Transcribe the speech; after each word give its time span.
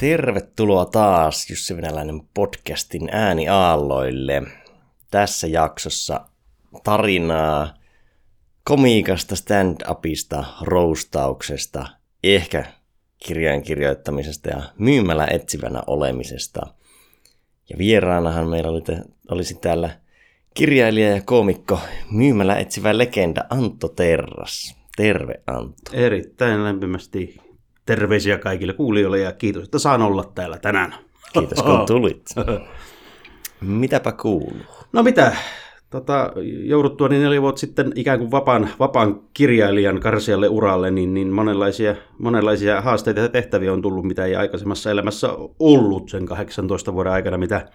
Tervetuloa 0.00 0.84
taas 0.84 1.50
Jussi 1.50 1.76
Venäläinen 1.76 2.20
podcastin 2.34 3.08
ääniaalloille. 3.12 4.42
Tässä 5.10 5.46
jaksossa 5.46 6.20
tarinaa 6.84 7.74
komiikasta, 8.64 9.34
stand-upista, 9.34 10.44
roustauksesta, 10.62 11.86
ehkä 12.24 12.64
kirjan 13.26 13.62
kirjoittamisesta 13.62 14.48
ja 14.48 14.62
myymällä 14.78 15.26
etsivänä 15.30 15.82
olemisesta. 15.86 16.60
Ja 17.70 17.78
vieraanahan 17.78 18.48
meillä 18.48 18.70
oli 18.70 18.82
olisi 19.30 19.54
täällä 19.54 19.90
kirjailija 20.54 21.14
ja 21.14 21.22
koomikko 21.22 21.80
myymällä 22.10 22.56
etsivä 22.56 22.98
legenda 22.98 23.44
Antto 23.50 23.88
Terras. 23.88 24.76
Terve 24.96 25.34
Antto. 25.46 25.90
Erittäin 25.92 26.64
lämpimästi 26.64 27.49
terveisiä 27.90 28.38
kaikille 28.38 28.72
kuulijoille 28.72 29.18
ja 29.18 29.32
kiitos, 29.32 29.64
että 29.64 29.78
saan 29.78 30.02
olla 30.02 30.24
täällä 30.34 30.58
tänään. 30.58 30.94
Kiitos 31.32 31.62
kun 31.62 31.86
tulit. 31.86 32.22
Mitäpä 33.60 34.12
kuuluu? 34.12 34.62
No 34.92 35.02
mitä, 35.02 35.36
tota, 35.90 36.32
jouduttua 36.64 37.08
niin 37.08 37.22
neljä 37.22 37.42
vuotta 37.42 37.60
sitten 37.60 37.92
ikään 37.94 38.18
kuin 38.18 38.30
vapaan, 38.30 38.68
vapaan 38.78 39.20
kirjailijan 39.34 40.00
karsialle 40.00 40.48
uralle, 40.48 40.90
niin, 40.90 41.14
niin 41.14 41.28
monenlaisia, 41.28 41.94
monenlaisia 42.18 42.80
haasteita 42.80 43.20
ja 43.20 43.28
tehtäviä 43.28 43.72
on 43.72 43.82
tullut, 43.82 44.04
mitä 44.04 44.24
ei 44.24 44.36
aikaisemmassa 44.36 44.90
elämässä 44.90 45.28
ollut 45.58 46.08
sen 46.08 46.26
18 46.26 46.94
vuoden 46.94 47.12
aikana, 47.12 47.38
mitä 47.38 47.68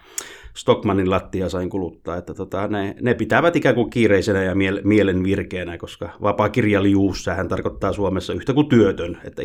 Stockmanin 0.56 1.10
lattia 1.10 1.48
sain 1.48 1.70
kuluttaa. 1.70 2.16
Että 2.16 2.34
tota, 2.34 2.68
ne, 2.68 2.94
ne, 3.00 3.14
pitävät 3.14 3.56
ikään 3.56 3.74
kuin 3.74 3.90
kiireisenä 3.90 4.42
ja 4.42 4.54
miele, 4.54 4.80
mielen 4.84 5.24
virkeänä, 5.24 5.78
koska 5.78 6.10
vapaa 6.22 6.48
kirjalijuus, 6.48 7.24
sehän 7.24 7.48
tarkoittaa 7.48 7.92
Suomessa 7.92 8.32
yhtä 8.32 8.54
kuin 8.54 8.68
työtön. 8.68 9.18
Että 9.24 9.42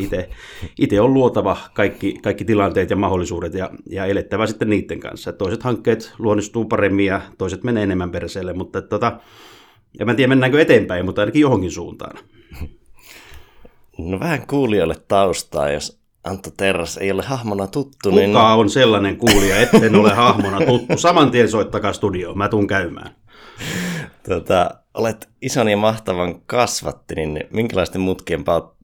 itse 0.80 1.02
on 1.02 1.14
luotava 1.14 1.58
kaikki, 1.74 2.14
kaikki 2.24 2.46
tilanteet 2.46 2.90
ja 2.90 2.96
mahdollisuudet 2.96 3.54
ja, 3.54 3.70
ja 3.90 4.06
elettävä 4.06 4.48
sitten 4.48 4.70
niiden 4.70 5.00
kanssa. 5.00 5.34
Toiset 5.34 5.64
hankkeet 5.64 6.14
luonnistuu 6.20 6.66
paremmin 6.66 7.06
ja 7.06 7.22
toiset 7.38 7.64
menee 7.64 7.84
enemmän 7.84 8.12
perseelle, 8.12 8.54
mutta 8.54 8.80
että, 8.80 8.90
tota, 8.90 9.20
ja 10.00 10.06
mä 10.06 10.12
en 10.12 10.18
tiedä 10.18 10.30
mennäänkö 10.30 10.62
eteenpäin, 10.62 11.06
mutta 11.06 11.22
ainakin 11.22 11.42
johonkin 11.42 11.72
suuntaan. 11.72 12.18
No 13.98 14.20
vähän 14.20 14.48
kuulijoille 14.48 14.96
taustaa, 15.08 15.72
jos 15.72 16.01
Antto 16.24 16.50
Terras 16.58 16.98
ei 16.98 17.12
ole 17.12 17.24
hahmona 17.24 17.68
tuttu. 17.68 18.10
Kuka 18.10 18.22
niin... 18.22 18.36
on 18.36 18.70
sellainen 18.70 19.18
kuulija, 19.18 19.60
etten 19.60 19.96
ole 19.96 20.14
hahmona 20.14 20.66
tuttu? 20.66 20.98
Saman 20.98 21.32
tien 21.32 21.50
soittakaa 21.50 21.94
studioon, 21.94 22.38
mä 22.38 22.50
tuun 22.50 22.68
käymään. 22.68 23.16
Tota, 24.30 24.81
olet 24.94 25.30
ison 25.42 25.70
ja 25.70 25.78
mahtavan 25.78 26.42
kasvatti, 26.42 27.16
niin 27.16 27.44
minkälaisten 27.52 28.02
mutkien 28.02 28.44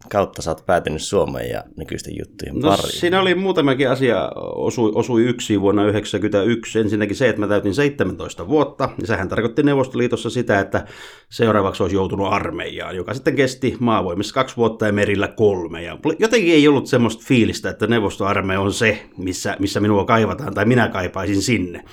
kautta 0.09 0.41
sä 0.41 0.51
oot 0.51 0.65
päätynyt 0.65 1.01
Suomeen 1.01 1.49
ja 1.49 1.63
nykyisten 1.77 2.13
juttujen 2.19 2.55
no, 2.55 2.69
pariin? 2.69 2.99
Siinä 2.99 3.21
oli 3.21 3.35
muutamakin 3.35 3.89
asia, 3.89 4.31
osui, 4.55 4.91
osui 4.95 5.23
yksi 5.23 5.61
vuonna 5.61 5.81
1991. 5.81 6.79
Ensinnäkin 6.79 7.15
se, 7.15 7.29
että 7.29 7.39
mä 7.39 7.47
täytin 7.47 7.75
17 7.75 8.47
vuotta, 8.47 8.89
ja 9.01 9.07
sehän 9.07 9.29
tarkoitti 9.29 9.63
Neuvostoliitossa 9.63 10.29
sitä, 10.29 10.59
että 10.59 10.85
seuraavaksi 11.29 11.83
olisi 11.83 11.95
joutunut 11.95 12.33
armeijaan, 12.33 12.95
joka 12.95 13.13
sitten 13.13 13.35
kesti 13.35 13.77
maavoimissa 13.79 14.33
kaksi 14.33 14.57
vuotta 14.57 14.85
ja 14.85 14.93
merillä 14.93 15.27
kolme. 15.27 15.83
Ja 15.83 15.97
jotenkin 16.19 16.53
ei 16.53 16.67
ollut 16.67 16.87
semmoista 16.87 17.23
fiilistä, 17.27 17.69
että 17.69 17.87
neuvostoarmeija 17.87 18.61
on 18.61 18.73
se, 18.73 19.07
missä, 19.17 19.55
missä 19.59 19.79
minua 19.79 20.05
kaivataan, 20.05 20.53
tai 20.53 20.65
minä 20.65 20.87
kaipaisin 20.87 21.41
sinne. 21.41 21.83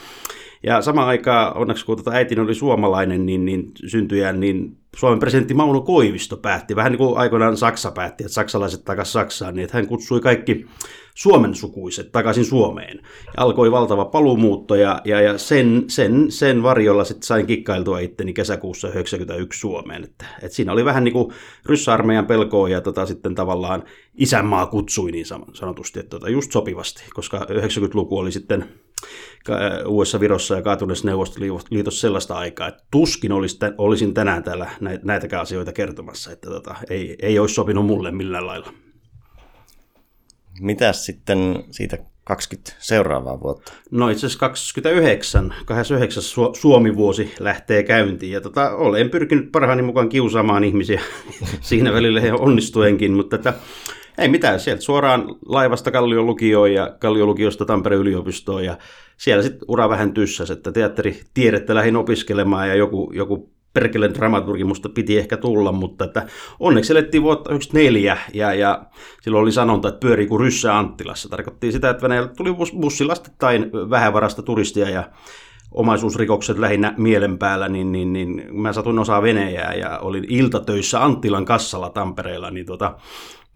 Ja 0.66 0.82
samaan 0.82 1.08
aikaan, 1.08 1.56
onneksi 1.56 1.86
kun 1.86 1.96
tota 1.96 2.10
äitini 2.10 2.40
oli 2.40 2.54
suomalainen, 2.54 3.26
niin, 3.26 3.44
niin 3.44 3.72
syntyjään, 3.86 4.40
niin 4.40 4.76
Suomen 4.96 5.18
presidentti 5.18 5.54
Mauno 5.54 5.80
Koivisto 5.80 6.36
päätti, 6.36 6.76
vähän 6.76 6.92
niin 6.92 6.98
kuin 6.98 7.18
aikoinaan 7.18 7.56
Saksa 7.56 7.90
päätti, 7.90 8.24
että 8.24 8.34
saksalaiset 8.34 8.84
takaisin 8.84 9.12
Saksaan, 9.12 9.54
niin 9.54 9.64
että 9.64 9.76
hän 9.76 9.86
kutsui 9.86 10.20
kaikki 10.20 10.66
Suomen 11.14 11.54
sukuiset 11.54 12.12
takaisin 12.12 12.44
Suomeen. 12.44 13.00
Ja 13.26 13.32
alkoi 13.36 13.72
valtava 13.72 14.04
paluumuutto 14.04 14.74
ja, 14.74 15.00
ja, 15.04 15.20
ja 15.20 15.38
sen, 15.38 15.84
sen, 15.88 16.30
sen 16.30 16.62
varjolla 16.62 17.04
sitten 17.04 17.26
sain 17.26 17.46
kikkailtua 17.46 17.98
itteni 17.98 18.32
kesäkuussa 18.32 18.88
1991 18.88 19.60
Suomeen. 19.60 20.04
Että, 20.04 20.24
että 20.42 20.56
siinä 20.56 20.72
oli 20.72 20.84
vähän 20.84 21.04
niin 21.04 21.12
kuin 21.12 21.32
ryssarmeijan 21.66 22.26
pelkoa 22.26 22.68
ja 22.68 22.80
tota, 22.80 23.06
sitten 23.06 23.34
tavallaan 23.34 23.84
isänmaa 24.14 24.66
kutsui 24.66 25.10
niin 25.10 25.26
sanotusti, 25.52 26.00
että 26.00 26.10
tota, 26.10 26.28
just 26.28 26.52
sopivasti, 26.52 27.04
koska 27.14 27.38
90-luku 27.38 28.18
oli 28.18 28.32
sitten 28.32 28.64
uudessa 29.86 30.20
Virossa 30.20 30.56
ja 30.56 30.62
kaatuneessa 30.62 31.08
Neuvostoliitossa 31.08 32.00
sellaista 32.00 32.34
aikaa, 32.34 32.68
että 32.68 32.84
tuskin 32.90 33.32
olisin 33.78 34.14
tänään 34.14 34.42
täällä 34.42 34.70
näitäkään 35.02 35.42
asioita 35.42 35.72
kertomassa, 35.72 36.32
että 36.32 36.50
tota, 36.50 36.74
ei, 36.90 37.16
ei 37.22 37.38
olisi 37.38 37.54
sopinut 37.54 37.86
mulle 37.86 38.10
millään 38.10 38.46
lailla. 38.46 38.72
Mitäs 40.60 41.06
sitten 41.06 41.64
siitä 41.70 41.98
20 42.24 42.72
seuraavaa 42.78 43.40
vuotta? 43.40 43.72
No 43.90 44.08
itse 44.08 44.26
asiassa 44.26 44.38
29, 44.38 45.54
29 45.66 46.22
Suomi-vuosi 46.60 47.34
lähtee 47.40 47.82
käyntiin 47.82 48.32
ja 48.32 48.40
tota, 48.40 48.70
olen 48.70 49.10
pyrkinyt 49.10 49.52
parhaani 49.52 49.82
mukaan 49.82 50.08
kiusaamaan 50.08 50.64
ihmisiä 50.64 51.00
siinä 51.60 51.92
välillä 51.92 52.20
he 52.20 52.32
onnistuenkin, 52.32 53.12
mutta 53.12 53.36
että 53.36 53.52
ei 54.18 54.28
mitään, 54.28 54.60
sieltä 54.60 54.82
suoraan 54.82 55.24
laivasta 55.46 55.90
Kallion 55.90 56.26
lukioon 56.26 56.72
ja 56.72 56.96
Kallion 56.98 57.28
lukiosta 57.28 57.64
Tampereen 57.64 58.00
yliopistoon 58.00 58.64
ja 58.64 58.78
siellä 59.16 59.42
sitten 59.42 59.64
ura 59.68 59.88
vähän 59.88 60.14
tyssäs, 60.14 60.50
että 60.50 60.72
teatteritiedettä 60.72 61.74
lähdin 61.74 61.96
opiskelemaan 61.96 62.68
ja 62.68 62.74
joku, 62.74 63.12
joku 63.14 63.54
perkeleen 63.72 64.14
dramaturgi 64.14 64.64
musta 64.64 64.88
piti 64.88 65.18
ehkä 65.18 65.36
tulla, 65.36 65.72
mutta 65.72 66.04
että 66.04 66.26
onneksi 66.60 66.92
elettiin 66.92 67.22
vuotta 67.22 67.48
1994 67.48 68.18
ja, 68.34 68.54
ja 68.54 68.84
silloin 69.22 69.42
oli 69.42 69.52
sanonta, 69.52 69.88
että 69.88 70.00
pyörii 70.00 70.26
kuin 70.26 70.40
ryssä 70.40 70.78
Anttilassa. 70.78 71.28
Tarkoitti 71.28 71.72
sitä, 71.72 71.90
että 71.90 72.02
Venäjällä 72.02 72.28
tuli 72.36 72.54
bussilastettain 72.80 73.70
vähävarasta 73.90 74.42
turistia 74.42 74.90
ja 74.90 75.04
omaisuusrikokset 75.70 76.58
lähinnä 76.58 76.94
mielen 76.96 77.38
päällä, 77.38 77.68
niin, 77.68 77.92
niin, 77.92 78.12
niin 78.12 78.44
mä 78.50 78.72
satuin 78.72 78.98
osaa 78.98 79.22
Venäjää 79.22 79.74
ja 79.74 79.98
olin 79.98 80.24
iltatöissä 80.28 81.04
Anttilan 81.04 81.44
kassalla 81.44 81.90
Tampereella, 81.90 82.50
niin 82.50 82.66
tota, 82.66 82.96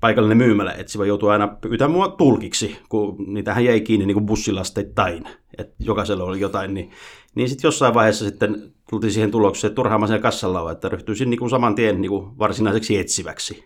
paikallinen 0.00 0.36
myymälä 0.38 0.72
etsivä 0.72 1.06
joutui 1.06 1.32
aina 1.32 1.48
pyytämään 1.48 1.90
mua 1.90 2.08
tulkiksi, 2.08 2.78
kun 2.88 3.16
niitähän 3.26 3.64
jäi 3.64 3.80
kiinni 3.80 4.06
niin 4.06 4.14
kuin 4.14 4.26
bussilasteittain, 4.26 5.24
että 5.58 5.74
jokaisella 5.78 6.24
oli 6.24 6.40
jotain, 6.40 6.74
niin, 6.74 6.90
niin 7.34 7.48
sitten 7.48 7.68
jossain 7.68 7.94
vaiheessa 7.94 8.24
sitten 8.24 8.72
tultiin 8.90 9.12
siihen 9.12 9.30
tulokseen, 9.30 9.68
että 9.68 9.76
turhaan 9.76 10.08
siellä 10.08 10.22
kassalla 10.22 10.62
on, 10.62 10.72
että 10.72 10.88
ryhtyisin 10.88 11.30
niin 11.30 11.38
kuin 11.38 11.50
saman 11.50 11.74
tien 11.74 12.00
niin 12.00 12.10
kuin 12.10 12.38
varsinaiseksi 12.38 12.98
etsiväksi. 12.98 13.64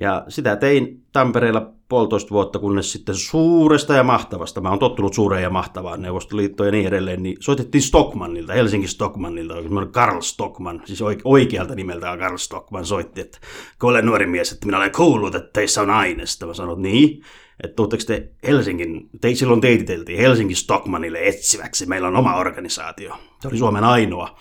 Ja 0.00 0.24
sitä 0.28 0.56
tein 0.56 1.02
Tampereella 1.12 1.72
puolitoista 1.88 2.30
vuotta, 2.30 2.58
kunnes 2.58 2.92
sitten 2.92 3.14
suuresta 3.14 3.94
ja 3.94 4.02
mahtavasta, 4.02 4.60
mä 4.60 4.70
oon 4.70 4.78
tottunut 4.78 5.14
suureen 5.14 5.42
ja 5.42 5.50
mahtavaan 5.50 6.02
Neuvostoliittoon 6.02 6.66
ja 6.66 6.72
niin 6.72 6.86
edelleen, 6.86 7.22
niin 7.22 7.36
soitettiin 7.40 7.82
Stockmannilta, 7.82 8.52
Helsinki 8.52 8.88
Stockmannilta, 8.88 9.54
Karl 9.90 10.20
Stockman, 10.20 10.82
siis 10.84 11.02
oikealta 11.24 11.74
nimeltään 11.74 12.18
Karl 12.18 12.36
Stockman 12.36 12.86
soitti, 12.86 13.20
että 13.20 13.38
kun 13.80 13.90
olen 13.90 14.06
nuori 14.06 14.26
mies, 14.26 14.52
että 14.52 14.66
minä 14.66 14.78
olen 14.78 14.92
kuullut, 14.92 15.34
että 15.34 15.50
teissä 15.52 15.82
on 15.82 15.90
aineesta. 15.90 16.46
Mä 16.46 16.54
sanoin, 16.54 16.82
niin, 16.82 17.22
että 17.64 17.82
te 18.06 18.30
Helsingin, 18.46 19.10
te, 19.20 19.34
silloin 19.34 19.60
teititeltiin 19.60 20.18
Helsingin 20.18 20.56
Stockmanille 20.56 21.18
etsiväksi, 21.22 21.86
meillä 21.86 22.08
on 22.08 22.16
oma 22.16 22.36
organisaatio. 22.36 23.16
Se 23.40 23.48
oli 23.48 23.58
Suomen 23.58 23.84
ainoa, 23.84 24.38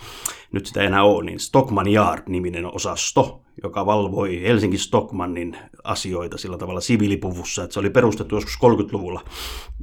nyt 0.52 0.66
sitä 0.66 0.81
ei 0.81 0.88
enää 0.88 1.03
ole, 1.03 1.25
niin 1.25 1.40
Stockman 1.40 1.88
Yard-niminen 1.88 2.66
osasto, 2.66 3.41
joka 3.63 3.85
valvoi 3.85 4.41
Helsinki 4.41 4.78
Stockmannin 4.78 5.57
asioita 5.84 6.38
sillä 6.38 6.57
tavalla 6.57 6.81
siviilipuvussa, 6.81 7.63
että 7.63 7.74
se 7.74 7.80
oli 7.80 7.90
perustettu 7.90 8.35
joskus 8.35 8.57
30-luvulla. 8.66 9.22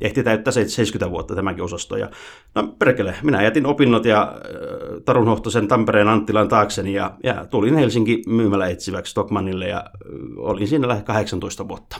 Ehti 0.00 0.22
täyttää 0.22 0.52
70 0.52 1.10
vuotta 1.10 1.34
tämäkin 1.34 1.64
osasto. 1.64 1.96
Ja, 1.96 2.10
no 2.54 2.74
perkele, 2.78 3.14
minä 3.22 3.42
jätin 3.42 3.66
opinnot 3.66 4.04
ja 4.04 4.22
äh, 4.22 5.02
Tarun 5.04 5.26
Hohtosen 5.26 5.68
Tampereen 5.68 6.08
Anttilan 6.08 6.48
taakseni 6.48 6.92
ja, 6.92 7.16
ja 7.24 7.46
tulin 7.46 7.74
Helsinki 7.74 8.22
myymällä 8.26 8.68
etsiväksi 8.68 9.10
Stockmannille 9.10 9.68
ja 9.68 9.76
äh, 9.76 9.92
olin 10.36 10.68
siinä 10.68 10.88
lähes 10.88 11.04
18 11.04 11.68
vuotta 11.68 11.96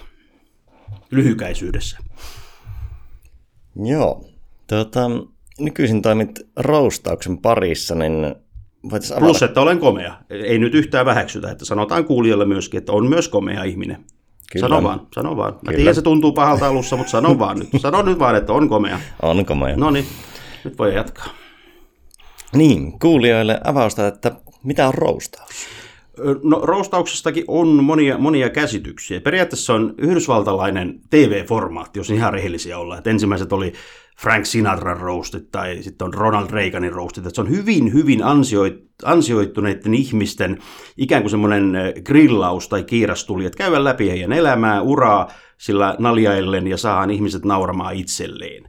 lyhykäisyydessä. 1.11 1.99
Joo. 3.85 4.25
Tota, 4.67 5.11
nykyisin 5.59 6.03
toimit 6.03 6.49
roustauksen 6.56 7.38
parissa, 7.38 7.94
niin 7.94 8.35
Plus, 9.19 9.43
että 9.43 9.61
olen 9.61 9.79
komea. 9.79 10.15
Ei 10.31 10.59
nyt 10.59 10.75
yhtään 10.75 11.06
väheksytä, 11.06 11.50
että 11.50 11.65
sanotaan 11.65 12.05
kuulijalle 12.05 12.44
myöskin, 12.44 12.79
että 12.79 12.93
on 12.93 13.09
myös 13.09 13.29
komea 13.29 13.65
ihminen. 13.65 14.05
Kyllä. 14.53 14.69
Sano 14.69 14.83
vaan, 14.83 15.06
sano 15.15 15.37
vaan. 15.37 15.59
Mä 15.67 15.73
tiedän, 15.73 15.94
se 15.94 16.03
tuntuu 16.03 16.33
pahalta 16.33 16.69
alussa, 16.69 16.97
mutta 16.97 17.11
sano 17.11 17.39
vaan 17.39 17.59
nyt. 17.59 17.69
Sano 17.77 18.03
nyt 18.03 18.19
vaan, 18.19 18.37
että 18.37 18.53
on 18.53 18.69
komea. 18.69 19.00
On 19.23 19.47
komea. 19.47 19.77
No 19.77 19.91
niin, 19.91 20.06
nyt 20.65 20.79
voi 20.79 20.94
jatkaa. 20.94 21.27
Niin, 22.53 22.99
kuulijoille 22.99 23.61
avausta, 23.65 24.06
että 24.06 24.32
mitä 24.62 24.89
on 24.89 24.94
roustaus? 24.94 25.67
No 26.43 26.61
roustauksestakin 26.63 27.45
on 27.49 27.85
monia, 27.85 28.19
monia 28.19 28.51
käsityksiä. 28.51 29.21
Periaatteessa 29.21 29.75
on 29.75 29.95
yhdysvaltalainen 29.99 31.01
TV-formaatti, 31.11 31.99
jos 31.99 32.11
ihan 32.11 32.33
rehellisiä 32.33 32.79
ollaan. 32.79 32.99
Et 32.99 33.07
ensimmäiset 33.07 33.53
oli 33.53 33.73
Frank 34.21 34.47
Sinatran 34.47 35.01
roastit 35.01 35.51
tai 35.51 35.83
sitten 35.83 36.05
on 36.05 36.15
Ronald 36.15 36.51
Reaganin 36.51 36.93
roastit. 36.93 37.27
Et 37.27 37.35
se 37.35 37.41
on 37.41 37.51
hyvin, 37.51 37.93
hyvin 37.93 38.25
ansioit, 38.25 38.75
ansioittuneiden 39.05 39.95
ihmisten 39.95 40.59
ikään 40.97 41.23
kuin 41.23 41.31
semmoinen 41.31 41.73
grillaus 42.05 42.69
tai 42.69 42.85
kiirastuli, 42.85 43.47
että 43.47 43.59
käydä 43.59 43.85
läpi 43.85 44.11
heidän 44.11 44.33
elämää, 44.33 44.83
uraa, 44.83 45.29
sillä 45.59 45.97
naljaillen 45.99 46.67
ja 46.67 46.77
saadaan 46.77 47.11
ihmiset 47.11 47.45
nauramaan 47.45 47.95
itselleen. 47.95 48.65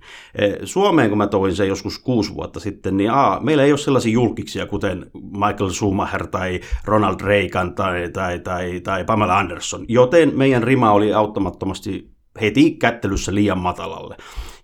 Suomeen, 0.64 1.10
kun 1.10 1.18
mä 1.18 1.28
toin 1.28 1.56
sen 1.56 1.68
joskus 1.68 2.00
kuusi 2.00 2.34
vuotta 2.34 2.60
sitten, 2.60 2.98
niin 2.98 3.12
a, 3.12 3.40
meillä 3.42 3.64
ei 3.64 3.72
ole 3.72 3.78
sellaisia 3.78 4.12
julkiksia, 4.14 4.66
kuten 4.66 5.12
Michael 5.14 5.70
Schumacher 5.70 6.28
tai 6.28 6.60
Ronald 6.86 7.22
Reagan 7.22 7.76
tai, 7.76 8.10
tai, 8.10 8.40
tai, 8.40 8.80
tai 8.80 9.04
Pamela 9.04 9.38
Anderson, 9.38 9.86
joten 9.88 10.32
meidän 10.36 10.64
rima 10.64 10.92
oli 10.92 11.14
auttamattomasti 11.14 12.12
heti 12.42 12.72
kättelyssä 12.72 13.36
liian 13.36 13.58
matalalle 13.58 14.18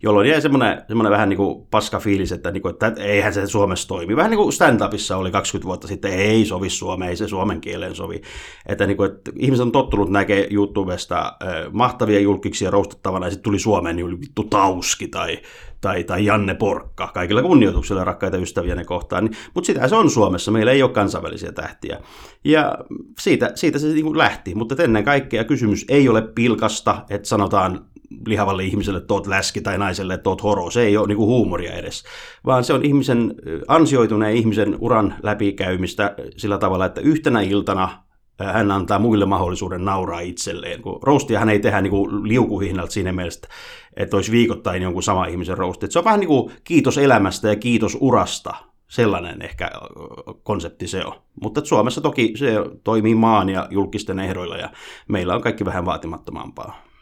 jolloin 0.03 0.29
jäi 0.29 0.41
semmoinen, 0.41 0.83
vähän 1.09 1.29
niin 1.29 1.37
kuin 1.37 1.67
paska 1.71 1.99
fiilis, 1.99 2.31
että, 2.31 2.51
niin 2.51 2.61
kuin, 2.61 2.71
että 2.71 2.93
eihän 2.97 3.33
se 3.33 3.47
Suomessa 3.47 3.87
toimi. 3.87 4.15
Vähän 4.15 4.31
niin 4.31 4.37
kuin 4.37 4.53
stand-upissa 4.53 5.15
oli 5.15 5.31
20 5.31 5.67
vuotta 5.67 5.87
sitten, 5.87 6.13
ei 6.13 6.45
sovi 6.45 6.69
Suomeen, 6.69 7.09
ei 7.09 7.15
se 7.15 7.27
suomen 7.27 7.61
kielen 7.61 7.95
sovi. 7.95 8.21
Että, 8.65 8.87
niin 8.87 8.97
kuin, 8.97 9.11
että 9.11 9.31
ihmiset 9.39 9.65
on 9.65 9.71
tottunut 9.71 10.09
näkee 10.09 10.47
YouTubesta 10.51 11.19
äh, 11.19 11.71
mahtavia 11.71 12.19
julkiksia 12.19 12.71
roustattavana, 12.71 13.25
ja 13.25 13.29
sitten 13.29 13.43
tuli 13.43 13.59
Suomeen, 13.59 13.95
niin 13.95 14.05
oli 14.05 14.19
vittu 14.19 14.43
Tauski 14.43 15.07
tai, 15.07 15.39
tai, 15.81 16.03
tai 16.03 16.25
Janne 16.25 16.53
Porkka, 16.53 17.11
kaikilla 17.13 17.41
kunnioituksella 17.41 18.03
rakkaita 18.03 18.37
ystäviä 18.37 18.75
ne 18.75 18.85
kohtaan. 18.85 19.25
Niin, 19.25 19.37
mutta 19.53 19.65
sitä 19.65 19.87
se 19.87 19.95
on 19.95 20.09
Suomessa, 20.09 20.51
meillä 20.51 20.71
ei 20.71 20.83
ole 20.83 20.91
kansainvälisiä 20.91 21.51
tähtiä. 21.51 21.99
Ja 22.43 22.77
siitä, 23.19 23.51
siitä 23.55 23.79
se 23.79 23.87
niin 23.87 24.05
kuin 24.05 24.17
lähti, 24.17 24.55
mutta 24.55 24.83
ennen 24.83 25.03
kaikkea 25.03 25.43
kysymys 25.43 25.85
ei 25.89 26.09
ole 26.09 26.21
pilkasta, 26.21 27.05
että 27.09 27.27
sanotaan 27.27 27.85
lihavalle 28.27 28.63
ihmiselle 28.63 29.01
tuot 29.01 29.27
läski 29.27 29.61
tai 29.61 29.77
naiselle 29.77 30.17
tuot 30.17 30.43
horo. 30.43 30.69
Se 30.69 30.81
ei 30.81 30.97
ole 30.97 31.07
niin 31.07 31.17
kuin 31.17 31.27
huumoria 31.27 31.73
edes, 31.73 32.03
vaan 32.45 32.63
se 32.63 32.73
on 32.73 32.85
ihmisen, 32.85 33.35
ansioituneen 33.67 34.35
ihmisen 34.35 34.77
uran 34.79 35.15
läpikäymistä 35.23 36.15
sillä 36.37 36.57
tavalla, 36.57 36.85
että 36.85 37.01
yhtenä 37.01 37.41
iltana 37.41 38.03
hän 38.39 38.71
antaa 38.71 38.99
muille 38.99 39.25
mahdollisuuden 39.25 39.85
nauraa 39.85 40.19
itselleen. 40.19 40.81
Kun 40.81 40.99
roastia 41.03 41.39
hän 41.39 41.49
ei 41.49 41.59
tehdä 41.59 41.81
niin 41.81 41.91
kuin 41.91 42.27
liukuhihnalta 42.27 42.91
siinä 42.91 43.11
mielessä, 43.11 43.47
että 43.97 44.15
olisi 44.15 44.31
viikoittain 44.31 44.81
jonkun 44.81 45.03
sama 45.03 45.25
ihmisen 45.25 45.57
roasti. 45.57 45.91
Se 45.91 45.99
on 45.99 46.05
vähän 46.05 46.19
niin 46.19 46.27
kuin 46.27 46.51
kiitos 46.63 46.97
elämästä 46.97 47.47
ja 47.47 47.55
kiitos 47.55 47.97
urasta. 48.01 48.53
Sellainen 48.87 49.41
ehkä 49.41 49.71
konsepti 50.43 50.87
se 50.87 51.05
on. 51.05 51.13
Mutta 51.41 51.65
Suomessa 51.65 52.01
toki 52.01 52.33
se 52.35 52.53
toimii 52.83 53.15
maan 53.15 53.49
ja 53.49 53.67
julkisten 53.71 54.19
ehdoilla 54.19 54.57
ja 54.57 54.69
meillä 55.07 55.35
on 55.35 55.41
kaikki 55.41 55.65
vähän 55.65 55.85
vaatimattomampaa. 55.85 56.92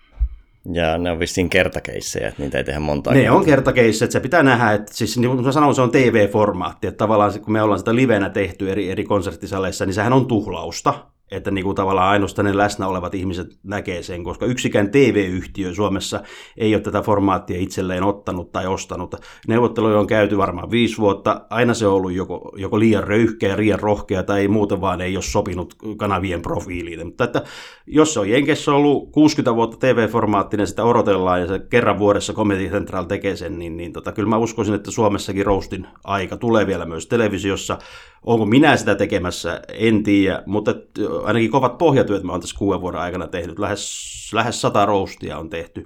Ja 0.73 0.97
ne 0.97 1.11
on 1.11 1.19
vissiin 1.19 1.49
kertakeissejä, 1.49 2.27
että 2.27 2.41
niitä 2.41 2.57
ei 2.57 2.63
tehdä 2.63 2.79
monta 2.79 3.11
Ne 3.11 3.19
kertaa. 3.19 3.37
on 3.37 3.45
kertakeissejä, 3.45 4.05
että 4.05 4.13
se 4.13 4.19
pitää 4.19 4.43
nähdä, 4.43 4.71
että 4.73 4.93
siis 4.93 5.17
niin 5.17 5.31
kuin 5.31 5.45
mä 5.45 5.51
sanoin, 5.51 5.75
se 5.75 5.81
on 5.81 5.91
TV-formaatti, 5.91 6.87
että 6.87 6.97
tavallaan 6.97 7.39
kun 7.39 7.53
me 7.53 7.61
ollaan 7.61 7.79
sitä 7.79 7.95
livenä 7.95 8.29
tehty 8.29 8.71
eri, 8.71 8.91
eri 8.91 9.03
konserttisaleissa, 9.03 9.85
niin 9.85 9.93
sehän 9.93 10.13
on 10.13 10.25
tuhlausta, 10.25 10.93
että 11.31 11.51
niin 11.51 11.63
kuin 11.63 11.75
tavallaan 11.75 12.09
ainoastaan 12.09 12.45
ne 12.45 12.57
läsnä 12.57 12.87
olevat 12.87 13.15
ihmiset 13.15 13.57
näkee 13.63 14.03
sen, 14.03 14.23
koska 14.23 14.45
yksikään 14.45 14.91
TV-yhtiö 14.91 15.73
Suomessa 15.73 16.21
ei 16.57 16.75
ole 16.75 16.81
tätä 16.81 17.01
formaattia 17.01 17.59
itselleen 17.59 18.03
ottanut 18.03 18.51
tai 18.51 18.67
ostanut. 18.67 19.15
Neuvotteluja 19.47 19.99
on 19.99 20.07
käyty 20.07 20.37
varmaan 20.37 20.71
viisi 20.71 20.97
vuotta, 20.97 21.41
aina 21.49 21.73
se 21.73 21.87
on 21.87 21.93
ollut 21.93 22.11
joko, 22.11 22.51
joko 22.55 22.79
liian 22.79 23.03
röyhkeä, 23.03 23.57
liian 23.57 23.79
rohkea 23.79 24.23
tai 24.23 24.47
muuten 24.47 24.81
vaan 24.81 25.01
ei 25.01 25.17
ole 25.17 25.23
sopinut 25.23 25.75
kanavien 25.97 26.41
profiiliin. 26.41 27.05
Mutta 27.05 27.23
että 27.23 27.43
jos 27.87 28.13
se 28.13 28.19
on 28.19 28.29
Jenkessä 28.29 28.71
ollut 28.71 29.11
60 29.11 29.55
vuotta 29.55 29.77
TV-formaattinen, 29.77 30.67
sitä 30.67 30.83
odotellaan 30.83 31.41
ja 31.41 31.47
se 31.47 31.59
kerran 31.59 31.99
vuodessa 31.99 32.33
Comedy 32.33 32.69
Central 32.69 33.03
tekee 33.03 33.35
sen, 33.35 33.59
niin, 33.59 33.77
niin 33.77 33.93
tota, 33.93 34.11
kyllä 34.11 34.29
mä 34.29 34.37
uskoisin, 34.37 34.75
että 34.75 34.91
Suomessakin 34.91 35.45
roastin 35.45 35.87
aika 36.03 36.37
tulee 36.37 36.67
vielä 36.67 36.85
myös 36.85 37.07
televisiossa. 37.07 37.77
Onko 38.23 38.45
minä 38.45 38.77
sitä 38.77 38.95
tekemässä, 38.95 39.61
en 39.73 40.03
tiedä, 40.03 40.43
mutta 40.45 40.75
ainakin 41.23 41.51
kovat 41.51 41.77
pohjatyöt 41.77 42.23
mä 42.23 42.31
oon 42.31 42.41
tässä 42.41 42.57
kuuden 42.57 42.81
vuoden 42.81 43.01
aikana 43.01 43.27
tehnyt. 43.27 43.59
Lähes, 43.59 44.31
lähes 44.33 44.61
sata 44.61 44.85
roustia 44.85 45.37
on 45.37 45.49
tehty. 45.49 45.83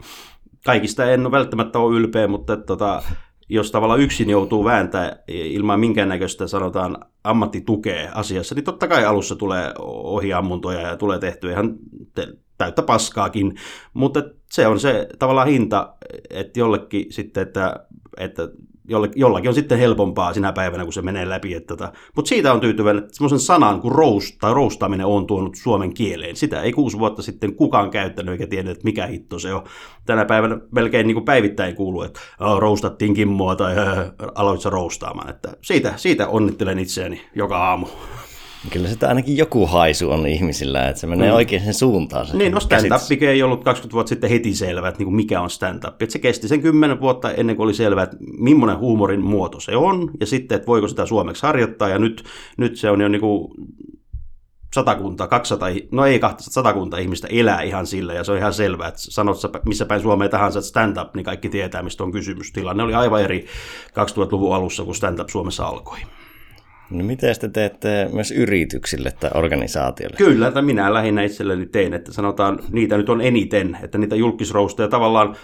Kaikista 0.66 1.12
en 1.12 1.22
ole 1.26 1.32
välttämättä 1.32 1.80
ole 1.80 1.96
ylpeä, 1.96 2.28
mutta 2.28 2.58
tota, 2.58 3.04
jos 3.50 3.72
tavallaan 3.72 4.00
yksin 4.00 4.30
joutuu 4.30 4.64
vääntää 4.64 5.24
ilman 5.28 5.80
minkäännäköistä 5.80 6.48
sanotaan 6.48 6.98
ammattitukea 7.24 8.12
asiassa, 8.14 8.56
niin 8.56 8.66
totta 8.66 8.88
kai 8.88 9.06
alussa 9.06 9.36
tulee 9.36 9.74
ohiammuntoja 9.80 10.82
ja 10.82 10.98
tulee 10.98 11.20
tehtyä 11.20 11.52
ihan 11.52 11.76
täyttä 12.58 12.82
paskaakin, 12.82 13.56
mutta 13.94 14.24
se 14.52 14.68
on 14.68 14.80
se 14.80 15.08
tavallaan 15.20 15.48
hinta, 15.48 15.96
että 16.30 16.60
jollekin 16.60 17.14
sitten, 17.14 17.44
että, 17.44 17.88
että 18.18 18.50
jollakin 19.16 19.50
on 19.50 19.56
sitten 19.56 19.80
helpompaa 19.80 20.34
sinä 20.34 20.54
päivänä, 20.54 20.84
kun 20.84 20.94
se 20.94 21.02
menee 21.02 21.30
läpi. 21.30 21.54
Että 21.54 21.68
tota. 21.68 21.94
Mutta 22.16 22.30
siitä 22.30 22.54
on 22.54 22.62
tyytyväinen, 22.62 23.04
että 23.04 23.16
semmoisen 23.16 23.40
sanan 23.40 23.82
kuin 23.82 23.92
roast 23.92 24.36
tai 24.40 24.54
roustaminen 24.54 25.06
on 25.06 25.28
tuonut 25.28 25.56
suomen 25.56 25.94
kieleen. 25.94 26.36
Sitä 26.36 26.62
ei 26.62 26.74
kuusi 26.74 27.00
vuotta 27.00 27.22
sitten 27.22 27.56
kukaan 27.56 27.92
käyttänyt 27.92 28.32
eikä 28.32 28.48
tiennyt, 28.48 28.72
että 28.72 28.86
mikä 28.86 29.06
hitto 29.06 29.40
se 29.40 29.54
on. 29.54 29.64
Tänä 30.06 30.26
päivänä 30.26 30.58
melkein 30.72 31.08
niin 31.08 31.16
kuin 31.16 31.26
päivittäin 31.26 31.76
kuuluu, 31.76 32.02
että 32.02 32.20
roustattiin 32.60 33.14
Kimmoa 33.14 33.56
tai 33.56 33.76
aloit 34.36 34.62
sä 34.62 34.70
roustaamaan. 34.70 35.30
Että 35.30 35.54
siitä, 35.62 35.94
siitä 35.96 36.28
onnittelen 36.28 36.80
itseäni 36.80 37.22
joka 37.36 37.58
aamu. 37.58 37.88
Kyllä 38.70 38.88
sitä 38.88 39.08
ainakin 39.08 39.38
joku 39.38 39.68
haisu 39.68 40.12
on 40.12 40.28
ihmisillä, 40.28 40.88
että 40.88 41.02
se 41.02 41.08
menee 41.08 41.30
mm. 41.30 41.36
oikein 41.36 41.62
sen 41.64 41.74
suuntaan. 41.74 42.28
Se 42.28 42.38
niin, 42.38 42.52
no 42.52 42.60
stand-up 42.60 43.02
ei 43.22 43.44
ollut 43.44 43.64
20 43.64 43.94
vuotta 43.94 44.10
sitten 44.10 44.30
heti 44.30 44.54
selvä, 44.54 44.88
että 44.88 45.00
niin 45.00 45.06
kuin 45.06 45.16
mikä 45.16 45.42
on 45.42 45.50
stand-up. 45.50 46.02
Että 46.02 46.14
se 46.14 46.20
kesti 46.20 46.48
sen 46.48 46.62
10 46.62 47.02
vuotta 47.02 47.32
ennen 47.32 47.56
kuin 47.56 47.64
oli 47.64 47.74
selvää, 47.74 48.04
että 48.04 48.18
millainen 48.38 48.80
huumorin 48.80 49.22
muoto 49.22 49.60
se 49.60 49.76
on, 49.76 50.12
ja 50.20 50.26
sitten, 50.26 50.56
että 50.56 50.68
voiko 50.68 50.88
sitä 50.88 51.06
suomeksi 51.06 51.44
harjoittaa, 51.44 51.90
ja 51.90 52.00
nyt, 52.00 52.24
nyt 52.58 52.78
se 52.78 52.90
on 52.90 53.02
jo 53.02 53.08
niin 53.08 53.22
kuin 53.22 53.52
satakunta, 54.76 55.28
200, 55.28 55.70
no 55.92 56.06
ei 56.06 56.20
200, 56.20 56.54
satakunta 56.54 56.98
ihmistä 56.98 57.28
elää 57.32 57.62
ihan 57.62 57.88
sillä, 57.88 58.14
ja 58.14 58.24
se 58.24 58.32
on 58.32 58.38
ihan 58.38 58.54
selvää, 58.54 58.88
että 58.88 59.02
sanot 59.02 59.40
sä 59.40 59.50
missä 59.66 59.86
päin 59.86 60.02
Suomeen 60.02 60.32
tahansa, 60.32 60.62
stand-up, 60.62 61.16
niin 61.16 61.24
kaikki 61.24 61.50
tietää, 61.50 61.84
mistä 61.84 62.04
on 62.04 62.12
kysymys. 62.12 62.52
Tilanne 62.52 62.84
oli 62.84 62.94
aivan 62.94 63.22
eri 63.22 63.46
2000-luvun 63.88 64.56
alussa, 64.56 64.84
kun 64.84 64.96
stand-up 64.96 65.30
Suomessa 65.30 65.66
alkoi. 65.66 66.00
No 66.90 67.04
miten 67.04 67.36
te 67.40 67.50
teette 67.50 68.10
myös 68.14 68.32
yrityksille 68.32 69.12
tai 69.20 69.30
organisaatioille? 69.34 70.18
Kyllä, 70.18 70.48
että 70.48 70.62
minä 70.62 70.94
lähinnä 70.94 71.24
itselleni 71.24 71.66
tein, 71.66 71.94
että 71.94 72.14
sanotaan, 72.14 72.60
niitä 72.72 72.98
nyt 72.98 73.10
on 73.10 73.22
eniten, 73.22 73.78
että 73.84 73.98
niitä 73.98 74.16
julkisrousteja 74.16 74.88
tavallaan 74.88 75.36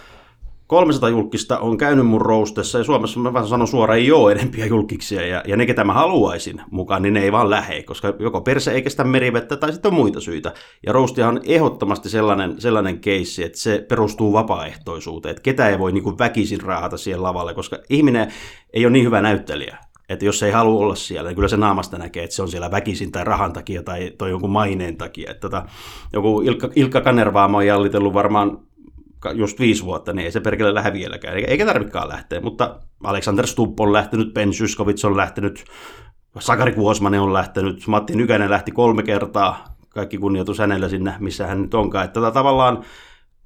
300 0.72 1.08
julkista 1.08 1.58
on 1.58 1.78
käynyt 1.78 2.06
mun 2.06 2.20
roustessa 2.20 2.78
ja 2.78 2.84
Suomessa 2.84 3.20
mä 3.20 3.32
vähän 3.32 3.48
sanon 3.48 3.68
suoraan, 3.68 3.98
ei 3.98 4.12
ole 4.12 4.32
enempiä 4.32 4.66
julkiksia 4.66 5.26
ja, 5.26 5.42
ja 5.46 5.56
ne, 5.56 5.66
ketä 5.66 5.84
mä 5.84 5.92
haluaisin 5.92 6.60
mukaan, 6.70 7.02
niin 7.02 7.14
ne 7.14 7.22
ei 7.22 7.32
vaan 7.32 7.50
lähe, 7.50 7.82
koska 7.82 8.14
joko 8.18 8.40
perse 8.40 8.72
ei 8.72 8.82
kestä 8.82 9.04
merivettä 9.04 9.56
tai 9.56 9.72
sitten 9.72 9.88
on 9.88 9.94
muita 9.94 10.20
syitä. 10.20 10.52
Ja 10.86 10.92
roustihan 10.92 11.36
on 11.36 11.42
ehdottomasti 11.44 12.08
sellainen, 12.08 12.60
sellainen 12.60 13.00
keissi, 13.00 13.44
että 13.44 13.58
se 13.58 13.84
perustuu 13.88 14.32
vapaaehtoisuuteen, 14.32 15.30
että 15.30 15.42
ketä 15.42 15.68
ei 15.68 15.78
voi 15.78 15.92
niin 15.92 16.18
väkisin 16.18 16.60
raahata 16.60 16.96
siihen 16.96 17.22
lavalle, 17.22 17.54
koska 17.54 17.78
ihminen 17.90 18.32
ei 18.72 18.86
ole 18.86 18.92
niin 18.92 19.04
hyvä 19.04 19.22
näyttelijä 19.22 19.78
että 20.12 20.24
jos 20.24 20.42
ei 20.42 20.52
halua 20.52 20.80
olla 20.80 20.94
siellä, 20.94 21.28
niin 21.28 21.34
kyllä 21.34 21.48
se 21.48 21.56
naamasta 21.56 21.98
näkee, 21.98 22.24
että 22.24 22.36
se 22.36 22.42
on 22.42 22.48
siellä 22.48 22.70
väkisin 22.70 23.12
tai 23.12 23.24
rahan 23.24 23.52
takia 23.52 23.82
tai, 23.82 24.12
toi 24.18 24.30
jonkun 24.30 24.50
maineen 24.50 24.96
takia. 24.96 25.30
Että 25.30 25.40
tota, 25.40 25.66
joku 26.12 26.40
Ilkka, 26.40 26.68
Ilkka 26.76 27.00
Kanervaamo 27.00 27.56
on 27.56 27.66
jallitellut 27.66 28.14
varmaan 28.14 28.58
just 29.34 29.60
viisi 29.60 29.84
vuotta, 29.84 30.12
niin 30.12 30.24
ei 30.24 30.32
se 30.32 30.40
perkele 30.40 30.74
lähde 30.74 30.92
vieläkään, 30.92 31.36
eikä 31.36 31.66
tarvikaan 31.66 32.08
lähteä, 32.08 32.40
mutta 32.40 32.80
Alexander 33.04 33.46
Stubb 33.46 33.80
on 33.80 33.92
lähtenyt, 33.92 34.34
Ben 34.34 34.52
Syskovits 34.52 35.04
on 35.04 35.16
lähtenyt, 35.16 35.64
Sakari 36.38 36.72
Kuosmanen 36.72 37.20
on 37.20 37.32
lähtenyt, 37.32 37.86
Matti 37.86 38.16
Nykänen 38.16 38.50
lähti 38.50 38.70
kolme 38.70 39.02
kertaa, 39.02 39.76
kaikki 39.88 40.18
kunnioitus 40.18 40.58
hänellä 40.58 40.88
sinne, 40.88 41.14
missä 41.18 41.46
hän 41.46 41.62
nyt 41.62 41.74
onkaan, 41.74 42.04
että 42.04 42.20
tota, 42.20 42.30
tavallaan 42.30 42.84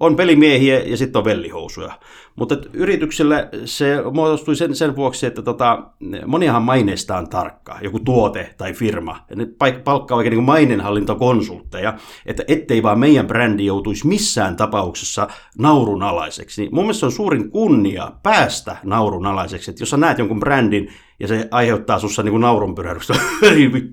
on 0.01 0.17
pelimiehiä 0.17 0.79
ja 0.81 0.97
sitten 0.97 1.19
on 1.19 1.25
vellihousuja. 1.25 1.93
Mutta 2.37 2.57
yritykselle 2.73 3.49
se 3.65 3.97
muodostui 4.13 4.57
sen, 4.57 4.75
sen 4.75 4.97
vuoksi, 4.97 5.27
että 5.27 5.43
tota, 5.43 5.83
moniahan 6.27 6.63
maineista 6.63 7.17
on 7.19 7.29
tarkka, 7.29 7.79
joku 7.83 8.01
tuote 8.01 8.55
tai 8.59 8.73
firma. 8.73 9.25
Ja 9.31 9.37
ne 9.37 9.47
palkkaa 9.85 10.17
oikein 10.17 10.37
niin 10.37 10.45
mainenhallintokonsultteja, 10.45 11.95
että 12.27 12.45
ettei 12.49 12.83
vaan 12.83 12.99
meidän 12.99 13.27
brändi 13.27 13.67
joutuisi 13.67 14.07
missään 14.07 14.57
tapauksessa 14.57 15.29
naurunalaiseksi. 15.59 16.63
Niin 16.63 16.75
mun 16.75 16.85
mielestä 16.85 17.01
se 17.01 17.07
on 17.07 17.13
suurin 17.13 17.51
kunnia 17.51 18.13
päästä 18.23 18.77
naurunalaiseksi, 18.85 19.71
että 19.71 19.83
jos 19.83 19.91
sä 19.91 19.97
näet 19.97 20.19
jonkun 20.19 20.41
brändin, 20.41 20.91
ja 21.21 21.29
se 21.29 21.49
aiheuttaa 21.51 21.99
sussa 21.99 22.23
niin 22.27 22.41
naurunpyrähdystä, 22.41 23.15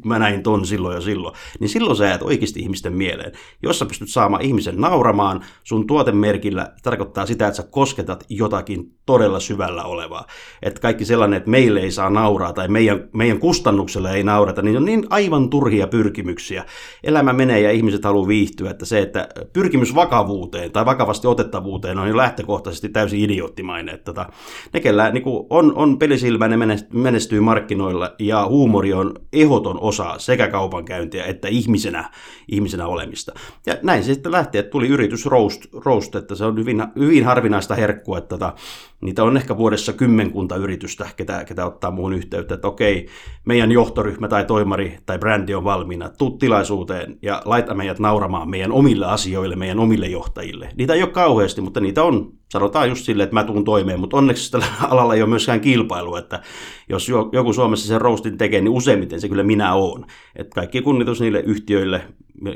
mä 0.06 0.20
näin 0.20 0.44
ton 0.44 0.66
silloin 0.66 0.96
ja 0.96 1.02
silloin, 1.02 1.36
niin 1.60 1.70
silloin 1.70 1.96
sä 1.96 2.06
jäät 2.06 2.22
oikeasti 2.22 2.60
ihmisten 2.60 2.94
mieleen. 2.94 3.32
Jos 3.64 3.80
sä 3.80 3.86
pystyt 3.86 4.10
saamaan 4.10 4.42
ihmisen 4.42 4.82
nauramaan 4.82 5.46
sun 5.64 5.88
tuotemerkillä, 5.88 6.74
tarkoittaa 6.84 7.26
sitä, 7.26 7.48
että 7.48 7.58
sä 7.58 7.64
kosketat 7.64 8.26
jotakin 8.38 8.94
todella 9.06 9.40
syvällä 9.40 9.84
olevaa. 9.84 10.26
Että 10.62 10.82
kaikki 10.82 11.06
sellainen, 11.06 11.38
että 11.38 11.50
meille 11.50 11.80
ei 11.80 11.92
saa 11.92 12.10
nauraa 12.10 12.54
tai 12.54 12.68
meidän, 12.68 13.10
meidän 13.14 13.40
kustannuksella 13.40 14.12
ei 14.12 14.24
naurata, 14.24 14.62
niin 14.62 14.78
on 14.78 14.86
niin 14.86 15.06
aivan 15.10 15.50
turhia 15.50 15.88
pyrkimyksiä. 15.88 16.66
Elämä 17.04 17.34
menee 17.34 17.62
ja 17.62 17.72
ihmiset 17.72 18.04
haluaa 18.04 18.28
viihtyä, 18.28 18.72
että 18.72 18.86
se, 18.86 19.00
että 19.00 19.28
pyrkimys 19.54 19.96
vakavuuteen 19.96 20.72
tai 20.72 20.86
vakavasti 20.86 21.28
otettavuuteen 21.28 22.00
on 22.00 22.08
jo 22.08 22.18
lähtökohtaisesti 22.18 22.90
täysin 22.90 23.20
idioottimainen. 23.20 23.96
Että 23.96 24.06
tota, 24.06 24.30
ne, 24.74 24.80
kellä 24.80 25.10
niin 25.10 25.24
on, 25.50 25.76
on 25.76 26.00
pelisilmä, 26.00 26.48
ne 26.48 26.78
menestyy 26.94 27.40
markkinoilla 27.40 28.12
ja 28.20 28.48
huumori 28.48 28.94
on 28.94 29.14
ehdoton 29.34 29.80
osa 29.80 30.16
sekä 30.18 30.48
kaupankäyntiä 30.48 31.24
että 31.26 31.48
ihmisenä, 31.48 32.10
ihmisenä 32.48 32.88
olemista. 32.88 33.32
Ja 33.66 33.78
näin 33.84 34.04
se 34.04 34.14
sitten 34.14 34.32
lähti, 34.32 34.58
että 34.58 34.72
tuli 34.72 34.88
yritys 34.88 35.26
Roast, 35.26 35.66
Roast 35.86 36.16
että 36.16 36.36
se 36.36 36.46
on 36.46 36.58
hyvin, 36.58 36.84
hyvin 37.00 37.26
harvinaista 37.26 37.76
herkkua, 37.76 38.18
että 38.24 38.38
tota, 38.38 38.54
niitä 39.02 39.24
on 39.24 39.38
ehkä 39.38 39.58
vuodessa 39.58 39.94
kymmenkunta 39.94 40.56
yritystä, 40.56 41.10
ketä, 41.16 41.46
ketä 41.46 41.66
ottaa 41.66 41.92
muuhun 41.92 42.14
yhteyttä, 42.14 42.54
että 42.54 42.68
okei, 42.68 43.08
meidän 43.46 43.72
johtoryhmä 43.72 44.28
tai 44.28 44.46
toimari 44.46 44.98
tai 45.06 45.20
brändi 45.20 45.54
on 45.54 45.64
valmiina, 45.64 46.10
tuu 46.10 46.38
tilaisuuteen 46.38 47.18
ja 47.22 47.42
laita 47.46 47.74
meidät 47.74 48.00
nauramaan 48.00 48.50
meidän 48.50 48.72
omille 48.72 49.06
asioille, 49.06 49.56
meidän 49.56 49.80
omille 49.80 50.08
johtajille. 50.08 50.70
Niitä 50.78 50.94
ei 50.94 51.04
ole 51.04 51.12
kauheasti, 51.12 51.62
mutta 51.62 51.80
niitä 51.80 52.04
on, 52.04 52.32
sanotaan 52.52 52.90
just 52.90 53.06
silleen, 53.06 53.24
että 53.24 53.34
mä 53.34 53.44
tuun 53.44 53.66
toimeen, 53.66 54.00
mutta 54.00 54.18
onneksi 54.18 54.52
tällä 54.52 54.66
alalla 54.92 55.16
ei 55.16 55.22
ole 55.22 55.30
myöskään 55.30 55.62
kilpailu, 55.62 56.16
että 56.16 56.42
jos 56.90 57.10
joku 57.32 57.54
Suomessa 57.54 57.88
sen 57.88 58.02
roastin 58.02 58.38
tekee, 58.38 58.62
niin 58.62 58.72
useimmiten 58.72 59.22
se 59.22 59.30
kyllä 59.30 59.44
minä 59.44 59.74
oon. 59.74 60.06
Että 60.36 60.56
kaikki 60.56 60.82
kunnitus 60.82 61.22
niille 61.22 61.40
yhtiöille, 61.40 62.02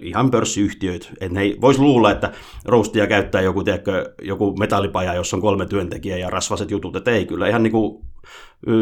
ihan 0.02 0.32
pörssiyhtiöt, 0.32 1.12
että 1.22 1.40
ne 1.40 1.56
voisi 1.62 1.82
luulla, 1.82 2.12
että 2.12 2.32
roastia 2.66 3.08
käyttää 3.08 3.42
joku, 3.42 3.64
tiedätkö, 3.64 4.14
joku 4.22 4.56
metallipaja, 4.56 5.14
jossa 5.14 5.38
on 5.38 5.42
kolme 5.42 5.66
työntekijää 5.66 6.18
ja 6.18 6.30
rasvaset 6.30 6.72
jutut, 6.72 6.96
että 6.96 7.12
ei 7.12 7.26
kyllä 7.26 7.48
ihan 7.48 7.64
niin 7.64 7.72
kuin 7.72 8.08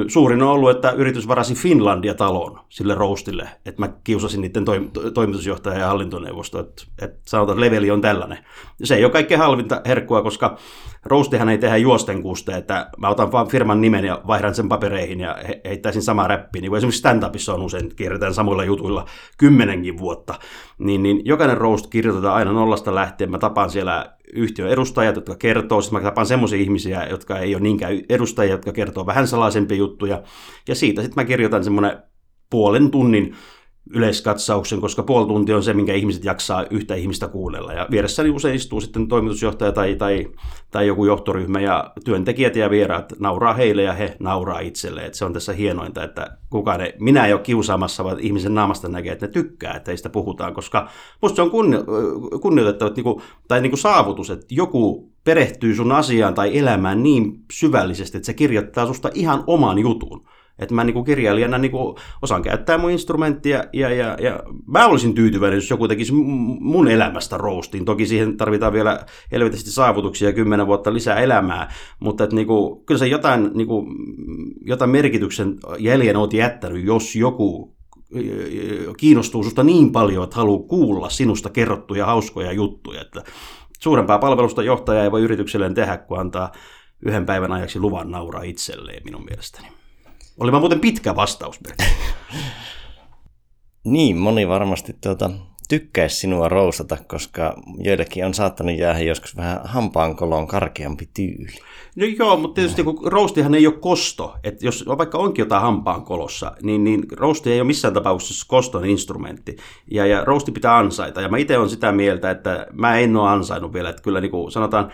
Suurin 0.07 0.41
on 0.41 0.50
ollut, 0.50 0.69
että 0.69 0.91
yritys 0.91 1.27
varasi 1.27 1.55
Finlandia 1.55 2.13
talon 2.13 2.59
sille 2.69 2.95
roastille, 2.95 3.50
että 3.65 3.81
mä 3.81 3.89
kiusasin 4.03 4.41
niiden 4.41 4.65
toimitusjohtaja 5.13 5.79
ja 5.79 5.88
hallintoneuvosto, 5.88 6.59
että, 6.59 6.83
että 7.01 7.17
sanotaan, 7.25 7.57
että 7.57 7.65
leveli 7.65 7.91
on 7.91 8.01
tällainen. 8.01 8.38
Se 8.83 8.95
ei 8.95 9.03
ole 9.03 9.12
kaikkein 9.12 9.39
halvinta 9.39 9.81
herkkua, 9.85 10.21
koska 10.21 10.57
roastihan 11.05 11.50
ei 11.50 11.57
tehdä 11.57 11.77
juosten 11.77 12.21
kuste, 12.21 12.57
että 12.57 12.89
mä 12.97 13.09
otan 13.09 13.31
vaan 13.31 13.47
firman 13.47 13.81
nimen 13.81 14.05
ja 14.05 14.21
vaihdan 14.27 14.55
sen 14.55 14.69
papereihin 14.69 15.19
ja 15.19 15.38
heittäisin 15.65 16.01
sama 16.01 16.27
räppi, 16.27 16.62
niin 16.62 16.71
kuin 16.71 16.77
esimerkiksi 16.77 17.00
stand-upissa 17.00 17.53
on 17.53 17.62
usein, 17.62 17.95
kierretään 17.95 18.33
samoilla 18.33 18.63
jutuilla 18.63 19.05
kymmenenkin 19.38 19.97
vuotta, 19.97 20.39
niin, 20.77 20.94
niin 21.03 21.21
jokainen 21.25 21.57
roast 21.57 21.87
kirjoitetaan 21.87 22.35
aina 22.35 22.51
nollasta 22.51 22.95
lähtien, 22.95 23.31
mä 23.31 23.37
tapaan 23.37 23.69
siellä 23.69 24.15
yhtiön 24.33 24.69
edustajat, 24.69 25.15
jotka 25.15 25.35
kertoo, 25.35 25.81
sitten 25.81 25.99
mä 25.99 26.03
tapaan 26.09 26.27
semmoisia 26.27 26.59
ihmisiä, 26.59 27.07
jotka 27.09 27.39
ei 27.39 27.55
ole 27.55 27.63
niinkään 27.63 28.01
edustajia, 28.09 28.53
jotka 28.53 28.71
kertoo 28.71 29.05
vähän 29.05 29.27
salaisempia 29.27 29.77
juttuja, 29.77 30.23
ja 30.67 30.75
siitä 30.75 31.01
sitten 31.01 31.23
mä 31.23 31.27
kirjoitan 31.27 31.63
semmoinen 31.63 31.97
puolen 32.49 32.91
tunnin 32.91 33.35
yleiskatsauksen, 33.89 34.82
koska 34.82 35.04
puoli 35.04 35.27
tuntia 35.27 35.56
on 35.56 35.63
se, 35.63 35.74
minkä 35.74 35.94
ihmiset 35.94 36.24
jaksaa 36.24 36.65
yhtä 36.70 36.96
ihmistä 36.96 37.27
kuunnella. 37.27 37.74
Ja 37.74 37.88
vieressäni 37.92 38.30
usein 38.30 38.56
istuu 38.56 38.82
sitten 38.82 39.08
toimitusjohtaja 39.08 39.72
tai, 39.72 39.96
tai, 39.96 40.27
tai 40.72 40.88
joku 40.88 41.06
johtoryhmä 41.06 41.60
ja 41.60 41.94
työntekijät 42.06 42.56
ja 42.56 42.70
vieraat 42.70 43.13
nauraa 43.20 43.54
heille 43.54 43.84
ja 43.84 43.94
he 43.94 44.15
nauraa 44.20 44.60
itselleen. 44.60 45.13
Se 45.13 45.25
on 45.25 45.34
tässä 45.34 45.54
hienointa, 45.54 46.04
että 46.04 46.38
kukaan 46.50 46.82
ei, 46.82 46.94
minä 47.00 47.25
ei 47.25 47.34
ole 47.34 47.42
kiusaamassa, 47.42 48.04
vaan 48.04 48.20
ihmisen 48.20 48.56
naamasta 48.56 48.88
näkee, 48.88 49.12
että 49.12 49.25
ne 49.25 49.32
tykkää, 49.32 49.74
että 49.74 49.92
heistä 49.92 50.10
puhutaan, 50.10 50.54
koska 50.54 50.89
musta 51.22 51.36
se 51.36 51.42
on 51.42 51.51
kunni, 51.51 51.77
kunnioitettava 52.42 52.92
niin 52.96 53.04
kuin, 53.04 53.22
tai 53.48 53.62
niin 53.62 53.72
kuin 53.72 53.80
saavutus, 53.80 54.30
että 54.30 54.46
joku 54.50 55.12
perehtyy 55.24 55.75
sun 55.75 55.92
asiaan 55.92 56.34
tai 56.34 56.58
elämään 56.58 57.04
niin 57.04 57.44
syvällisesti, 57.51 58.18
että 58.18 58.25
se 58.25 58.34
kirjoittaa 58.34 58.88
susta 58.88 59.10
ihan 59.13 59.44
oman 59.48 59.80
jutun. 59.80 60.25
Että 60.59 60.75
mä 60.75 60.83
niin 60.83 61.05
kirjailijana 61.05 61.57
niin 61.57 61.71
osaan 62.21 62.41
käyttää 62.41 62.77
mun 62.77 62.91
instrumenttia 62.91 63.63
ja, 63.74 63.89
ja, 63.89 64.17
ja 64.21 64.39
mä 64.67 64.88
olisin 64.88 65.13
tyytyväinen, 65.13 65.57
jos 65.57 65.69
joku 65.69 65.88
tekisi 65.88 66.13
mun 66.59 66.88
elämästä 66.88 67.38
roastin. 67.38 67.85
Toki 67.85 68.05
siihen 68.05 68.38
tarvitaan 68.38 68.74
vielä 68.74 69.05
helvetisti 69.31 69.71
saavutuksia 69.71 70.29
ja 70.29 70.33
kymmenen 70.33 70.67
vuotta 70.67 70.93
lisää 70.93 71.19
elämää, 71.19 71.74
mutta 72.00 72.24
että 72.24 72.35
niin 72.35 72.47
kuin, 72.47 72.85
kyllä 72.85 73.00
se 73.00 73.07
jotain, 73.07 73.51
niin 73.53 73.67
kuin, 73.67 73.88
jotain 74.65 74.89
merkityksen 74.89 75.55
jäljen 75.79 76.17
oot 76.17 76.33
jättänyt, 76.33 76.85
jos 76.85 77.15
joku 77.15 77.75
kiinnostuu 78.97 79.43
susta 79.43 79.63
niin 79.63 79.91
paljon, 79.91 80.24
että 80.24 80.35
haluaa 80.35 80.67
kuulla 80.67 81.09
sinusta 81.09 81.50
kerrottuja 81.50 82.05
hauskoja 82.05 82.51
juttuja. 82.51 83.01
Että 83.01 83.24
suurempaa 83.79 84.19
palvelusta 84.19 84.63
johtaja 84.63 85.03
ei 85.03 85.12
voi 85.12 85.21
yritykselleen 85.21 85.74
tehdä, 85.74 85.97
kun 85.97 86.19
antaa 86.19 86.51
yhden 87.05 87.25
päivän 87.25 87.51
ajaksi 87.51 87.79
luvan 87.79 88.12
nauraa 88.12 88.41
itselleen 88.41 89.01
minun 89.05 89.25
mielestäni. 89.25 89.67
Oli 90.39 90.51
vaan 90.51 90.62
muuten 90.62 90.80
pitkä 90.80 91.15
vastaus. 91.15 91.60
niin, 93.84 94.18
moni 94.18 94.48
varmasti 94.48 94.96
tuota, 95.04 95.32
tykkäisi 95.70 96.15
sinua 96.15 96.50
roustata, 96.50 96.98
koska 97.08 97.56
joillekin 97.77 98.25
on 98.25 98.34
saattanut 98.34 98.77
jäädä 98.77 99.00
joskus 99.00 99.38
vähän 99.38 99.60
hampaankoloon 99.63 100.48
karkeampi 100.48 101.10
tyyli. 101.13 101.60
No 101.96 102.06
joo, 102.20 102.38
mutta 102.38 102.56
tietysti 102.56 102.84
kun 102.84 103.12
roustihan 103.12 103.56
ei 103.56 103.68
ole 103.68 103.75
kosto, 103.80 104.36
että 104.44 104.65
jos 104.65 104.86
vaikka 104.88 105.18
onkin 105.18 105.44
jotain 105.44 105.62
hampaankolossa, 105.62 106.51
niin, 106.63 106.84
niin 106.84 107.06
rousti 107.12 107.51
ei 107.51 107.60
ole 107.60 107.68
missään 107.68 107.94
tapauksessa 107.94 108.46
koston 108.50 108.86
instrumentti, 108.86 109.56
ja, 109.92 110.06
ja 110.06 110.25
rousti 110.25 110.51
pitää 110.51 110.77
ansaita, 110.77 111.22
ja 111.22 111.30
mä 111.30 111.38
itse 111.38 111.58
olen 111.58 111.70
sitä 111.70 111.92
mieltä, 111.92 112.32
että 112.32 112.68
mä 112.74 112.98
en 112.98 113.18
ole 113.18 113.30
ansainnut 113.30 113.74
vielä, 113.74 113.89
että 113.89 114.01
kyllä 114.01 114.22
niin 114.22 114.32
kuin 114.32 114.51
sanotaan, 114.51 114.92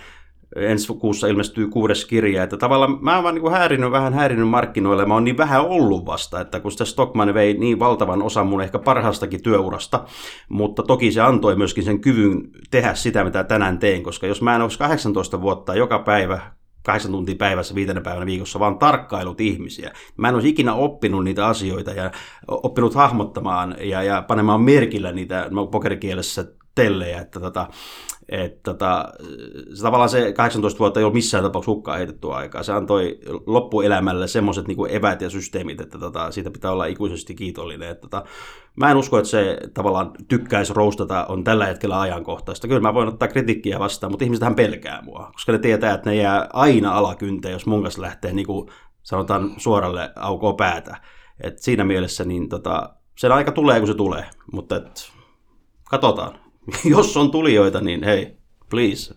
ensi 0.56 0.94
kuussa 0.94 1.28
ilmestyy 1.28 1.68
kuudes 1.68 2.06
kirja, 2.06 2.44
että 2.44 2.58
tavallaan 2.58 2.98
mä 3.02 3.16
oon 3.16 3.24
vaan 3.24 3.36
niin 3.36 3.52
häirinyt, 3.52 3.92
vähän 3.92 4.14
häirinyt 4.14 4.50
markkinoille, 4.50 5.06
mä 5.06 5.14
oon 5.14 5.24
niin 5.24 5.38
vähän 5.38 5.62
ollut 5.62 6.06
vasta, 6.06 6.42
että 6.42 6.60
kun 6.60 6.72
sitä 6.72 6.86
Stockman 6.86 7.34
vei 7.34 7.54
niin 7.54 7.80
valtavan 7.80 8.22
osan 8.22 8.48
mun 8.48 8.62
ehkä 8.62 8.80
parhaastakin 8.80 9.44
työurasta, 9.44 10.06
mutta 10.50 10.84
toki 10.84 11.12
se 11.12 11.22
antoi 11.22 11.56
myöskin 11.56 11.84
sen 11.84 12.02
kyvyn 12.02 12.42
tehdä 12.72 12.94
sitä, 12.94 13.24
mitä 13.24 13.44
tänään 13.44 13.80
teen, 13.80 14.04
koska 14.04 14.28
jos 14.28 14.42
mä 14.42 14.56
en 14.56 14.62
olisi 14.62 14.78
18 14.78 15.42
vuotta 15.42 15.76
joka 15.76 16.00
päivä 16.00 16.42
kahdeksan 16.84 17.12
tuntia 17.12 17.36
päivässä, 17.36 17.76
viitenä 17.76 18.02
päivänä 18.02 18.26
viikossa, 18.26 18.60
vaan 18.60 18.78
tarkkailut 18.78 19.42
ihmisiä. 19.42 19.92
Mä 20.18 20.30
en 20.30 20.36
olisi 20.36 20.50
ikinä 20.50 20.74
oppinut 20.74 21.24
niitä 21.24 21.48
asioita 21.48 21.92
ja 21.92 22.12
oppinut 22.48 22.96
hahmottamaan 22.96 23.76
ja, 23.80 24.04
ja 24.04 24.22
panemaan 24.22 24.62
merkillä 24.62 25.12
niitä 25.12 25.50
pokerikielessä 25.72 26.46
tellejä, 26.76 27.22
että 27.22 27.40
tota, 27.40 27.68
että 28.32 28.60
tota, 28.64 29.14
se, 29.74 29.84
tavallaan 29.84 30.10
se 30.10 30.34
18 30.34 30.80
vuotta 30.80 31.00
ei 31.00 31.04
ole 31.04 31.14
missään 31.14 31.44
tapauksessa 31.44 31.72
hukkaan 31.72 31.98
heitetty 31.98 32.34
aikaa. 32.34 32.64
Se 32.64 32.74
antoi 32.74 33.20
loppuelämälle 33.46 34.28
semmoiset 34.28 34.68
niin 34.68 34.90
evät 34.90 35.22
ja 35.22 35.30
systeemit, 35.30 35.82
että 35.82 35.98
tota, 36.00 36.32
siitä 36.32 36.52
pitää 36.52 36.72
olla 36.72 36.86
ikuisesti 36.86 37.36
kiitollinen. 37.36 37.90
Että 37.90 38.02
tota, 38.02 38.24
mä 38.76 38.92
en 38.92 38.98
usko, 38.98 39.18
että 39.18 39.30
se 39.30 39.58
tavallaan 39.74 40.12
tykkäisi 40.28 40.74
roustata 40.74 41.26
on 41.26 41.44
tällä 41.44 41.66
hetkellä 41.66 42.02
ajankohtaista. 42.02 42.68
Kyllä 42.68 42.82
mä 42.82 42.94
voin 42.94 43.08
ottaa 43.08 43.28
kritiikkiä 43.28 43.80
vastaan, 43.80 44.12
mutta 44.12 44.26
ihmiset 44.26 44.56
pelkää 44.56 45.02
mua, 45.02 45.30
koska 45.34 45.52
ne 45.52 45.60
tietää, 45.60 45.94
että 45.94 46.10
ne 46.10 46.16
jää 46.16 46.50
aina 46.54 46.92
alakynteen, 46.92 47.54
jos 47.54 47.66
mun 47.66 47.84
kanssa 47.84 48.02
lähtee 48.02 48.34
niin 48.34 48.48
kuin, 48.48 48.70
sanotaan 49.04 49.54
suoralle 49.58 50.12
aukoa 50.16 50.54
päätä. 50.54 50.98
Et 51.44 51.60
siinä 51.60 51.84
mielessä 51.84 52.24
niin 52.24 52.50
tota, 52.50 52.90
sen 53.18 53.32
aika 53.32 53.52
tulee, 53.52 53.80
kun 53.80 53.88
se 53.88 53.94
tulee, 53.94 54.26
mutta 54.52 54.76
et, 54.76 55.12
katsotaan. 55.90 56.41
jos 56.86 57.18
on 57.18 57.32
tulijoita, 57.32 57.82
niin 57.82 58.04
hei, 58.04 58.38
please. 58.70 59.16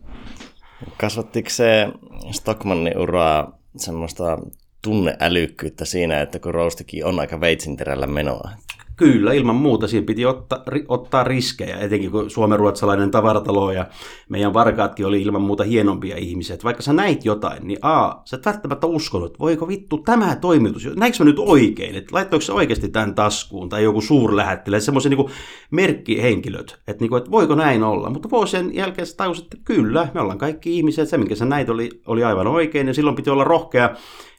Kasvattiko 0.97 1.51
se 1.51 1.89
Stockmannin 2.31 2.99
uraa 2.99 3.59
semmoista 3.77 4.39
tunneälykkyyttä 4.83 5.85
siinä, 5.85 6.21
että 6.21 6.39
kun 6.39 6.55
Roustikin 6.55 7.07
on 7.07 7.21
aika 7.21 7.41
veitsinterällä 7.41 8.07
menoa? 8.07 8.51
Kyllä, 8.97 9.33
ilman 9.33 9.57
muuta. 9.57 9.89
Siinä 9.89 10.07
piti 10.07 10.27
ottaa, 10.27 10.63
ri, 10.67 10.85
ottaa 10.89 11.25
riskejä, 11.25 11.79
etenkin 11.79 12.11
kun 12.11 12.31
suomenruotsalainen 12.31 13.11
tavaratalo 13.11 13.73
ja 13.73 13.87
meidän 14.29 14.55
varkaatkin 14.55 15.07
oli 15.07 15.23
ilman 15.23 15.43
muuta 15.43 15.65
hienompia 15.65 16.17
ihmisiä. 16.17 16.57
Vaikka 16.65 16.83
sä 16.83 16.93
näit 16.93 17.25
jotain, 17.25 17.67
niin 17.67 17.79
a, 17.83 18.15
sä 18.25 18.37
et 18.37 18.47
välttämättä 18.47 18.87
uskonut, 18.87 19.39
voiko 19.39 19.69
vittu 19.69 19.99
tämä 19.99 20.37
toimitus, 20.37 20.89
näinkö 20.97 21.19
mä 21.19 21.25
nyt 21.25 21.39
oikein, 21.39 21.95
että 21.95 22.15
laittoiko 22.15 22.41
se 22.41 22.53
oikeasti 22.53 22.89
tämän 22.89 23.15
taskuun 23.15 23.69
tai 23.69 23.85
joku 23.85 24.01
suurlähettilä, 24.01 24.81
semmoisia 24.81 25.11
niin 25.11 25.31
merkkihenkilöt, 25.71 26.79
että, 26.89 27.03
niin 27.03 27.11
kuin, 27.11 27.19
että 27.19 27.31
voiko 27.31 27.55
näin 27.55 27.83
olla. 27.83 28.11
Mutta 28.11 28.31
vuosien 28.31 28.75
jälkeen 28.75 29.07
sä 29.07 29.17
tajusit, 29.17 29.45
että 29.45 29.57
kyllä, 29.65 30.09
me 30.15 30.21
ollaan 30.21 30.39
kaikki 30.39 30.77
ihmisiä, 30.77 31.05
se 31.05 31.19
minkä 31.19 31.35
sä 31.35 31.45
näit 31.45 31.69
oli, 31.69 31.89
oli 32.07 32.25
aivan 32.25 32.47
oikein 32.47 32.87
ja 32.87 32.95
silloin 32.95 33.17
piti 33.17 33.31
olla 33.31 33.45
rohkea 33.45 33.91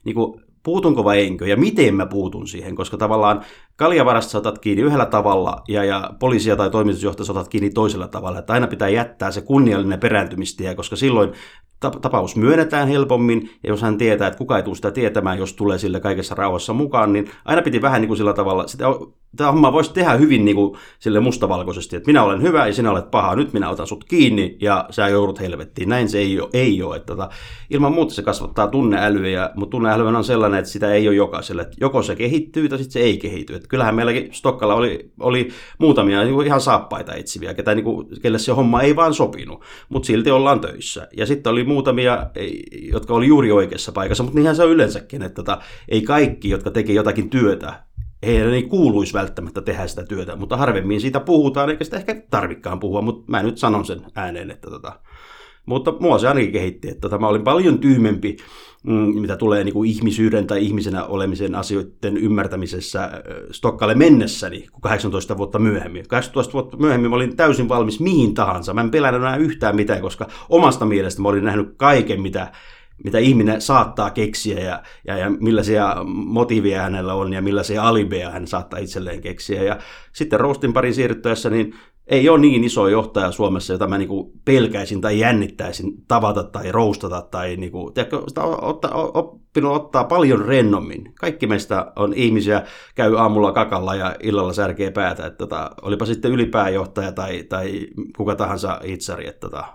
niin 0.03 0.15
kuin, 0.15 0.44
puutunko 0.65 1.03
vai 1.03 1.25
enkö 1.25 1.47
ja 1.47 1.57
miten 1.57 1.95
mä 1.95 2.05
puutun 2.05 2.47
siihen, 2.47 2.75
koska 2.75 2.97
tavallaan 2.97 3.41
kaljavarasta 3.75 4.31
saatat 4.31 4.59
kiinni 4.59 4.83
yhdellä 4.83 5.05
tavalla 5.05 5.61
ja, 5.67 5.83
ja 5.83 6.09
poliisia 6.19 6.55
tai 6.55 6.69
toimitusjohtaja 6.69 7.25
saatat 7.25 7.47
kiinni 7.47 7.69
toisella 7.69 8.07
tavalla, 8.07 8.39
että 8.39 8.53
aina 8.53 8.67
pitää 8.67 8.89
jättää 8.89 9.31
se 9.31 9.41
kunniallinen 9.41 9.99
perääntymistie, 9.99 10.75
koska 10.75 10.95
silloin 10.95 11.31
tapaus 11.79 12.35
myönnetään 12.35 12.87
helpommin, 12.87 13.49
ja 13.63 13.69
jos 13.69 13.81
hän 13.81 13.97
tietää, 13.97 14.27
että 14.27 14.37
kuka 14.37 14.57
ei 14.57 14.63
tule 14.63 14.75
sitä 14.75 14.91
tietämään, 14.91 15.37
jos 15.37 15.53
tulee 15.53 15.77
sille 15.77 15.99
kaikessa 15.99 16.35
rauhassa 16.35 16.73
mukaan, 16.73 17.13
niin 17.13 17.31
aina 17.45 17.61
piti 17.61 17.81
vähän 17.81 18.01
niin 18.01 18.07
kuin 18.07 18.17
sillä 18.17 18.33
tavalla, 18.33 18.67
sitä, 18.67 18.85
tämä 19.35 19.51
homma 19.51 19.73
voisi 19.73 19.93
tehdä 19.93 20.13
hyvin 20.13 20.45
niin 20.45 20.55
kuin 20.55 20.77
sille 20.99 21.19
mustavalkoisesti, 21.19 21.95
että 21.95 22.09
minä 22.09 22.23
olen 22.23 22.41
hyvä 22.41 22.67
ja 22.67 22.73
sinä 22.73 22.91
olet 22.91 23.11
paha, 23.11 23.35
nyt 23.35 23.53
minä 23.53 23.69
otan 23.69 23.87
sut 23.87 24.03
kiinni 24.03 24.57
ja 24.61 24.85
sä 24.89 25.07
joudut 25.07 25.39
helvettiin. 25.39 25.89
Näin 25.89 26.09
se 26.09 26.17
ei 26.17 26.39
ole. 26.39 26.49
Ei 26.53 26.83
ole 26.83 26.95
että 26.95 27.05
tota, 27.05 27.29
ilman 27.69 27.93
muuta 27.93 28.13
se 28.13 28.21
kasvattaa 28.21 28.67
tunneälyä, 28.67 29.49
mutta 29.55 29.71
tunneäly 29.71 30.07
on 30.07 30.23
sellainen, 30.23 30.59
että 30.59 30.71
sitä 30.71 30.93
ei 30.93 31.07
ole 31.07 31.15
jokaiselle. 31.15 31.61
Että 31.61 31.77
joko 31.81 32.01
se 32.01 32.15
kehittyy 32.15 32.69
tai 32.69 32.77
sitten 32.77 32.93
se 32.93 32.99
ei 32.99 33.17
kehity. 33.17 33.55
Että 33.55 33.67
kyllähän 33.67 33.95
meilläkin 33.95 34.33
Stokkalla 34.33 34.75
oli, 34.75 35.11
oli 35.19 35.49
muutamia 35.77 36.23
niin 36.23 36.33
kuin 36.33 36.47
ihan 36.47 36.61
saappaita 36.61 37.13
etsiviä, 37.13 37.53
ketä, 37.53 37.75
niin 37.75 37.83
kuin, 37.83 38.07
kelle 38.21 38.39
se 38.39 38.51
homma 38.51 38.81
ei 38.81 38.95
vaan 38.95 39.13
sopinut, 39.13 39.61
mutta 39.89 40.07
silti 40.07 40.31
ollaan 40.31 40.61
töissä. 40.61 41.07
Ja 41.17 41.25
sitten 41.25 41.51
oli 41.51 41.63
muutamia, 41.65 42.29
jotka 42.91 43.13
oli 43.13 43.27
juuri 43.27 43.51
oikeassa 43.51 43.91
paikassa, 43.91 44.23
mutta 44.23 44.35
niinhän 44.35 44.55
se 44.55 44.63
on 44.63 44.69
yleensäkin, 44.69 45.21
että 45.21 45.35
tota, 45.35 45.61
ei 45.89 46.01
kaikki, 46.01 46.49
jotka 46.49 46.71
tekee 46.71 46.95
jotakin 46.95 47.29
työtä, 47.29 47.83
heidän 48.25 48.53
ei 48.53 48.63
kuuluisi 48.63 49.13
välttämättä 49.13 49.61
tehdä 49.61 49.87
sitä 49.87 50.03
työtä, 50.03 50.35
mutta 50.35 50.57
harvemmin 50.57 51.01
siitä 51.01 51.19
puhutaan, 51.19 51.69
eikä 51.69 51.83
sitä 51.83 51.97
ehkä 51.97 52.21
tarvikkaan 52.29 52.79
puhua, 52.79 53.01
mutta 53.01 53.23
mä 53.27 53.43
nyt 53.43 53.57
sanon 53.57 53.85
sen 53.85 54.01
ääneen, 54.15 54.51
että 54.51 54.69
tota, 54.69 54.99
mutta 55.65 55.93
mua 55.99 56.19
se 56.19 56.27
ainakin 56.27 56.51
kehitti, 56.51 56.87
että 56.89 57.01
tota, 57.01 57.17
mä 57.17 57.27
olin 57.27 57.43
paljon 57.43 57.79
tyhmempi, 57.79 58.37
mitä 59.13 59.37
tulee 59.37 59.63
niin 59.63 59.73
kuin 59.73 59.89
ihmisyyden 59.89 60.47
tai 60.47 60.65
ihmisenä 60.65 61.03
olemisen 61.03 61.55
asioiden 61.55 62.17
ymmärtämisessä 62.17 63.23
Stokkalle 63.51 63.95
mennessäni 63.95 64.67
kuin 64.71 64.81
18 64.81 65.37
vuotta 65.37 65.59
myöhemmin. 65.59 66.07
18 66.07 66.53
vuotta 66.53 66.77
myöhemmin 66.77 67.09
mä 67.09 67.15
olin 67.15 67.35
täysin 67.35 67.69
valmis 67.69 67.99
mihin 67.99 68.33
tahansa. 68.33 68.73
Mä 68.73 68.81
en 68.81 68.91
pelännyt 68.91 69.21
enää 69.21 69.35
yhtään 69.35 69.75
mitään, 69.75 70.01
koska 70.01 70.27
omasta 70.49 70.85
mielestä 70.85 71.21
mä 71.21 71.29
olin 71.29 71.43
nähnyt 71.43 71.73
kaiken, 71.77 72.21
mitä 72.21 72.51
mitä 73.03 73.17
ihminen 73.17 73.61
saattaa 73.61 74.09
keksiä 74.09 74.59
ja, 74.59 74.83
ja, 75.07 75.17
ja 75.17 75.29
millaisia 75.29 75.95
motiiveja 76.05 76.81
hänellä 76.81 77.13
on 77.13 77.33
ja 77.33 77.41
millaisia 77.41 77.83
alibeja 77.83 78.31
hän 78.31 78.47
saattaa 78.47 78.79
itselleen 78.79 79.21
keksiä. 79.21 79.63
Ja 79.63 79.77
sitten 80.13 80.39
Roostin 80.39 80.73
parin 80.73 80.93
siirryttäessä, 80.93 81.49
niin 81.49 81.75
ei 82.07 82.29
ole 82.29 82.39
niin 82.39 82.63
iso 82.63 82.87
johtaja 82.87 83.31
Suomessa, 83.31 83.73
jota 83.73 83.87
mä 83.87 83.97
niinku 83.97 84.33
pelkäisin 84.45 85.01
tai 85.01 85.19
jännittäisin 85.19 85.93
tavata 86.07 86.43
tai 86.43 86.71
roustata 86.71 87.21
tai 87.21 87.55
niinku, 87.55 87.91
tiedätkö, 87.91 88.21
sitä 88.27 88.43
otta, 88.43 88.89
oppinut 88.93 89.75
ottaa 89.75 90.03
paljon 90.03 90.45
rennommin. 90.45 91.13
Kaikki 91.19 91.47
meistä 91.47 91.91
on 91.95 92.13
ihmisiä, 92.13 92.63
käy 92.95 93.17
aamulla 93.17 93.51
kakalla 93.51 93.95
ja 93.95 94.15
illalla 94.23 94.53
särkee 94.53 94.91
päätä. 94.91 95.25
Että 95.25 95.37
tota, 95.37 95.71
olipa 95.81 96.05
sitten 96.05 96.31
ylipääjohtaja 96.31 97.11
tai, 97.11 97.43
tai 97.43 97.87
kuka 98.17 98.35
tahansa 98.35 98.79
itsari, 98.83 99.27
että 99.27 99.39
tota, 99.39 99.65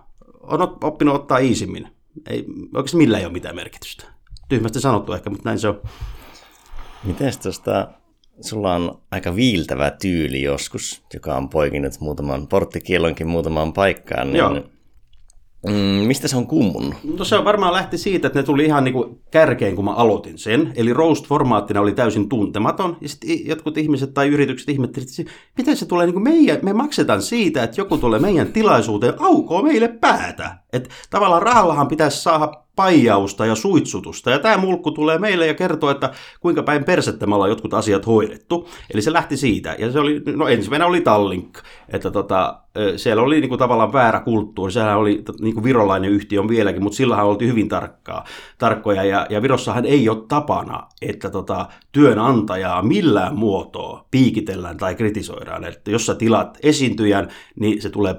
on 0.40 0.62
oppinut 0.62 1.14
ottaa 1.14 1.38
iisimmin. 1.38 1.88
Ei, 2.30 2.46
oikeasti 2.74 2.96
millä 2.96 3.18
ei 3.18 3.24
ole 3.24 3.32
mitään 3.32 3.56
merkitystä. 3.56 4.04
Tyhmästi 4.48 4.80
sanottu 4.80 5.12
ehkä, 5.12 5.30
mutta 5.30 5.48
näin 5.48 5.58
se 5.58 5.68
on. 5.68 5.80
Miten 7.04 7.32
tuosta 7.42 7.88
sulla 8.48 8.74
on 8.74 9.00
aika 9.10 9.36
viiltävä 9.36 9.90
tyyli 9.90 10.42
joskus, 10.42 11.02
joka 11.14 11.36
on 11.36 11.48
poikinut 11.48 12.00
muutaman 12.00 12.46
porttikielonkin 12.46 13.28
muutamaan 13.28 13.72
paikkaan, 13.72 14.26
niin 14.26 14.38
Joo. 14.38 14.62
Mm, 15.66 16.06
mistä 16.06 16.28
se 16.28 16.36
on 16.36 16.46
kummun? 16.46 16.94
No 17.18 17.24
se 17.24 17.44
varmaan 17.44 17.72
lähti 17.72 17.98
siitä, 17.98 18.26
että 18.26 18.38
ne 18.38 18.42
tuli 18.42 18.64
ihan 18.64 18.84
niin 18.84 18.92
kuin 18.92 19.20
kärkeen, 19.30 19.76
kun 19.76 19.84
mä 19.84 19.94
aloitin 19.94 20.38
sen. 20.38 20.72
Eli 20.76 20.92
roast-formaattina 20.92 21.80
oli 21.80 21.92
täysin 21.92 22.28
tuntematon. 22.28 22.96
Ja 23.00 23.08
sitten 23.08 23.46
jotkut 23.46 23.78
ihmiset 23.78 24.14
tai 24.14 24.28
yritykset 24.28 24.68
ihmettelivät, 24.68 25.18
että 25.18 25.32
miten 25.58 25.76
se 25.76 25.86
tulee 25.86 26.06
niin 26.06 26.14
kuin 26.14 26.22
meidän, 26.22 26.58
me 26.62 26.72
maksetaan 26.72 27.22
siitä, 27.22 27.62
että 27.62 27.80
joku 27.80 27.98
tulee 27.98 28.20
meidän 28.20 28.52
tilaisuuteen, 28.52 29.14
aukoo 29.18 29.62
meille 29.62 29.88
päätä. 29.88 30.56
Että 30.72 30.90
tavallaan 31.10 31.42
rahallahan 31.42 31.88
pitäisi 31.88 32.22
saada 32.22 32.52
paijausta 32.76 33.46
ja 33.46 33.54
suitsutusta. 33.54 34.30
Ja 34.30 34.38
tämä 34.38 34.56
mulkku 34.56 34.90
tulee 34.90 35.18
meille 35.18 35.46
ja 35.46 35.54
kertoo, 35.54 35.90
että 35.90 36.10
kuinka 36.40 36.62
päin 36.62 36.84
persettä 36.84 37.26
me 37.26 37.34
ollaan 37.34 37.50
jotkut 37.50 37.74
asiat 37.74 38.06
hoidettu. 38.06 38.68
Eli 38.94 39.02
se 39.02 39.12
lähti 39.12 39.36
siitä. 39.36 39.76
Ja 39.78 39.92
se 39.92 40.00
oli, 40.00 40.22
no 40.36 40.48
ensimmäinen 40.48 40.88
oli 40.88 41.00
Tallink, 41.00 41.58
että 41.88 42.10
tota, 42.10 42.60
siellä 42.96 43.22
oli 43.22 43.40
niinku 43.40 43.56
tavallaan 43.56 43.92
väärä 43.92 44.20
kulttuuri. 44.20 44.72
Sehän 44.72 44.98
oli 44.98 45.22
niinku 45.40 45.64
virolainen 45.64 46.10
yhtiö 46.10 46.40
on 46.40 46.48
vieläkin, 46.48 46.82
mutta 46.82 46.96
sillähän 46.96 47.26
oltiin 47.26 47.50
hyvin 47.50 47.68
tarkkaa, 47.68 48.24
tarkkoja. 48.58 49.04
Ja, 49.04 49.26
ja 49.30 49.42
Virossahan 49.42 49.86
ei 49.86 50.08
ole 50.08 50.24
tapana, 50.28 50.86
että 51.02 51.30
tota, 51.30 51.66
työnantajaa 51.92 52.82
millään 52.82 53.36
muotoa 53.36 54.04
piikitellään 54.10 54.76
tai 54.76 54.94
kritisoidaan. 54.94 55.64
Että 55.64 55.90
jos 55.90 56.06
sä 56.06 56.14
tilat 56.14 56.58
esiintyjän, 56.62 57.28
niin 57.60 57.82
se 57.82 57.90
tulee 57.90 58.16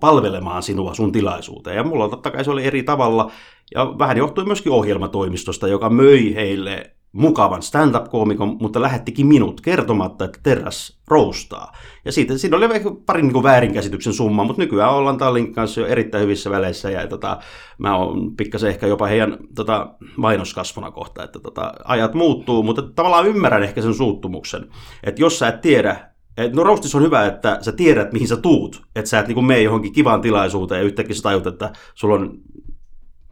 palvelemaan 0.00 0.62
sinua 0.62 0.94
sun 0.94 1.12
tilaisuuteen. 1.12 1.76
Ja 1.76 1.84
mulla 1.84 2.08
totta 2.08 2.30
kai 2.30 2.44
se 2.44 2.50
oli 2.50 2.64
eri 2.64 2.82
tavalla, 2.82 3.30
ja 3.74 3.94
vähän 3.98 4.16
johtui 4.16 4.44
myöskin 4.44 4.72
ohjelmatoimistosta, 4.72 5.68
joka 5.68 5.90
möi 5.90 6.34
heille 6.34 6.96
mukavan 7.12 7.62
stand-up-koomikon, 7.62 8.56
mutta 8.60 8.80
lähettikin 8.80 9.26
minut 9.26 9.60
kertomatta, 9.60 10.24
että 10.24 10.38
Terras 10.42 11.00
roustaa. 11.08 11.72
Ja 12.04 12.12
siitä, 12.12 12.38
siinä 12.38 12.56
oli 12.56 12.64
ehkä 12.64 12.90
pari 13.06 13.22
niin 13.22 13.32
kuin 13.32 13.42
väärinkäsityksen 13.42 14.12
summa, 14.12 14.44
mutta 14.44 14.62
nykyään 14.62 14.94
ollaan 14.94 15.18
Tallin 15.18 15.52
kanssa 15.52 15.80
jo 15.80 15.86
erittäin 15.86 16.22
hyvissä 16.22 16.50
väleissä, 16.50 16.90
ja 16.90 17.06
tota, 17.06 17.38
mä 17.78 17.96
oon 17.96 18.36
pikkasen 18.36 18.70
ehkä 18.70 18.86
jopa 18.86 19.06
heidän 19.06 19.38
tota, 19.54 19.94
mainoskasvuna 20.16 20.90
kohta, 20.90 21.24
että 21.24 21.38
tota, 21.38 21.72
ajat 21.84 22.14
muuttuu, 22.14 22.62
mutta 22.62 22.82
tavallaan 22.82 23.26
ymmärrän 23.26 23.62
ehkä 23.62 23.82
sen 23.82 23.94
suuttumuksen, 23.94 24.68
että 25.04 25.22
jos 25.22 25.38
sä 25.38 25.48
et 25.48 25.60
tiedä, 25.60 26.10
et 26.36 26.52
no 26.52 26.64
roastis 26.64 26.94
on 26.94 27.02
hyvä, 27.02 27.26
että 27.26 27.58
sä 27.60 27.72
tiedät, 27.72 28.12
mihin 28.12 28.28
sä 28.28 28.36
tuut. 28.36 28.82
Että 28.96 29.08
sä 29.08 29.18
et 29.18 29.28
niin 29.28 29.44
mene 29.44 29.62
johonkin 29.62 29.92
kivaan 29.92 30.20
tilaisuuteen 30.20 30.78
ja 30.78 30.84
yhtäkkiä 30.84 31.16
sä 31.16 31.22
tajut, 31.22 31.46
että 31.46 31.72
sulla 31.94 32.14
on 32.14 32.38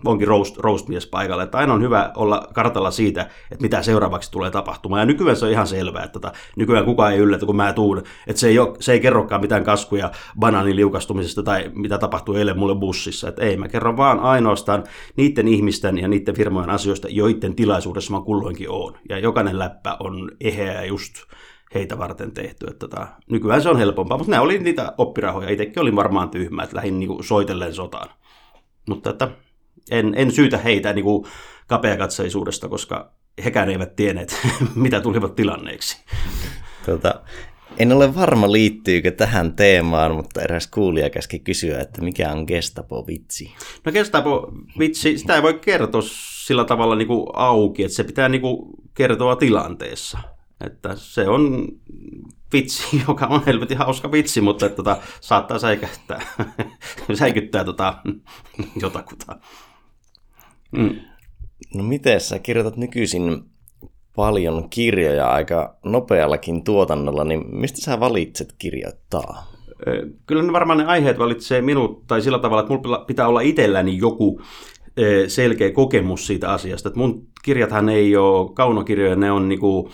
onkin 0.05 0.29
roast, 0.29 0.57
roast-mies 0.57 1.07
paikalle. 1.07 1.43
Että 1.43 1.59
aina 1.59 1.75
on 1.75 1.83
hyvä 1.83 2.13
olla 2.17 2.49
kartalla 2.55 2.91
siitä, 2.91 3.23
että 3.23 3.63
mitä 3.63 3.83
seuraavaksi 3.83 4.31
tulee 4.31 4.51
tapahtumaan. 4.51 5.01
Ja 5.01 5.07
nykyään 5.07 5.37
se 5.37 5.45
on 5.45 5.51
ihan 5.51 5.67
selvää, 5.67 6.05
että 6.05 6.13
tota, 6.13 6.33
nykyään 6.57 6.85
kukaan 6.85 7.13
ei 7.13 7.19
yllätä, 7.19 7.47
kun 7.47 7.57
mä 7.57 7.73
tuun. 7.73 8.03
Että 8.27 8.41
se 8.41 8.49
ei, 8.49 8.59
ole, 8.59 8.77
se 8.81 8.93
ei 8.93 9.01
kerrokaan 9.01 9.41
mitään 9.41 9.65
kaskuja 9.65 10.11
banaanin 10.39 10.77
liukastumisesta 10.77 11.43
tai 11.43 11.71
mitä 11.75 11.99
tapahtui 11.99 12.39
eilen 12.39 12.59
mulle 12.59 12.75
bussissa. 12.75 13.29
Että 13.29 13.43
ei, 13.43 13.57
mä 13.57 13.69
kerron 13.69 13.97
vaan 13.97 14.21
ainoastaan 14.21 14.85
niiden 15.17 15.49
ihmisten 15.49 15.99
ja 15.99 16.09
niiden 16.09 16.37
firmojen 16.37 16.71
asioista, 16.71 17.09
joiden 17.11 17.55
tilaisuudessa 17.55 18.13
mä 18.13 18.21
kulloinkin 18.21 18.71
oon. 18.71 18.99
Ja 19.09 19.19
jokainen 19.19 19.59
läppä 19.59 19.97
on 20.01 20.31
eheä 20.41 20.85
just 20.85 21.15
heitä 21.75 21.99
varten 21.99 22.33
tehty. 22.33 22.67
Että 22.67 22.89
tota, 22.89 23.07
nykyään 23.31 23.63
se 23.63 23.69
on 23.69 23.79
helpompaa, 23.79 24.19
mutta 24.19 24.31
nämä 24.31 24.43
oli 24.43 24.59
niitä 24.59 24.93
oppirahoja. 24.99 25.51
Itsekin 25.51 25.81
olin 25.81 25.97
varmaan 25.97 26.31
tyhmä, 26.31 26.63
että 26.63 26.77
lähdin 26.77 26.99
niinku 26.99 27.23
soitellen 27.23 27.75
sotaan. 27.75 28.09
Mutta 28.89 29.11
että 29.11 29.29
en, 29.91 30.15
en 30.17 30.33
syytä 30.33 30.59
heitä 30.59 30.93
niinku 30.93 31.27
kapeakatseisuudesta, 31.67 32.69
koska 32.69 33.13
hekään 33.45 33.71
eivät 33.71 33.97
tienneet, 33.97 34.37
mitä 34.75 35.01
tulivat 35.01 35.35
tilanneeksi. 35.35 36.05
Tota, 36.87 37.21
en 37.79 37.93
ole 37.93 38.15
varma 38.15 38.53
liittyykö 38.53 39.11
tähän 39.11 39.57
teemaan, 39.57 40.15
mutta 40.15 40.43
eräs 40.43 40.67
kuulija 40.67 41.11
käski 41.11 41.39
kysyä, 41.39 41.81
että 41.81 42.03
mikä 42.03 42.33
on 42.33 42.45
Gestapo-vitsi? 42.49 43.55
No 43.85 43.93
Gestapo-vitsi, 43.93 45.19
sitä 45.19 45.37
ei 45.37 45.43
voi 45.43 45.55
kertoa 45.55 46.03
sillä 46.47 46.65
tavalla 46.65 46.97
niin 46.97 47.09
kuin 47.09 47.27
auki, 47.33 47.85
että 47.85 47.97
se 47.97 48.05
pitää 48.05 48.29
niin 48.29 48.41
kuin 48.41 48.71
kertoa 48.95 49.37
tilanteessa. 49.37 50.19
Että 50.67 50.97
se 50.97 51.29
on 51.29 51.69
vitsi, 52.53 52.83
joka 53.09 53.27
on 53.27 53.43
helvetin 53.47 53.79
hauska 53.79 54.13
vitsi, 54.13 54.41
mutta 54.41 54.67
että, 54.67 54.77
tota, 54.77 54.97
saattaa 55.21 55.59
säikäyttää, 55.59 56.21
säikyttää 57.15 57.65
tota, 57.65 57.95
jotakuta. 58.81 59.37
Mm. 60.77 60.97
No 61.75 61.83
miten 61.83 62.21
sä 62.21 62.39
kirjoitat 62.39 62.77
nykyisin 62.77 63.43
paljon 64.17 64.71
kirjoja 64.71 65.27
aika 65.27 65.77
nopeallakin 65.85 66.65
tuotannolla, 66.65 67.25
niin 67.25 67.57
mistä 67.57 67.81
sä 67.81 68.01
valitset 68.01 68.55
kirjoittaa? 68.59 69.53
Kyllä 70.27 70.43
ne 70.43 70.53
varmaan 70.53 70.79
ne 70.79 70.85
aiheet 70.85 71.19
valitsee 71.19 71.63
minut, 71.63 72.07
tai 72.07 72.23
sillä 72.23 72.39
tavalla, 72.39 72.61
että 72.61 72.73
mulla 72.75 73.05
pitää 73.07 73.29
olla 73.29 73.41
itselläni 73.41 73.99
joku 73.99 74.41
selkeä 75.29 75.73
kokemus 75.73 76.27
siitä 76.27 76.53
asiasta. 76.53 76.89
Että 76.89 76.99
mun 77.01 77.27
kirjathan 77.45 77.89
ei 77.89 78.17
ole 78.17 78.51
kaunokirjoja, 78.55 79.17
ne 79.17 79.31
on 79.31 79.49
niinku 79.49 79.91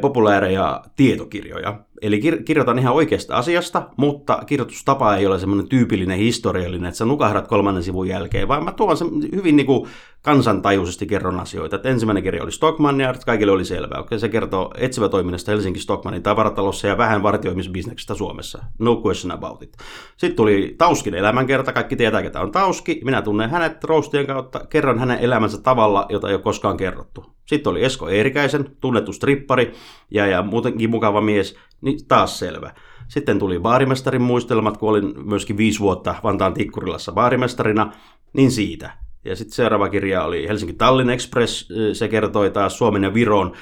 populaareja 0.00 0.84
tietokirjoja. 0.96 1.80
Eli 2.02 2.20
kir- 2.20 2.42
kirjoitan 2.42 2.78
ihan 2.78 2.94
oikeasta 2.94 3.36
asiasta, 3.36 3.88
mutta 3.96 4.42
kirjoitustapa 4.46 5.16
ei 5.16 5.26
ole 5.26 5.38
semmoinen 5.38 5.68
tyypillinen 5.68 6.18
historiallinen, 6.18 6.88
että 6.88 6.98
sä 6.98 7.04
nukahdat 7.04 7.48
kolmannen 7.48 7.82
sivun 7.82 8.08
jälkeen, 8.08 8.48
vaan 8.48 8.64
mä 8.64 8.72
tuon 8.72 8.96
sen 8.96 9.08
hyvin 9.34 9.56
niin 9.56 9.66
kuin 9.66 9.88
kansantajuisesti 10.22 11.06
kerron 11.06 11.40
asioita. 11.40 11.76
Et 11.76 11.86
ensimmäinen 11.86 12.22
kirja 12.22 12.42
oli 12.42 12.52
Stockman 12.52 13.00
ja 13.00 13.14
kaikille 13.26 13.52
oli 13.52 13.64
selvää. 13.64 14.00
Okei, 14.00 14.18
se 14.18 14.28
kertoo 14.28 14.70
etsivätoiminnasta 14.76 15.50
Helsinki 15.50 15.80
Stockmanin 15.80 16.22
tavaratalossa 16.22 16.86
ja 16.86 16.98
vähän 16.98 17.22
vartioimisbisneksestä 17.22 18.14
Suomessa. 18.14 18.64
No 18.78 19.02
question 19.06 19.32
about 19.32 19.62
it. 19.62 19.76
Sitten 20.16 20.36
tuli 20.36 20.74
Tauskin 20.78 21.14
elämänkerta. 21.14 21.72
Kaikki 21.72 21.96
tietää, 21.96 22.22
ketä 22.22 22.40
on 22.40 22.52
Tauski. 22.52 23.00
Minä 23.04 23.22
tunnen 23.22 23.50
hänet 23.50 23.84
roostien 23.84 24.26
kautta. 24.26 24.60
Kerron 24.70 24.98
hänen 24.98 25.18
elämänsä 25.18 25.58
tavalla, 25.58 26.06
jota 26.08 26.28
ei 26.28 26.34
ole 26.34 26.42
koskaan 26.42 26.76
kerrottu. 26.76 27.24
Sitten 27.46 27.70
oli 27.70 27.84
Esko 27.84 28.08
Eerikäisen, 28.08 28.76
tunnettu 28.80 29.12
strippari 29.12 29.72
ja, 30.10 30.26
ja 30.26 30.42
muutenkin 30.42 30.90
mukava 30.90 31.20
mies. 31.20 31.56
Niin 31.80 32.06
taas 32.08 32.38
selvä. 32.38 32.74
Sitten 33.08 33.38
tuli 33.38 33.58
baarimestarin 33.58 34.22
muistelmat, 34.22 34.76
kun 34.76 34.88
olin 34.88 35.28
myöskin 35.28 35.56
viisi 35.56 35.80
vuotta 35.80 36.14
Vantaan 36.22 36.54
Tikkurilassa 36.54 37.12
baarimestarina, 37.12 37.92
niin 38.32 38.50
siitä. 38.50 39.07
Ja 39.24 39.36
sitten 39.36 39.54
seuraava 39.54 39.88
kirja 39.88 40.24
oli 40.24 40.48
Helsinki 40.48 40.74
Tallinn 40.74 41.10
Express. 41.10 41.68
Se 41.92 42.08
kertoi 42.08 42.50
taas 42.50 42.78
Suomen 42.78 43.02
ja 43.02 43.14
Viron 43.14 43.52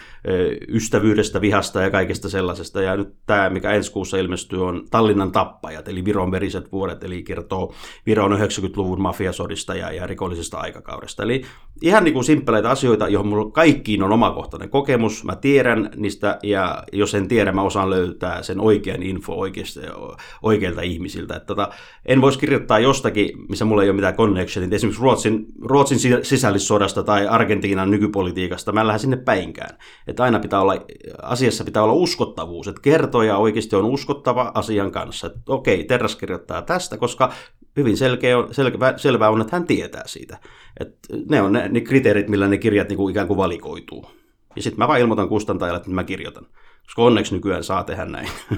ystävyydestä, 0.69 1.41
vihasta 1.41 1.83
ja 1.83 1.91
kaikesta 1.91 2.29
sellaisesta. 2.29 2.83
Ja 2.83 2.97
nyt 2.97 3.15
tämä, 3.27 3.51
mikä 3.51 3.71
ensi 3.71 3.93
kuussa 3.93 4.17
ilmestyy, 4.17 4.67
on 4.67 4.85
Tallinnan 4.91 5.33
tappajat, 5.33 5.89
eli 5.89 6.05
Viron 6.05 6.31
veriset 6.31 6.73
vuodet, 6.73 7.05
eli 7.05 7.23
kertoo 7.23 7.75
Viron 8.07 8.33
90-luvun 8.33 9.01
mafiasodista 9.01 9.75
ja, 9.75 9.93
ja 9.93 10.07
rikollisesta 10.07 10.59
aikakaudesta. 10.59 11.23
Eli 11.23 11.43
ihan 11.83 12.05
niin 12.05 12.15
kuin 12.15 12.25
simppeleitä 12.25 12.71
asioita, 12.71 13.09
johon 13.09 13.27
mulla 13.27 13.51
kaikkiin 13.51 14.03
on 14.03 14.13
omakohtainen 14.13 14.71
kokemus. 14.71 15.25
Mä 15.25 15.37
tiedän 15.37 15.91
niistä 15.97 16.39
ja 16.43 16.85
jos 16.93 17.15
en 17.15 17.29
tiedä, 17.29 17.53
mä 17.53 17.63
osaan 17.63 17.91
löytää 17.91 18.43
sen 18.43 18.61
oikean 18.61 19.03
info 19.03 19.35
oikeista, 19.35 19.81
oikeilta 20.43 20.83
ihmisiltä. 20.83 21.37
Että 21.37 21.47
tota, 21.47 21.69
en 22.07 22.21
voisi 22.21 22.39
kirjoittaa 22.39 22.79
jostakin, 22.79 23.31
missä 23.49 23.65
mulla 23.65 23.83
ei 23.83 23.89
ole 23.89 23.97
mitään 23.97 24.15
connectionit, 24.15 24.73
esimerkiksi 24.73 25.03
Ruotsin, 25.03 25.46
Ruotsin 25.63 25.99
sisällissodasta 26.23 27.03
tai 27.03 27.27
Argentiinan 27.27 27.91
nykypolitiikasta. 27.91 28.73
Mä 28.73 28.81
en 28.81 28.87
lähde 28.87 28.99
sinne 28.99 29.17
päinkään. 29.17 29.79
Että 30.07 30.23
aina 30.23 30.39
pitää 30.39 30.61
olla, 30.61 30.75
asiassa 31.23 31.65
pitää 31.65 31.83
olla 31.83 31.93
uskottavuus, 31.93 32.69
että 32.69 32.81
kertoja 32.83 33.37
oikeasti 33.37 33.77
on 33.77 33.85
uskottava 33.85 34.53
asian 34.55 34.91
kanssa. 34.91 35.27
Että 35.27 35.41
okei, 35.49 35.85
Terras 35.85 36.17
kirjoittaa 36.17 36.63
tästä, 36.63 36.97
koska 36.97 37.33
hyvin 37.77 37.97
selkeä 37.97 38.39
on, 38.39 38.55
selvä, 38.55 38.95
selvää 38.97 39.31
on, 39.31 39.41
että 39.41 39.57
hän 39.57 39.67
tietää 39.67 40.03
siitä. 40.07 40.39
Et 40.81 40.99
ne 41.31 41.43
on 41.43 41.53
ne, 41.53 41.69
ne 41.69 41.81
kriteerit, 41.81 42.29
millä 42.29 42.49
ne 42.49 42.59
kirjat 42.59 42.89
niin 42.89 42.97
kuin 42.97 43.11
ikään 43.11 43.27
kuin 43.27 43.37
valikoituu. 43.37 44.07
Ja 44.57 44.63
sitten 44.63 44.79
mä 44.79 44.89
vaan 44.89 45.01
ilmoitan 45.01 45.29
kustantajalle, 45.29 45.77
että 45.77 45.91
mä 45.91 46.05
kirjoitan. 46.05 46.47
Koska 46.87 47.03
onneksi 47.03 47.35
nykyään 47.35 47.65
saa 47.65 47.85
tehdä 47.85 48.05
näin. 48.05 48.29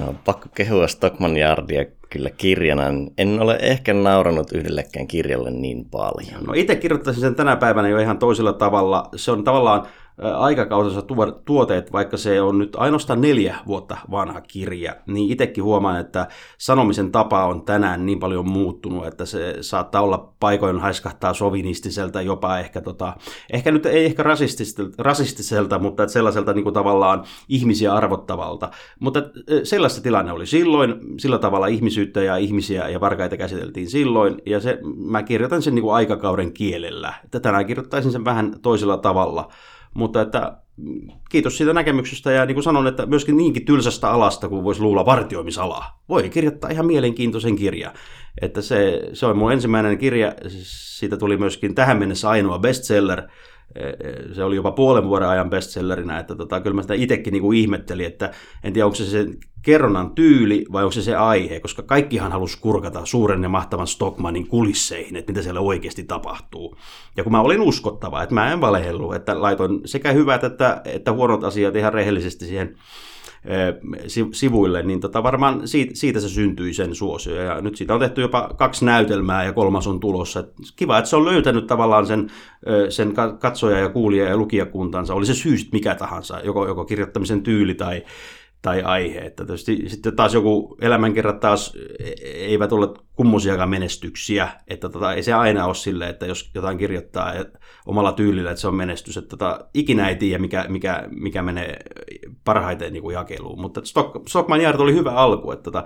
No, 0.00 0.14
pakko 0.24 0.48
kehua 0.54 0.88
Stockman 0.88 1.36
Yardia 1.36 1.84
kyllä 2.10 2.30
kirjana. 2.30 2.82
En 3.18 3.40
ole 3.40 3.58
ehkä 3.60 3.94
nauranut 3.94 4.52
yhdellekään 4.52 5.06
kirjalle 5.06 5.50
niin 5.50 5.84
paljon. 5.84 6.44
No 6.46 6.52
itse 6.56 6.76
kirjoittaisin 6.76 7.20
sen 7.20 7.34
tänä 7.34 7.56
päivänä 7.56 7.88
jo 7.88 7.98
ihan 7.98 8.18
toisella 8.18 8.52
tavalla. 8.52 9.08
Se 9.16 9.30
on 9.30 9.44
tavallaan 9.44 9.86
aikakautensa 10.18 11.02
tuoteet, 11.44 11.92
vaikka 11.92 12.16
se 12.16 12.40
on 12.40 12.58
nyt 12.58 12.76
ainoastaan 12.76 13.20
neljä 13.20 13.56
vuotta 13.66 13.96
vanha 14.10 14.40
kirja, 14.40 14.96
niin 15.06 15.32
itsekin 15.32 15.64
huomaan, 15.64 16.00
että 16.00 16.26
sanomisen 16.58 17.12
tapa 17.12 17.44
on 17.44 17.64
tänään 17.64 18.06
niin 18.06 18.20
paljon 18.20 18.48
muuttunut, 18.48 19.06
että 19.06 19.24
se 19.24 19.56
saattaa 19.60 20.02
olla 20.02 20.32
paikoin 20.40 20.80
haiskahtaa 20.80 21.34
sovinistiselta, 21.34 22.22
jopa 22.22 22.58
ehkä, 22.58 22.80
tota, 22.80 23.16
ehkä 23.52 23.72
nyt 23.72 23.86
ei 23.86 24.04
ehkä 24.04 24.22
rasistiselta, 24.22 24.94
rasistiselta 24.98 25.78
mutta 25.78 26.02
että 26.02 26.12
sellaiselta 26.12 26.52
niin 26.52 26.64
kuin 26.64 26.74
tavallaan 26.74 27.24
ihmisiä 27.48 27.94
arvottavalta. 27.94 28.70
Mutta 29.00 29.22
sellaista 29.62 30.02
tilanne 30.02 30.32
oli 30.32 30.46
silloin, 30.46 30.94
sillä 31.18 31.38
tavalla 31.38 31.66
ihmisyyttä 31.66 32.22
ja 32.22 32.36
ihmisiä 32.36 32.88
ja 32.88 33.00
varkaita 33.00 33.36
käsiteltiin 33.36 33.90
silloin, 33.90 34.42
ja 34.46 34.60
se, 34.60 34.78
mä 34.96 35.22
kirjoitan 35.22 35.62
sen 35.62 35.74
niin 35.74 35.82
kuin 35.82 35.94
aikakauden 35.94 36.52
kielellä. 36.52 37.14
Että 37.24 37.40
tänään 37.40 37.66
kirjoittaisin 37.66 38.12
sen 38.12 38.24
vähän 38.24 38.56
toisella 38.62 38.96
tavalla. 38.96 39.48
Mutta 39.94 40.20
että 40.20 40.56
kiitos 41.30 41.56
siitä 41.56 41.72
näkemyksestä 41.72 42.32
ja 42.32 42.46
niin 42.46 42.54
kuin 42.54 42.64
sanon, 42.64 42.86
että 42.86 43.06
myöskin 43.06 43.36
niinkin 43.36 43.64
tylsästä 43.64 44.10
alasta 44.10 44.48
kuin 44.48 44.64
voisi 44.64 44.80
luulla 44.80 45.06
vartioimisala. 45.06 45.84
Voi 46.08 46.28
kirjoittaa 46.28 46.70
ihan 46.70 46.86
mielenkiintoisen 46.86 47.56
kirja. 47.56 47.92
Että 48.40 48.62
se, 48.62 49.08
se 49.12 49.26
on 49.26 49.38
mun 49.38 49.52
ensimmäinen 49.52 49.98
kirja, 49.98 50.34
siitä 50.98 51.16
tuli 51.16 51.36
myöskin 51.36 51.74
tähän 51.74 51.98
mennessä 51.98 52.28
ainoa 52.28 52.58
bestseller– 52.58 53.22
se 54.32 54.44
oli 54.44 54.56
jopa 54.56 54.72
puolen 54.72 55.08
vuoden 55.08 55.28
ajan 55.28 55.50
bestsellerinä, 55.50 56.18
että 56.18 56.34
tota, 56.34 56.60
kyllä 56.60 56.74
mä 56.74 56.82
sitä 56.82 56.94
itsekin 56.94 57.32
niin 57.32 57.42
kuin 57.42 57.58
ihmettelin, 57.58 58.06
että 58.06 58.30
en 58.64 58.72
tiedä 58.72 58.86
onko 58.86 58.94
se 58.94 59.06
se 59.06 59.26
kerronnan 59.64 60.10
tyyli 60.10 60.66
vai 60.72 60.82
onko 60.82 60.92
se 60.92 61.02
se 61.02 61.16
aihe, 61.16 61.60
koska 61.60 61.82
kaikkihan 61.82 62.32
halusi 62.32 62.58
kurkata 62.60 63.04
suuren 63.04 63.42
ja 63.42 63.48
mahtavan 63.48 63.86
Stockmanin 63.86 64.46
kulisseihin, 64.46 65.16
että 65.16 65.32
mitä 65.32 65.42
siellä 65.42 65.60
oikeasti 65.60 66.04
tapahtuu. 66.04 66.76
Ja 67.16 67.22
kun 67.22 67.32
mä 67.32 67.40
olin 67.40 67.60
uskottava, 67.60 68.22
että 68.22 68.34
mä 68.34 68.52
en 68.52 68.60
valehellut, 68.60 69.14
että 69.14 69.42
laitoin 69.42 69.80
sekä 69.84 70.12
hyvät 70.12 70.44
että, 70.44 70.82
että 70.84 71.12
huonot 71.12 71.44
asiat 71.44 71.76
ihan 71.76 71.92
rehellisesti 71.92 72.46
siihen 72.46 72.76
sivuille, 74.32 74.82
niin 74.82 75.00
tota 75.00 75.22
varmaan 75.22 75.68
siitä, 75.68 75.94
siitä 75.94 76.20
se 76.20 76.28
syntyi 76.28 76.74
sen 76.74 76.94
suosio. 76.94 77.34
Ja 77.34 77.60
nyt 77.60 77.76
siitä 77.76 77.94
on 77.94 78.00
tehty 78.00 78.20
jopa 78.20 78.50
kaksi 78.56 78.84
näytelmää 78.84 79.44
ja 79.44 79.52
kolmas 79.52 79.86
on 79.86 80.00
tulossa. 80.00 80.40
Et 80.40 80.52
kiva, 80.76 80.98
että 80.98 81.10
se 81.10 81.16
on 81.16 81.24
löytänyt 81.24 81.66
tavallaan 81.66 82.06
sen, 82.06 82.30
sen 82.88 83.14
katsoja 83.38 83.78
ja 83.78 83.88
kuulija 83.88 84.28
ja 84.28 84.36
lukijakuntansa, 84.36 85.14
oli 85.14 85.26
se 85.26 85.34
syystä 85.34 85.70
mikä 85.72 85.94
tahansa, 85.94 86.40
joko, 86.40 86.66
joko 86.66 86.84
kirjoittamisen 86.84 87.42
tyyli 87.42 87.74
tai, 87.74 88.02
tai 88.64 88.82
aihe. 88.82 89.18
Että 89.18 89.44
tietysti 89.44 89.84
sitten 89.86 90.16
taas 90.16 90.34
joku 90.34 90.76
elämänkerrat 90.80 91.40
taas 91.40 91.76
e, 91.98 92.10
eivät 92.30 92.72
ole 92.72 92.88
kummoisiakaan 93.16 93.68
menestyksiä, 93.68 94.48
että 94.68 94.88
tota, 94.88 95.12
ei 95.12 95.22
se 95.22 95.32
aina 95.32 95.66
ole 95.66 95.74
silleen, 95.74 96.10
että 96.10 96.26
jos 96.26 96.50
jotain 96.54 96.78
kirjoittaa 96.78 97.32
omalla 97.86 98.12
tyylillä, 98.12 98.50
että 98.50 98.60
se 98.60 98.68
on 98.68 98.74
menestys, 98.74 99.16
että 99.16 99.28
tota, 99.28 99.60
ikinä 99.74 100.08
ei 100.08 100.16
tiedä, 100.16 100.38
mikä, 100.38 100.66
mikä, 100.68 101.08
mikä 101.10 101.42
menee 101.42 101.76
parhaiten 102.44 102.92
niin 102.92 103.02
kuin 103.02 103.14
jakeluun, 103.14 103.60
mutta 103.60 103.80
Stock, 103.84 104.28
Stockman 104.28 104.60
Yard 104.60 104.80
oli 104.80 104.94
hyvä 104.94 105.10
alku, 105.10 105.52
että 105.52 105.64
tota, 105.64 105.84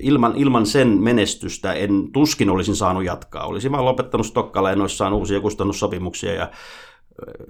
ilman, 0.00 0.32
ilman 0.36 0.66
sen 0.66 0.88
menestystä 0.88 1.72
en 1.72 2.12
tuskin 2.12 2.50
olisin 2.50 2.76
saanut 2.76 3.04
jatkaa, 3.04 3.46
olisin 3.46 3.72
vaan 3.72 3.84
lopettanut 3.84 4.26
Stokkalla, 4.26 4.72
en 4.72 4.80
olisi 4.80 4.96
saanut 4.96 5.18
uusia 5.18 5.40
kustannussopimuksia 5.40 6.34
ja 6.34 6.50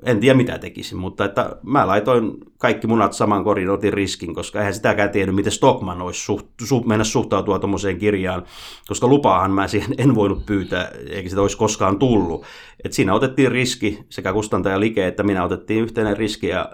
en 0.05 0.21
tiedä 0.21 0.37
mitä 0.37 0.59
tekisin, 0.59 0.99
mutta 0.99 1.25
että 1.25 1.57
mä 1.63 1.87
laitoin 1.87 2.33
kaikki 2.59 2.87
munat 2.87 3.13
saman 3.13 3.45
korin, 3.45 3.71
otin 3.71 3.93
riskin, 3.93 4.35
koska 4.35 4.59
eihän 4.59 4.75
sitäkään 4.75 5.11
tiennyt, 5.11 5.37
miten 5.37 5.53
Stockman 5.53 6.03
olisi 6.03 6.21
suht, 6.21 6.47
su, 6.63 6.81
mennä 6.81 7.05
suhtautua 7.05 7.59
tuommoiseen 7.59 7.99
kirjaan, 7.99 8.43
koska 8.89 9.07
lupaahan 9.07 9.51
mä 9.51 9.69
siihen 9.69 9.95
en 9.99 10.15
voinut 10.15 10.47
pyytää, 10.47 10.91
eikä 11.11 11.29
sitä 11.29 11.43
olisi 11.43 11.57
koskaan 11.57 11.99
tullut. 11.99 12.45
Et 12.85 12.93
siinä 12.93 13.15
otettiin 13.15 13.53
riski, 13.53 13.99
sekä 14.09 14.33
kustantaja 14.33 14.81
Like 14.81 15.07
että 15.07 15.23
minä 15.23 15.45
otettiin 15.45 15.83
yhteinen 15.83 16.17
riski 16.17 16.49
ja 16.49 16.73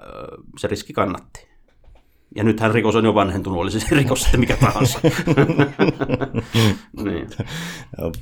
se 0.59 0.69
riski 0.69 0.93
kannatti. 0.93 1.54
Ja 2.35 2.45
nythän 2.45 2.75
rikos 2.75 2.97
on 2.97 3.05
jo 3.05 3.15
vanhentunut, 3.15 3.59
olisi 3.59 3.81
se 3.81 3.87
rikos 3.91 4.23
sitten 4.23 4.41
mikä 4.41 4.57
tahansa. 4.57 5.01
niin. 7.05 7.29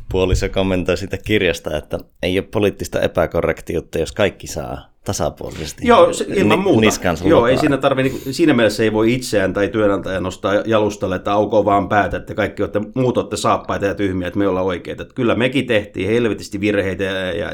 Puoliso 0.08 0.48
kommentoi 0.48 0.96
sitä 0.96 1.18
kirjasta, 1.18 1.76
että 1.76 1.98
ei 2.22 2.38
ole 2.38 2.48
poliittista 2.50 3.00
epäkorrektiutta, 3.00 3.98
jos 3.98 4.12
kaikki 4.12 4.46
saa 4.46 4.92
tasapuolisesti 5.04 5.86
Joo, 5.86 6.12
se, 6.12 6.24
ilman 6.28 6.58
ni- 6.58 6.64
muuta. 6.64 6.86
Joo, 7.24 7.46
ei 7.46 7.58
siinä, 7.58 7.76
tarvi, 7.76 8.02
niin, 8.02 8.34
siinä 8.34 8.54
mielessä 8.54 8.82
ei 8.82 8.92
voi 8.92 9.14
itseään 9.14 9.52
tai 9.52 9.68
työnantaja 9.68 10.20
nostaa 10.20 10.54
jalustalle, 10.54 11.16
että 11.16 11.32
auko 11.32 11.64
vaan 11.64 11.88
päätä, 11.88 12.16
että 12.16 12.34
kaikki 12.34 12.62
olette, 12.62 12.80
muut 12.94 13.18
olette 13.18 13.36
saappaita 13.36 13.86
ja 13.86 13.94
tyhmiä, 13.94 14.28
että 14.28 14.38
me 14.38 14.48
ollaan 14.48 14.66
oikeita. 14.66 15.02
Että 15.02 15.14
kyllä 15.14 15.34
mekin 15.34 15.66
tehtiin 15.66 16.08
helvetisti 16.08 16.60
virheitä 16.60 17.04
ja, 17.04 17.32
ja 17.32 17.50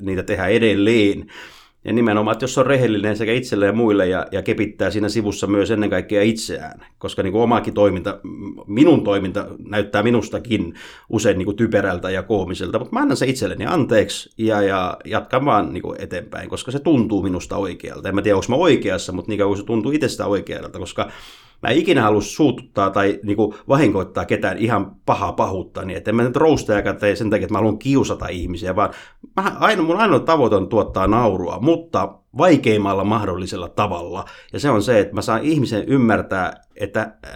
niitä 0.00 0.22
tehdään 0.22 0.50
edelleen. 0.50 1.26
Ja 1.84 1.92
nimenomaan, 1.92 2.32
että 2.32 2.44
jos 2.44 2.58
on 2.58 2.66
rehellinen 2.66 3.16
sekä 3.16 3.32
itselle 3.32 3.66
ja 3.66 3.72
muille 3.72 4.06
ja, 4.06 4.26
ja 4.32 4.42
kepittää 4.42 4.90
siinä 4.90 5.08
sivussa 5.08 5.46
myös 5.46 5.70
ennen 5.70 5.90
kaikkea 5.90 6.22
itseään, 6.22 6.86
koska 6.98 7.22
niin 7.22 7.32
kuin 7.32 7.42
omakin 7.42 7.74
toiminta, 7.74 8.20
minun 8.66 9.04
toiminta 9.04 9.46
näyttää 9.68 10.02
minustakin 10.02 10.74
usein 11.08 11.38
niin 11.38 11.46
kuin 11.46 11.56
typerältä 11.56 12.10
ja 12.10 12.22
koomiselta, 12.22 12.78
mutta 12.78 12.92
mä 12.96 13.00
annan 13.00 13.16
se 13.16 13.26
itselleni 13.26 13.66
anteeksi 13.66 14.30
ja, 14.38 14.62
ja 14.62 14.96
jatkan 15.04 15.44
vaan 15.44 15.72
niin 15.72 15.82
kuin 15.82 16.00
eteenpäin, 16.00 16.48
koska 16.48 16.70
se 16.70 16.78
tuntuu 16.78 17.22
minusta 17.22 17.56
oikealta. 17.56 18.08
En 18.08 18.14
mä 18.14 18.22
tiedä, 18.22 18.36
onko 18.36 18.46
mä 18.48 18.56
oikeassa, 18.56 19.12
mutta 19.12 19.28
niin 19.28 19.38
kauan 19.38 19.56
se 19.56 19.64
tuntuu 19.64 19.92
itsestä 19.92 20.26
oikealta, 20.26 20.78
koska 20.78 21.10
mä 21.62 21.70
en 21.70 21.78
ikinä 21.78 22.02
halua 22.02 22.20
suututtaa 22.20 22.90
tai 22.90 23.20
niinku 23.22 23.54
vahingoittaa 23.68 24.24
ketään 24.24 24.58
ihan 24.58 24.96
pahaa 25.06 25.32
pahuutta, 25.32 25.84
niin 25.84 25.96
että 25.96 26.10
en 26.10 26.16
mä 26.16 26.22
nyt 26.22 26.36
roustajakaan 26.36 26.96
tee 26.96 27.16
sen 27.16 27.30
takia, 27.30 27.44
että 27.44 27.54
mä 27.54 27.58
haluan 27.58 27.78
kiusata 27.78 28.28
ihmisiä, 28.28 28.76
vaan 28.76 28.90
mä, 29.36 29.56
aino, 29.60 29.82
mun 29.82 29.96
ainoa 29.96 30.20
tavoite 30.20 30.56
on 30.56 30.68
tuottaa 30.68 31.06
naurua, 31.06 31.58
mutta 31.60 32.18
vaikeimmalla 32.38 33.04
mahdollisella 33.04 33.68
tavalla. 33.68 34.24
Ja 34.52 34.60
se 34.60 34.70
on 34.70 34.82
se, 34.82 35.00
että 35.00 35.14
mä 35.14 35.22
saan 35.22 35.42
ihmisen 35.42 35.84
ymmärtää, 35.84 36.52
että 36.76 37.00
äh, 37.00 37.32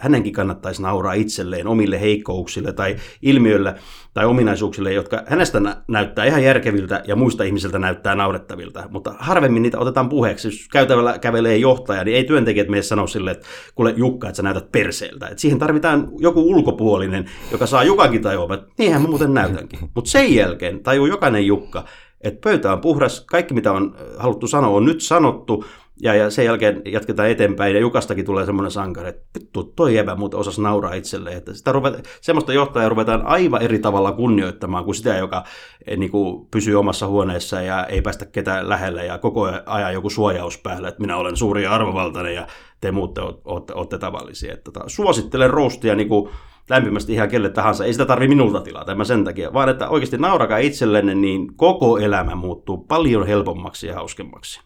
hänenkin 0.00 0.32
kannattaisi 0.32 0.82
nauraa 0.82 1.12
itselleen 1.12 1.66
omille 1.66 2.00
heikkouksille 2.00 2.72
tai 2.72 2.96
ilmiöille 3.22 3.74
tai 4.14 4.26
ominaisuuksille, 4.26 4.92
jotka 4.92 5.22
hänestä 5.26 5.60
näyttää 5.88 6.24
ihan 6.24 6.44
järkeviltä 6.44 7.02
ja 7.06 7.16
muista 7.16 7.44
ihmisiltä 7.44 7.78
näyttää 7.78 8.14
naurettavilta. 8.14 8.84
Mutta 8.90 9.14
harvemmin 9.18 9.62
niitä 9.62 9.78
otetaan 9.78 10.08
puheeksi. 10.08 10.48
Jos 10.48 10.68
käytävällä 10.72 11.18
kävelee 11.18 11.56
johtaja, 11.56 12.04
niin 12.04 12.16
ei 12.16 12.24
työntekijät 12.24 12.68
mene 12.68 12.82
sanoa 12.82 13.06
sille, 13.06 13.30
että 13.30 13.46
kuule 13.74 13.94
Jukka, 13.96 14.28
että 14.28 14.36
sä 14.36 14.42
näytät 14.42 14.72
perseeltä. 14.72 15.26
Et 15.26 15.38
siihen 15.38 15.58
tarvitaan 15.58 16.08
joku 16.18 16.50
ulkopuolinen, 16.50 17.24
joka 17.52 17.66
saa 17.66 17.84
Jukankin 17.84 18.22
tajuamaan, 18.22 18.58
että 18.58 18.72
niinhän 18.78 19.02
mä 19.02 19.08
muuten 19.08 19.34
näytänkin. 19.34 19.78
Mutta 19.94 20.10
sen 20.10 20.34
jälkeen 20.34 20.82
tajuu 20.82 21.06
jokainen 21.06 21.46
Jukka, 21.46 21.84
että 22.20 22.40
pöytä 22.44 22.72
on 22.72 22.80
puhdas, 22.80 23.20
kaikki 23.20 23.54
mitä 23.54 23.72
on 23.72 23.96
haluttu 24.18 24.46
sanoa 24.46 24.76
on 24.76 24.84
nyt 24.84 25.00
sanottu, 25.00 25.64
ja, 26.02 26.14
ja 26.14 26.30
sen 26.30 26.44
jälkeen 26.44 26.82
jatketaan 26.84 27.30
eteenpäin, 27.30 27.74
ja 27.74 27.80
Jukastakin 27.80 28.24
tulee 28.24 28.46
semmoinen 28.46 28.70
sankari, 28.70 29.08
että 29.08 29.22
vittu, 29.38 29.62
toi 29.62 29.94
jäbä 29.94 30.14
muuten 30.14 30.40
osasi 30.40 30.62
nauraa 30.62 30.94
itselleen. 30.94 31.36
Että 31.36 31.54
sitä 31.54 31.72
ruveta, 31.72 31.98
semmoista 32.20 32.52
johtajaa 32.52 32.88
ruvetaan 32.88 33.26
aivan 33.26 33.62
eri 33.62 33.78
tavalla 33.78 34.12
kunnioittamaan 34.12 34.84
kuin 34.84 34.94
sitä, 34.94 35.16
joka 35.16 35.44
eh, 35.86 35.98
niin 35.98 36.10
kuin, 36.10 36.46
pysyy 36.50 36.74
omassa 36.74 37.06
huoneessa 37.06 37.62
ja 37.62 37.86
ei 37.86 38.02
päästä 38.02 38.26
ketään 38.26 38.68
lähelle 38.68 39.06
ja 39.06 39.18
koko 39.18 39.52
ajan 39.66 39.92
joku 39.92 40.10
suojaus 40.10 40.58
päällä, 40.58 40.88
että 40.88 41.00
minä 41.00 41.16
olen 41.16 41.36
suuri 41.36 41.62
ja 41.62 41.74
arvovaltainen 41.74 42.34
ja 42.34 42.46
te 42.80 42.92
muut 42.92 43.18
olette, 43.18 43.98
tavallisia. 43.98 44.54
Että, 44.54 44.70
suosittelen 44.86 45.50
roustia 45.50 45.94
niin 45.94 46.08
kuin, 46.08 46.30
lämpimästi 46.70 47.12
ihan 47.12 47.28
kelle 47.28 47.48
tahansa. 47.48 47.84
Ei 47.84 47.92
sitä 47.92 48.06
tarvi 48.06 48.28
minulta 48.28 48.60
tilata, 48.60 48.94
mä 48.94 49.04
sen 49.04 49.24
takia, 49.24 49.52
vaan 49.52 49.68
että 49.68 49.88
oikeasti 49.88 50.18
naurakaa 50.18 50.58
itsellenne, 50.58 51.14
niin 51.14 51.56
koko 51.56 51.98
elämä 51.98 52.34
muuttuu 52.34 52.78
paljon 52.78 53.26
helpommaksi 53.26 53.86
ja 53.86 53.94
hauskemmaksi. 53.94 54.60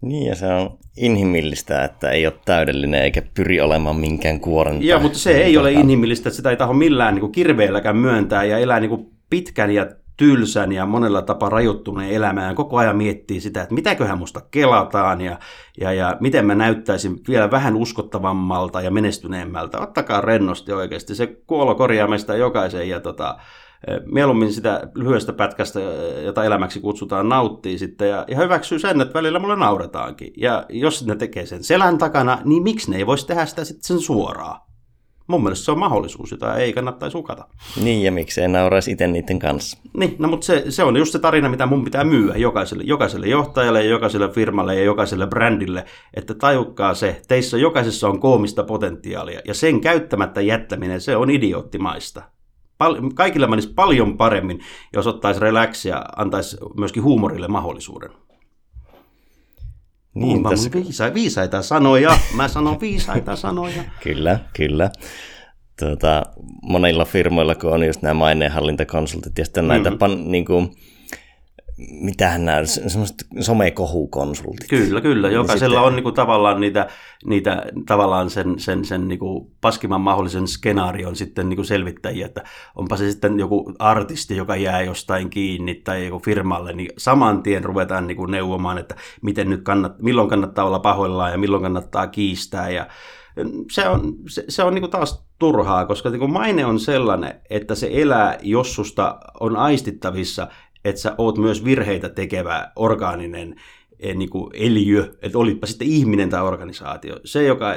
Niin, 0.00 0.26
ja 0.26 0.34
se 0.34 0.46
on 0.46 0.78
inhimillistä, 0.96 1.84
että 1.84 2.10
ei 2.10 2.26
ole 2.26 2.34
täydellinen 2.44 3.02
eikä 3.02 3.22
pyri 3.34 3.60
olemaan 3.60 3.96
minkään 3.96 4.40
kuoren. 4.40 4.82
Joo, 4.82 5.00
mutta 5.00 5.18
se 5.18 5.30
ei 5.30 5.56
ole 5.56 5.72
inhimillistä, 5.72 6.28
että 6.28 6.36
sitä 6.36 6.50
ei 6.50 6.56
taho 6.56 6.72
millään 6.72 7.14
niin 7.14 7.20
kuin 7.20 7.32
kirveelläkään 7.32 7.96
myöntää 7.96 8.44
ja 8.44 8.58
elää 8.58 8.80
niin 8.80 8.88
kuin 8.88 9.10
pitkän 9.30 9.70
ja 9.70 9.86
tylsän 10.20 10.72
ja 10.72 10.86
monella 10.86 11.22
tapaa 11.22 11.48
rajoittuneen 11.48 12.10
elämään 12.10 12.54
koko 12.54 12.76
ajan 12.76 12.96
miettii 12.96 13.40
sitä, 13.40 13.62
että 13.62 13.74
mitäköhän 13.74 14.18
musta 14.18 14.40
kelataan 14.50 15.20
ja, 15.20 15.38
ja, 15.80 15.92
ja 15.92 16.16
miten 16.20 16.46
mä 16.46 16.54
näyttäisin 16.54 17.20
vielä 17.28 17.50
vähän 17.50 17.76
uskottavammalta 17.76 18.80
ja 18.80 18.90
menestyneemmältä. 18.90 19.80
Ottakaa 19.80 20.20
rennosti 20.20 20.72
oikeasti. 20.72 21.14
Se 21.14 21.26
kuolo 21.26 21.74
korjaa 21.74 22.08
meistä 22.08 22.36
jokaisen 22.36 22.88
ja 22.88 23.00
tota, 23.00 23.36
mieluummin 24.04 24.52
sitä 24.52 24.90
lyhyestä 24.94 25.32
pätkästä, 25.32 25.80
jota 26.24 26.44
elämäksi 26.44 26.80
kutsutaan, 26.80 27.28
nauttii 27.28 27.78
sitten 27.78 28.08
ja, 28.08 28.24
ja 28.28 28.36
hyväksyy 28.36 28.78
sen, 28.78 29.00
että 29.00 29.14
välillä 29.14 29.38
mulle 29.38 29.56
nauretaankin. 29.56 30.32
Ja 30.36 30.66
jos 30.68 31.06
ne 31.06 31.16
tekee 31.16 31.46
sen 31.46 31.64
selän 31.64 31.98
takana, 31.98 32.38
niin 32.44 32.62
miksi 32.62 32.90
ne 32.90 32.96
ei 32.96 33.06
voisi 33.06 33.26
tehdä 33.26 33.46
sitä 33.46 33.64
sitten 33.64 33.84
sen 33.84 34.00
suoraan? 34.00 34.69
Mun 35.30 35.42
mielestä 35.42 35.64
se 35.64 35.70
on 35.70 35.78
mahdollisuus, 35.78 36.30
jota 36.30 36.56
ei 36.56 36.72
kannattaisi 36.72 37.16
hukata. 37.16 37.46
Niin, 37.82 38.02
ja 38.02 38.12
miksei 38.12 38.48
nauraisi 38.48 38.90
itse 38.90 39.06
niiden 39.06 39.38
kanssa. 39.38 39.78
Niin, 39.92 40.16
no 40.18 40.28
mutta 40.28 40.46
se, 40.46 40.64
se 40.68 40.84
on 40.84 40.96
just 40.96 41.12
se 41.12 41.18
tarina, 41.18 41.48
mitä 41.48 41.66
mun 41.66 41.84
pitää 41.84 42.04
myyä 42.04 42.36
jokaiselle, 42.36 42.84
jokaiselle 42.86 43.26
johtajalle, 43.26 43.84
jokaiselle 43.84 44.28
firmalle 44.28 44.74
ja 44.74 44.84
jokaiselle 44.84 45.26
brändille, 45.26 45.84
että 46.14 46.34
tajukkaa 46.34 46.94
se, 46.94 47.22
teissä 47.28 47.58
jokaisessa 47.58 48.08
on 48.08 48.20
koomista 48.20 48.64
potentiaalia, 48.64 49.40
ja 49.44 49.54
sen 49.54 49.80
käyttämättä 49.80 50.40
jättäminen, 50.40 51.00
se 51.00 51.16
on 51.16 51.30
idioottimaista. 51.30 52.22
Pal- 52.78 53.10
kaikille 53.14 53.46
menisi 53.46 53.72
paljon 53.74 54.16
paremmin, 54.16 54.60
jos 54.92 55.06
ottaisi 55.06 55.40
relaxia, 55.40 56.02
antaisi 56.16 56.56
myöskin 56.76 57.02
huumorille 57.02 57.48
mahdollisuuden. 57.48 58.10
Niin, 60.14 60.42
tässä... 60.42 60.70
viisa, 60.72 61.14
viisaita 61.14 61.62
sanoja. 61.62 62.18
Mä 62.34 62.48
sanon 62.48 62.80
viisaita 62.80 63.36
sanoja. 63.36 63.82
kyllä, 64.04 64.38
kyllä. 64.52 64.90
Tuota, 65.78 66.22
monilla 66.62 67.04
firmoilla, 67.04 67.54
kun 67.54 67.72
on 67.72 67.86
just 67.86 68.02
nämä 68.02 68.14
maineenhallintakonsultit 68.14 69.38
ja 69.38 69.44
sitten 69.44 69.68
näitä 69.68 69.90
mm-hmm. 69.90 69.98
pan, 69.98 70.30
niin 70.30 70.44
kuin, 70.44 70.72
mitähän 71.90 72.44
nämä, 72.44 72.64
semmoiset 72.64 73.26
somekohukonsultit. 73.40 74.68
Kyllä, 74.68 75.00
kyllä. 75.00 75.30
Jokaisella 75.30 75.74
sitten... 75.74 75.86
on 75.86 75.96
niin 75.96 76.02
kuin, 76.02 76.14
tavallaan 76.14 76.60
niitä, 76.60 76.88
niitä 77.24 77.62
tavallaan 77.86 78.30
sen, 78.30 78.58
sen, 78.58 78.84
sen 78.84 79.08
niin 79.08 79.18
kuin 79.18 79.50
paskimman 79.60 80.00
mahdollisen 80.00 80.48
skenaarion 80.48 81.16
sitten 81.16 81.48
niin 81.48 81.56
kuin 81.56 81.66
selvittäjiä, 81.66 82.26
että 82.26 82.44
onpa 82.76 82.96
se 82.96 83.10
sitten 83.10 83.38
joku 83.38 83.72
artisti, 83.78 84.36
joka 84.36 84.56
jää 84.56 84.82
jostain 84.82 85.30
kiinni 85.30 85.74
tai 85.74 86.06
joku 86.06 86.18
firmalle, 86.24 86.72
niin 86.72 86.90
saman 86.98 87.42
tien 87.42 87.64
ruvetaan 87.64 88.06
niin 88.06 88.16
kuin 88.16 88.30
neuvomaan, 88.30 88.78
että 88.78 88.94
miten 89.22 89.50
nyt 89.50 89.62
kannat, 89.62 90.02
milloin 90.02 90.28
kannattaa 90.28 90.64
olla 90.64 90.78
pahoillaan 90.78 91.32
ja 91.32 91.38
milloin 91.38 91.62
kannattaa 91.62 92.06
kiistää 92.06 92.70
ja 92.70 92.86
se 93.70 93.88
on, 93.88 94.14
se, 94.28 94.44
se 94.48 94.62
on 94.62 94.74
niin 94.74 94.82
kuin 94.82 94.90
taas 94.90 95.26
turhaa, 95.38 95.86
koska 95.86 96.10
niin 96.10 96.18
kuin 96.18 96.32
maine 96.32 96.66
on 96.66 96.80
sellainen, 96.80 97.40
että 97.50 97.74
se 97.74 97.90
elää, 97.92 98.38
jos 98.42 98.74
susta 98.74 99.20
on 99.40 99.56
aistittavissa, 99.56 100.48
että 100.84 101.00
sä 101.00 101.14
oot 101.18 101.38
myös 101.38 101.64
virheitä 101.64 102.08
tekevä 102.08 102.72
orgaaninen 102.76 103.56
eh, 104.00 104.16
niin 104.16 104.30
kuin 104.30 104.50
eliö, 104.54 105.12
että 105.22 105.38
olitpa 105.38 105.66
sitten 105.66 105.88
ihminen 105.88 106.30
tai 106.30 106.42
organisaatio. 106.42 107.16
Se, 107.24 107.44
joka 107.44 107.74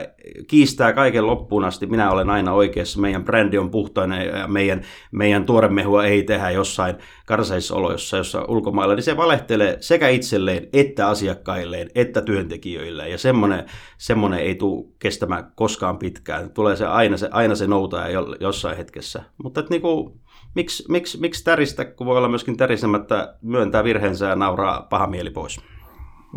kiistää 0.48 0.94
kaiken 0.94 1.28
loppuun 1.28 1.64
asti, 1.64 1.86
minä 1.86 2.12
olen 2.12 2.30
aina 2.30 2.54
oikeassa, 2.54 3.00
meidän 3.00 3.26
brändi 3.26 3.58
on 3.58 3.72
puhtainen 3.72 4.28
ja 4.28 4.48
meidän, 4.48 4.82
meidän 5.12 5.46
tuoremehua 5.46 6.06
ei 6.06 6.24
tehdä 6.24 6.50
jossain 6.50 6.96
karseissa 7.26 7.76
oloissa, 7.76 8.18
jossa 8.18 8.46
ulkomailla, 8.48 8.96
niin 8.96 9.04
se 9.04 9.18
valehtelee 9.18 9.78
sekä 9.80 10.10
itselleen, 10.10 10.68
että 10.74 11.08
asiakkailleen, 11.08 11.90
että 11.96 12.22
työntekijöille. 12.22 13.10
Ja 13.10 13.18
semmoinen, 13.18 13.66
semmoinen 13.98 14.40
ei 14.40 14.56
tule 14.56 14.86
kestämään 15.00 15.52
koskaan 15.56 15.98
pitkään. 15.98 16.52
Tulee 16.52 16.76
se 16.76 16.86
aina 16.86 17.18
se, 17.18 17.30
aina 17.32 17.56
se 17.56 17.68
noutaa 17.68 18.08
jossain 18.40 18.78
hetkessä. 18.78 19.24
Mutta 19.44 19.60
että 19.60 19.74
niin 19.74 19.82
kuin, 19.82 20.14
miksi, 20.56 20.84
miksi, 20.90 21.20
miksi 21.20 21.44
täristä, 21.44 21.86
kun 21.86 22.08
voi 22.08 22.18
olla 22.18 22.30
myöskin 22.30 22.58
tärisemättä 22.58 23.36
myöntää 23.42 23.84
virheensä 23.84 24.26
ja 24.26 24.36
nauraa 24.36 24.88
paha 24.90 25.08
mieli 25.08 25.30
pois? 25.30 25.60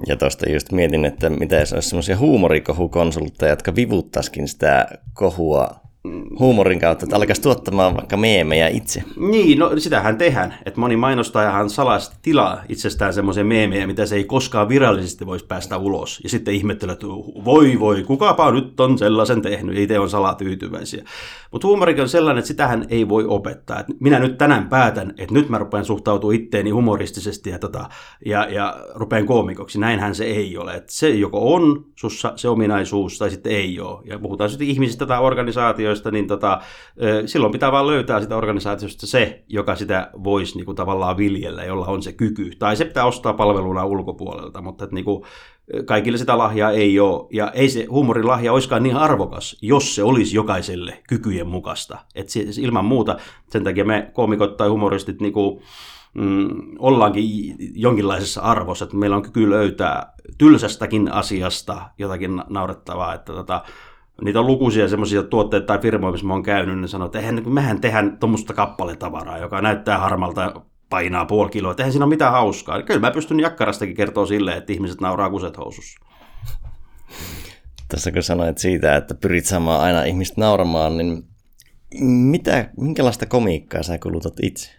Ja 0.06 0.16
tuosta 0.16 0.50
just 0.50 0.72
mietin, 0.72 1.04
että 1.04 1.30
mitä 1.30 1.56
jos 1.56 1.72
olisi 1.72 1.88
semmoisia 1.88 2.16
huumorikohukonsultteja, 2.16 3.52
jotka 3.52 3.74
vivuttaisikin 3.74 4.48
sitä 4.48 4.86
kohua 5.14 5.70
huumorin 6.38 6.80
kautta, 6.80 7.04
että 7.04 7.16
alkaisi 7.16 7.42
tuottamaan 7.42 7.96
vaikka 7.96 8.16
meemejä 8.16 8.68
itse. 8.68 9.02
Niin, 9.16 9.58
no 9.58 9.70
sitähän 9.78 10.18
tehdään. 10.18 10.54
Että 10.66 10.80
moni 10.80 10.96
mainostajahan 10.96 11.70
salaisesti 11.70 12.16
tilaa 12.22 12.62
itsestään 12.68 13.14
semmoisia 13.14 13.44
meemejä, 13.44 13.86
mitä 13.86 14.06
se 14.06 14.16
ei 14.16 14.24
koskaan 14.24 14.68
virallisesti 14.68 15.26
voisi 15.26 15.46
päästä 15.46 15.78
ulos. 15.78 16.20
Ja 16.22 16.28
sitten 16.28 16.54
ihmettelee, 16.54 16.92
että 16.92 17.06
voi 17.44 17.80
voi, 17.80 18.02
kukapa 18.02 18.52
nyt 18.52 18.80
on 18.80 18.98
sellaisen 18.98 19.42
tehnyt, 19.42 19.78
itse 19.78 19.98
on 19.98 20.10
salatyytyväisiä. 20.10 21.04
Mutta 21.50 21.68
huumorikin 21.68 22.02
on 22.02 22.08
sellainen, 22.08 22.38
että 22.38 22.48
sitähän 22.48 22.86
ei 22.88 23.08
voi 23.08 23.24
opettaa. 23.24 23.80
Et 23.80 23.86
minä 24.00 24.18
nyt 24.18 24.38
tänään 24.38 24.68
päätän, 24.68 25.14
että 25.18 25.34
nyt 25.34 25.48
mä 25.48 25.58
rupean 25.58 25.84
suhtautumaan 25.84 26.34
itteeni 26.34 26.70
humoristisesti 26.70 27.50
ja, 27.50 27.58
tota, 27.58 27.88
ja, 28.26 28.46
ja 28.50 28.76
rupean 28.94 29.26
koomikoksi. 29.26 29.80
Näinhän 29.80 30.14
se 30.14 30.24
ei 30.24 30.58
ole. 30.58 30.74
Et 30.74 30.88
se 30.88 31.10
joko 31.10 31.54
on 31.54 31.84
sussa 31.94 32.32
se 32.36 32.48
ominaisuus 32.48 33.18
tai 33.18 33.30
sitten 33.30 33.52
ei 33.52 33.80
ole. 33.80 34.00
Ja 34.04 34.18
puhutaan 34.18 34.50
sitten 34.50 34.68
ihmisistä 34.68 35.06
tai 35.06 35.20
organisaatioista, 35.20 35.95
niin 36.10 36.26
tota, 36.26 36.60
silloin 37.26 37.52
pitää 37.52 37.72
vaan 37.72 37.86
löytää 37.86 38.20
sitä 38.20 38.36
organisaatiosta 38.36 39.06
se, 39.06 39.44
joka 39.48 39.76
sitä 39.76 40.10
voisi 40.24 40.56
niin 40.56 40.66
kuin 40.66 40.76
tavallaan 40.76 41.16
viljellä, 41.16 41.64
jolla 41.64 41.86
on 41.86 42.02
se 42.02 42.12
kyky. 42.12 42.50
Tai 42.58 42.76
se 42.76 42.84
pitää 42.84 43.06
ostaa 43.06 43.32
palveluna 43.32 43.84
ulkopuolelta, 43.84 44.62
mutta 44.62 44.84
että 44.84 44.94
niin 44.94 45.04
kuin, 45.04 45.24
kaikille 45.84 46.18
sitä 46.18 46.38
lahjaa 46.38 46.70
ei 46.70 47.00
ole, 47.00 47.26
ja 47.32 47.50
ei 47.50 47.68
se 47.68 47.84
huumorilahja 47.84 48.52
olisikaan 48.52 48.82
niin 48.82 48.96
arvokas, 48.96 49.56
jos 49.62 49.94
se 49.94 50.02
olisi 50.02 50.36
jokaiselle 50.36 51.02
kykyjen 51.08 51.46
mukaista. 51.46 51.98
Et 52.14 52.28
siis 52.28 52.58
ilman 52.58 52.84
muuta, 52.84 53.16
sen 53.50 53.64
takia 53.64 53.84
me 53.84 54.10
koomikot 54.12 54.56
tai 54.56 54.68
humoristit 54.68 55.20
niin 55.20 55.32
kuin, 55.32 55.60
mm, 56.14 56.48
ollaankin 56.78 57.56
jonkinlaisessa 57.74 58.40
arvossa, 58.40 58.84
että 58.84 58.96
meillä 58.96 59.16
on 59.16 59.22
kyky 59.22 59.50
löytää 59.50 60.12
tylsästäkin 60.38 61.12
asiasta 61.12 61.90
jotakin 61.98 62.42
naurettavaa, 62.48 63.14
että 63.14 63.32
tota, 63.32 63.62
niitä 64.22 64.40
on 64.40 64.46
lukuisia 64.46 64.88
semmoisia 64.88 65.22
tuotteita 65.22 65.66
tai 65.66 65.78
firmoja, 65.78 66.12
missä 66.12 66.26
mä 66.26 66.32
oon 66.32 66.42
käynyt, 66.42 66.78
niin 66.78 66.88
sanoo, 66.88 67.06
että 67.06 67.18
eihän, 67.18 67.42
mehän 67.46 67.80
tehdään 67.80 68.18
tuommoista 68.18 68.54
kappaletavaraa, 68.54 69.38
joka 69.38 69.60
näyttää 69.60 69.98
harmalta 69.98 70.62
painaa 70.90 71.24
puoli 71.24 71.50
kiloa, 71.50 71.70
että 71.70 71.82
eihän 71.82 71.92
siinä 71.92 72.04
ole 72.04 72.10
mitään 72.14 72.32
hauskaa. 72.32 72.82
Kyllä 72.82 73.00
mä 73.00 73.10
pystyn 73.10 73.40
jakkarastakin 73.40 73.96
kertoa 73.96 74.26
silleen, 74.26 74.58
että 74.58 74.72
ihmiset 74.72 75.00
nauraa 75.00 75.30
kuset 75.30 75.56
housussa. 75.56 76.00
Tässä 77.88 78.12
kun 78.12 78.22
sanoit 78.22 78.58
siitä, 78.58 78.96
että 78.96 79.14
pyrit 79.14 79.44
saamaan 79.44 79.80
aina 79.80 80.04
ihmistä 80.04 80.40
nauramaan, 80.40 80.98
niin 80.98 81.24
mitä, 82.00 82.70
minkälaista 82.76 83.26
komiikkaa 83.26 83.82
sä 83.82 83.98
kulutat 83.98 84.34
itse? 84.42 84.75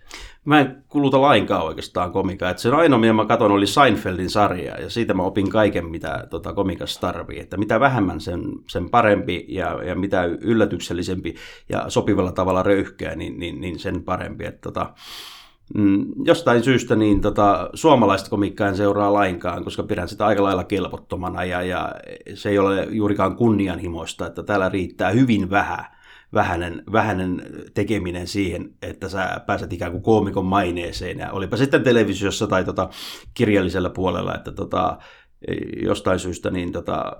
Mä 0.48 0.60
en 0.60 0.84
kuluta 0.90 1.22
lainkaan 1.22 1.66
oikeastaan 1.66 2.12
komiikkaa. 2.12 2.50
Et 2.50 2.60
se 2.60 2.70
ainoa, 2.70 3.00
mitä 3.00 3.14
mä 3.14 3.26
katson, 3.26 3.52
oli 3.52 3.68
Seinfeldin 3.68 4.30
sarja, 4.30 4.82
ja 4.82 4.90
siitä 4.90 5.14
mä 5.14 5.24
opin 5.24 5.50
kaiken, 5.50 5.86
mitä 5.86 6.28
tota, 6.30 6.54
komikassa 6.54 7.02
tarvii. 7.02 7.40
Että 7.40 7.58
mitä 7.58 7.80
vähemmän, 7.80 8.22
sen, 8.22 8.42
sen 8.68 8.90
parempi, 8.90 9.46
ja, 9.48 9.84
ja 9.84 9.96
mitä 9.96 10.26
yllätyksellisempi 10.26 11.36
ja 11.70 11.90
sopivalla 11.90 12.32
tavalla 12.32 12.64
röyhkeä, 12.64 13.16
niin, 13.16 13.40
niin, 13.40 13.62
niin 13.62 13.80
sen 13.80 14.04
parempi. 14.04 14.46
Että, 14.46 14.62
tota, 14.62 14.94
Mm, 15.76 16.06
jostain 16.26 16.64
syystä 16.64 16.96
niin 16.96 17.22
tota, 17.22 17.70
suomalaista 17.74 18.30
komikkaa 18.30 18.68
en 18.68 18.78
seuraa 18.78 19.14
lainkaan, 19.14 19.64
koska 19.64 19.84
pidän 19.84 20.08
sitä 20.08 20.26
aika 20.26 20.44
lailla 20.44 20.64
kelvottomana 20.64 21.44
ja, 21.44 21.62
ja 21.62 21.96
se 22.34 22.50
ei 22.50 22.60
ole 22.60 22.88
juurikaan 22.92 23.36
kunnianhimoista, 23.36 24.28
että 24.28 24.44
täällä 24.44 24.70
riittää 24.70 25.12
hyvin 25.12 25.50
vähän 25.50 25.86
vähänen, 26.34 26.84
vähänen 26.92 27.44
tekeminen 27.74 28.28
siihen, 28.28 28.74
että 28.82 29.10
sä 29.10 29.42
pääset 29.46 29.74
ikään 29.74 29.92
kuin 29.92 30.04
koomikon 30.04 30.46
maineeseen. 30.46 31.20
Ja 31.20 31.32
olipa 31.32 31.58
sitten 31.58 31.84
televisiossa 31.84 32.48
tai 32.48 32.64
tota 32.64 32.90
kirjallisella 33.34 33.90
puolella, 33.90 34.36
että 34.36 34.52
tota, 34.52 34.98
jostain 35.84 36.20
syystä, 36.20 36.52
niin 36.52 36.72
tota, 36.72 37.12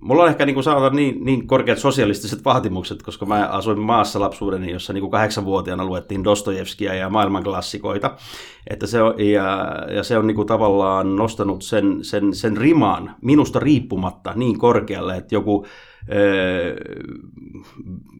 mulla 0.00 0.22
on 0.22 0.28
ehkä 0.28 0.46
niin 0.46 0.54
kuin 0.54 0.64
sanotaan 0.64 0.96
niin, 0.96 1.24
niin 1.24 1.46
korkeat 1.46 1.78
sosialistiset 1.78 2.44
vaatimukset, 2.44 3.02
koska 3.02 3.26
mä 3.26 3.46
asuin 3.46 3.80
maassa 3.80 4.20
lapsuudeni, 4.20 4.72
jossa 4.72 4.92
niin 4.92 5.00
kuin 5.00 5.10
kahdeksanvuotiaana 5.10 5.84
luettiin 5.84 6.24
Dostojevskia 6.24 6.94
ja 6.94 7.10
maailmanklassikoita, 7.10 8.16
että 8.70 8.86
se 8.86 9.02
on, 9.02 9.14
ja, 9.20 9.76
ja 9.94 10.02
se 10.02 10.18
on 10.18 10.26
niin 10.26 10.34
kuin 10.34 10.48
tavallaan 10.48 11.16
nostanut 11.16 11.62
sen, 11.62 11.98
sen, 12.04 12.34
sen 12.34 12.56
rimaan 12.56 13.16
minusta 13.22 13.58
riippumatta 13.58 14.32
niin 14.36 14.58
korkealle, 14.58 15.16
että 15.16 15.34
joku 15.34 15.66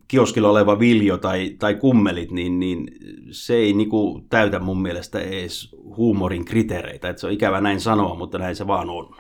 kioskilla 0.09 0.51
oleva 0.51 0.79
viljo 0.79 1.19
tai, 1.19 1.57
tai 1.59 1.75
kummelit, 1.75 2.31
niin, 2.31 2.61
niin 2.61 2.87
se 3.31 3.55
ei 3.55 3.73
niin 3.73 3.89
kuin 3.89 4.25
täytä 4.29 4.59
mun 4.59 4.83
mielestä 4.83 5.21
edes 5.21 5.77
huumorin 5.97 6.45
kriteereitä, 6.45 7.09
että 7.09 7.21
se 7.21 7.27
on 7.27 7.33
ikävä 7.33 7.61
näin 7.61 7.81
sanoa, 7.81 8.15
mutta 8.15 8.39
näin 8.39 8.57
se 8.57 8.67
vaan 8.67 8.91
on. 8.91 9.15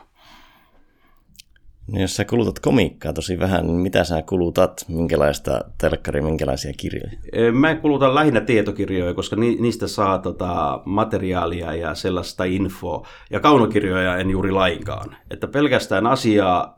No 1.93 2.01
jos 2.01 2.17
sä 2.17 2.25
kulutat 2.25 2.59
komiikkaa 2.59 3.13
tosi 3.13 3.39
vähän, 3.39 3.67
niin 3.67 3.77
mitä 3.77 4.05
sä 4.05 4.23
kulutat? 4.23 4.85
Minkälaista 4.89 5.61
telkkari, 5.79 6.21
minkälaisia 6.21 6.73
kirjoja? 6.77 7.11
Mä 7.53 7.75
kulutan 7.75 8.15
lähinnä 8.15 8.41
tietokirjoja, 8.41 9.15
koska 9.15 9.37
niistä 9.37 9.87
saa 9.87 10.19
tota 10.19 10.81
materiaalia 10.85 11.75
ja 11.75 11.95
sellaista 11.95 12.45
infoa. 12.45 13.07
Ja 13.31 13.41
kaunokirjoja 13.41 14.17
en 14.17 14.31
juuri 14.31 14.51
lainkaan. 14.51 15.17
Että 15.31 15.47
pelkästään 15.47 16.07
asia, 16.07 16.69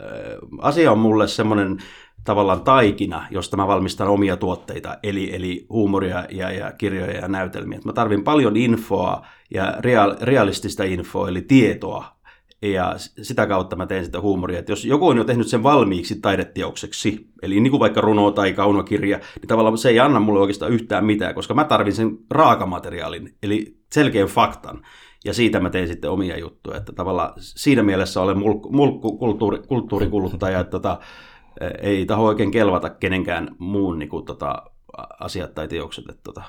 asia 0.59 0.93
on 0.93 0.99
mulle 0.99 1.29
semmoinen 1.29 1.79
tavallaan 2.25 2.61
taikina, 2.61 3.27
josta 3.31 3.57
mä 3.57 3.67
valmistan 3.67 4.09
omia 4.09 4.37
tuotteita, 4.37 4.99
eli, 5.03 5.35
eli 5.35 5.67
huumoria 5.71 6.27
ja, 6.31 6.51
ja 6.51 6.73
kirjoja 6.73 7.13
ja 7.13 7.29
näytelmiä. 7.29 7.81
Mä 7.85 7.93
tarvin 7.93 8.25
paljon 8.25 8.57
infoa 8.57 9.27
ja 9.51 9.75
real, 9.79 10.17
realistista 10.21 10.85
infoa, 10.85 11.29
eli 11.29 11.43
tietoa, 11.43 12.15
ja 12.73 12.95
sitä 13.23 13.47
kautta 13.47 13.77
mä 13.77 13.87
teen 13.87 14.05
sitä 14.05 14.21
huumoria. 14.21 14.59
Että 14.59 14.73
jos 14.73 14.85
joku 14.85 15.09
on 15.09 15.17
jo 15.17 15.25
tehnyt 15.25 15.47
sen 15.49 15.63
valmiiksi 15.63 16.21
taideteokseksi, 16.21 17.29
eli 17.43 17.61
niin 17.61 17.71
kuin 17.71 17.81
vaikka 17.81 18.01
runo 18.01 18.31
tai 18.31 18.53
kaunokirja, 18.53 19.17
niin 19.17 19.49
tavallaan 19.49 19.79
se 19.79 19.89
ei 19.89 20.01
anna 20.01 20.21
mulle 20.21 20.41
oikeastaan 20.41 20.73
yhtään 20.73 21.05
mitään, 21.05 21.35
koska 21.35 21.55
mä 21.55 21.65
tarvin 21.65 21.93
sen 21.93 22.19
raakamateriaalin, 22.31 23.35
eli 23.43 23.77
selkeän 23.93 24.29
faktan. 24.29 24.83
Ja 25.25 25.35
siitä 25.35 25.61
mä 25.61 25.71
teen 25.71 25.89
sitten 25.89 26.11
omia 26.11 26.39
juttuja. 26.39 26.77
Että 26.77 26.93
tavallaan 26.93 27.33
siinä 27.37 27.83
mielessä 27.83 28.21
olen 28.21 28.39
mulkku, 28.39 28.73
mulkku 28.73 29.19
että 30.61 30.71
tota, 30.71 30.99
ei 31.83 32.07
taho 32.07 32.25
oikein 32.25 32.51
kelvata 32.51 32.91
kenenkään 32.91 33.57
muun 33.59 33.99
niin 33.99 34.09
kuin, 34.09 34.25
tota, 34.25 34.63
asiat 35.21 35.55
tai 35.55 35.69
teokset. 35.69 36.09
Että, 36.09 36.23
tota, 36.23 36.43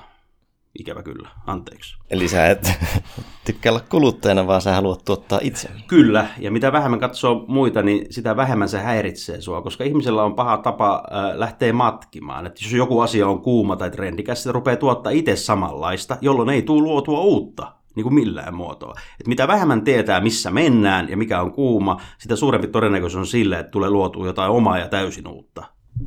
ikävä 0.78 1.02
kyllä, 1.02 1.28
anteeksi. 1.46 1.96
Eli 2.10 2.28
sä 2.28 2.46
et 2.46 2.72
tykkää 3.46 3.72
olla 3.72 3.84
kuluttajana, 3.88 4.46
vaan 4.46 4.60
sä 4.60 4.74
haluat 4.74 5.04
tuottaa 5.04 5.38
itse. 5.42 5.68
Kyllä, 5.86 6.26
ja 6.38 6.50
mitä 6.50 6.72
vähemmän 6.72 7.00
katsoo 7.00 7.44
muita, 7.48 7.82
niin 7.82 8.06
sitä 8.10 8.36
vähemmän 8.36 8.68
se 8.68 8.78
häiritsee 8.78 9.40
sua, 9.40 9.62
koska 9.62 9.84
ihmisellä 9.84 10.24
on 10.24 10.34
paha 10.34 10.56
tapa 10.56 10.94
äh, 11.12 11.38
lähteä 11.38 11.72
matkimaan. 11.72 12.46
Että 12.46 12.64
jos 12.64 12.72
joku 12.72 13.00
asia 13.00 13.28
on 13.28 13.40
kuuma 13.40 13.76
tai 13.76 13.90
trendikäs, 13.90 14.42
se 14.42 14.52
rupeaa 14.52 14.76
tuottaa 14.76 15.12
itse 15.12 15.36
samanlaista, 15.36 16.16
jolloin 16.20 16.48
ei 16.48 16.62
tule 16.62 16.82
luotua 16.82 17.20
uutta 17.20 17.72
niin 17.96 18.04
kuin 18.04 18.14
millään 18.14 18.54
muotoa. 18.54 18.94
Et 19.20 19.26
mitä 19.26 19.48
vähemmän 19.48 19.84
tietää, 19.84 20.20
missä 20.20 20.50
mennään 20.50 21.08
ja 21.08 21.16
mikä 21.16 21.40
on 21.40 21.52
kuuma, 21.52 22.00
sitä 22.18 22.36
suurempi 22.36 22.66
todennäköisyys 22.66 23.18
on 23.18 23.26
sille, 23.26 23.58
että 23.58 23.70
tulee 23.70 23.90
luotua 23.90 24.26
jotain 24.26 24.52
omaa 24.52 24.78
ja 24.78 24.88
täysin 24.88 25.28
uutta. 25.28 25.64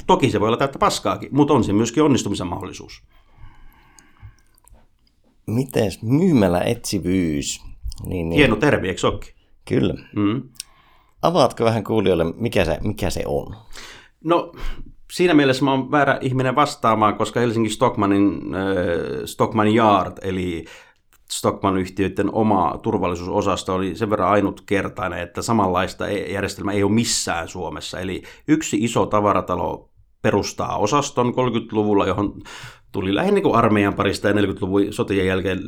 Toki 0.08 0.32
se 0.32 0.40
voi 0.40 0.48
olla 0.48 0.58
täyttä 0.58 0.80
paskaakin, 0.80 1.30
mutta 1.32 1.54
on 1.54 1.64
se 1.64 1.74
myöskin 1.74 2.04
onnistumisen 2.04 2.48
mahdollisuus. 2.48 3.04
Miten 5.50 5.92
myymällä 6.02 6.62
etsivyys? 6.62 7.62
Niin, 8.06 8.30
niin. 8.30 8.38
Hieno 8.38 8.56
termi, 8.56 8.88
eikö 8.88 9.00
sokki? 9.00 9.34
Kyllä. 9.66 9.94
Mm. 10.16 10.42
Avaatko 11.22 11.64
vähän 11.64 11.84
kuulijoille, 11.84 12.26
mikä 12.36 12.66
se, 12.66 12.78
mikä 12.82 13.10
se 13.10 13.24
on? 13.26 13.56
No, 14.24 14.52
siinä 15.12 15.34
mielessä 15.34 15.66
mä 15.66 15.72
oon 15.72 15.92
väärä 15.92 16.18
ihminen 16.22 16.56
vastaamaan, 16.56 17.18
koska 17.18 17.40
Helsingin 17.40 17.72
Stockmanin, 17.72 18.42
äh, 18.56 19.26
Stockman 19.26 19.76
Yard, 19.76 20.18
eli 20.22 20.66
Stockman-yhtiöiden 21.32 22.34
oma 22.34 22.80
turvallisuusosasto 22.84 23.76
oli 23.76 23.96
sen 23.96 24.10
verran 24.10 24.30
ainutkertainen, 24.30 25.20
että 25.20 25.42
samanlaista 25.42 26.08
e- 26.08 26.32
järjestelmää 26.32 26.74
ei 26.74 26.84
ole 26.84 26.92
missään 26.92 27.48
Suomessa. 27.48 28.00
Eli 28.00 28.24
yksi 28.48 28.78
iso 28.82 29.06
tavaratalo 29.06 29.90
perustaa 30.22 30.78
osaston 30.78 31.34
30-luvulla, 31.34 32.08
johon 32.08 32.42
tuli 32.92 33.16
lähinnä 33.16 33.36
niin 33.36 33.44
kuin 33.44 33.56
armeijan 33.56 33.94
parista 33.94 34.28
ja 34.28 34.34
40-luvun 34.34 34.94
sotien 34.94 35.28
jälkeen 35.28 35.60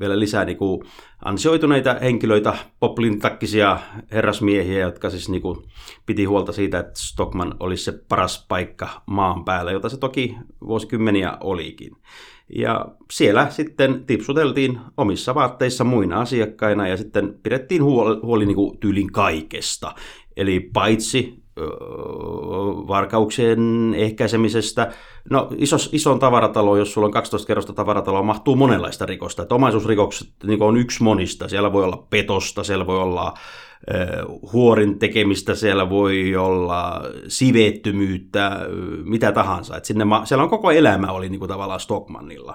vielä 0.00 0.18
lisää 0.18 0.44
niin 0.44 0.58
kuin 0.58 0.80
ansioituneita 1.24 1.96
henkilöitä, 2.02 2.54
poplin-takkisia 2.80 3.78
herrasmiehiä, 4.12 4.80
jotka 4.80 5.10
siis 5.10 5.28
niin 5.28 5.42
kuin 5.42 5.56
piti 6.06 6.24
huolta 6.24 6.52
siitä, 6.52 6.78
että 6.78 6.92
Stockman 6.96 7.54
olisi 7.60 7.84
se 7.84 7.92
paras 8.08 8.46
paikka 8.48 8.88
maan 9.06 9.44
päällä, 9.44 9.72
jota 9.72 9.88
se 9.88 9.96
toki 9.96 10.36
vuosikymmeniä 10.66 11.36
olikin. 11.40 11.90
Ja 12.56 12.86
siellä 13.12 13.50
sitten 13.50 14.04
tipsuteltiin 14.06 14.78
omissa 14.96 15.34
vaatteissa 15.34 15.84
muina 15.84 16.20
asiakkaina 16.20 16.88
ja 16.88 16.96
sitten 16.96 17.34
pidettiin 17.42 17.84
huoli, 17.84 18.20
huoli 18.22 18.46
niin 18.46 18.54
kuin 18.54 18.78
tyylin 18.78 19.12
kaikesta. 19.12 19.94
Eli 20.36 20.70
paitsi 20.72 21.42
varkauksien 22.88 23.94
ehkäisemisestä. 23.96 24.92
No 25.30 25.48
isos, 25.56 25.90
ison 25.92 26.18
tavaratalo, 26.18 26.76
jos 26.76 26.92
sulla 26.92 27.06
on 27.06 27.12
12 27.12 27.46
kerrosta 27.46 27.72
tavarataloa, 27.72 28.22
mahtuu 28.22 28.56
monenlaista 28.56 29.06
rikosta. 29.06 29.42
Että 29.42 29.54
omaisuusrikokset 29.54 30.28
niin 30.44 30.62
on 30.62 30.76
yksi 30.76 31.02
monista. 31.02 31.48
Siellä 31.48 31.72
voi 31.72 31.84
olla 31.84 32.06
petosta, 32.10 32.64
siellä 32.64 32.86
voi 32.86 32.98
olla 32.98 33.34
huorin 34.52 34.98
tekemistä, 34.98 35.54
siellä 35.54 35.90
voi 35.90 36.36
olla 36.36 37.02
siveettömyyttä, 37.28 38.60
mitä 39.04 39.32
tahansa. 39.32 39.76
Et 39.76 39.84
sinne, 39.84 40.04
siellä 40.24 40.42
on 40.44 40.50
koko 40.50 40.70
elämä 40.70 41.12
oli 41.12 41.28
niin 41.28 41.38
kuin 41.38 41.48
tavallaan 41.48 41.80
Stockmannilla. 41.80 42.54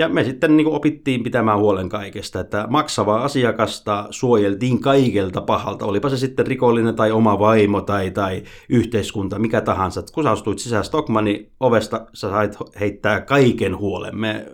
Ja 0.00 0.08
me 0.08 0.24
sitten 0.24 0.56
niin 0.56 0.66
opittiin 0.66 1.22
pitämään 1.22 1.58
huolen 1.58 1.88
kaikesta, 1.88 2.40
että 2.40 2.66
maksavaa 2.70 3.24
asiakasta 3.24 4.06
suojeltiin 4.10 4.80
kaikelta 4.80 5.40
pahalta, 5.40 5.86
olipa 5.86 6.08
se 6.08 6.16
sitten 6.16 6.46
rikollinen 6.46 6.94
tai 6.94 7.12
oma 7.12 7.38
vaimo 7.38 7.80
tai, 7.80 8.10
tai 8.10 8.42
yhteiskunta, 8.68 9.38
mikä 9.38 9.60
tahansa. 9.60 10.02
Kun 10.14 10.24
sä 10.24 10.30
astuit 10.30 10.58
sisään 10.58 10.84
Stockmannin 10.84 11.52
ovesta, 11.60 12.06
sä 12.14 12.30
sait 12.30 12.56
heittää 12.80 13.20
kaiken 13.20 13.78
huolen. 13.78 14.18
Me 14.18 14.46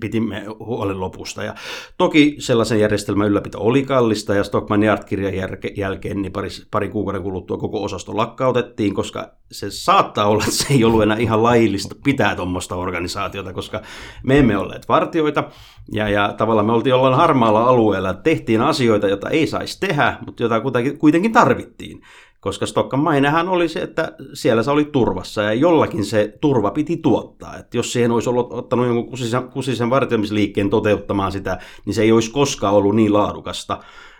pitimme 0.00 0.44
huolen 0.58 1.00
lopusta. 1.00 1.42
Ja 1.42 1.54
toki 1.98 2.36
sellaisen 2.38 2.80
järjestelmän 2.80 3.28
ylläpito 3.28 3.58
oli 3.60 3.82
kallista 3.82 4.34
ja 4.34 4.44
Stockman 4.44 4.82
Yard-kirjan 4.82 5.34
jälkeen 5.76 6.22
niin 6.22 6.32
pari, 6.32 6.48
pari 6.70 6.88
kuukauden 6.88 7.22
kuluttua 7.22 7.56
koko 7.56 7.82
osasto 7.82 8.16
lakkautettiin, 8.16 8.94
koska 8.94 9.30
se 9.52 9.70
saattaa 9.70 10.26
olla, 10.26 10.44
että 10.44 10.56
se 10.56 10.74
ei 10.74 10.84
ollut 10.84 11.02
enää 11.02 11.16
ihan 11.16 11.42
laillista 11.42 11.94
pitää 12.04 12.36
tuommoista 12.36 12.76
organisaatiota, 12.76 13.52
koska 13.52 13.82
me 14.24 14.38
emme 14.38 14.56
olleet 14.56 14.88
vartioita. 14.88 15.44
Ja, 15.92 16.08
ja 16.08 16.34
tavallaan 16.36 16.66
me 16.66 16.72
oltiin 16.72 16.90
jollain 16.90 17.14
harmaalla 17.14 17.64
alueella, 17.64 18.14
tehtiin 18.14 18.60
asioita, 18.60 19.08
joita 19.08 19.30
ei 19.30 19.46
saisi 19.46 19.80
tehdä, 19.80 20.18
mutta 20.26 20.42
joita 20.42 20.60
kuitenkin 20.98 21.32
tarvittiin 21.32 22.02
koska 22.46 22.66
Stokkan 22.66 23.00
mainehan 23.00 23.48
oli 23.48 23.68
se, 23.68 23.80
että 23.80 24.12
siellä 24.32 24.62
se 24.62 24.70
oli 24.70 24.84
turvassa 24.84 25.42
ja 25.42 25.52
jollakin 25.52 26.04
se 26.04 26.38
turva 26.40 26.70
piti 26.70 26.96
tuottaa. 26.96 27.56
Että 27.56 27.76
jos 27.76 27.92
siihen 27.92 28.10
olisi 28.10 28.28
ollut, 28.28 28.52
ottanut 28.52 28.86
jonkun 28.86 29.08
kusisen, 29.08 29.42
kusisen 29.42 29.90
vartioimisliikkeen 29.90 30.70
toteuttamaan 30.70 31.32
sitä, 31.32 31.58
niin 31.86 31.94
se 31.94 32.02
ei 32.02 32.12
olisi 32.12 32.30
koskaan 32.30 32.74
ollut 32.74 32.96
niin 32.96 33.12
laadukasta. 33.12 33.78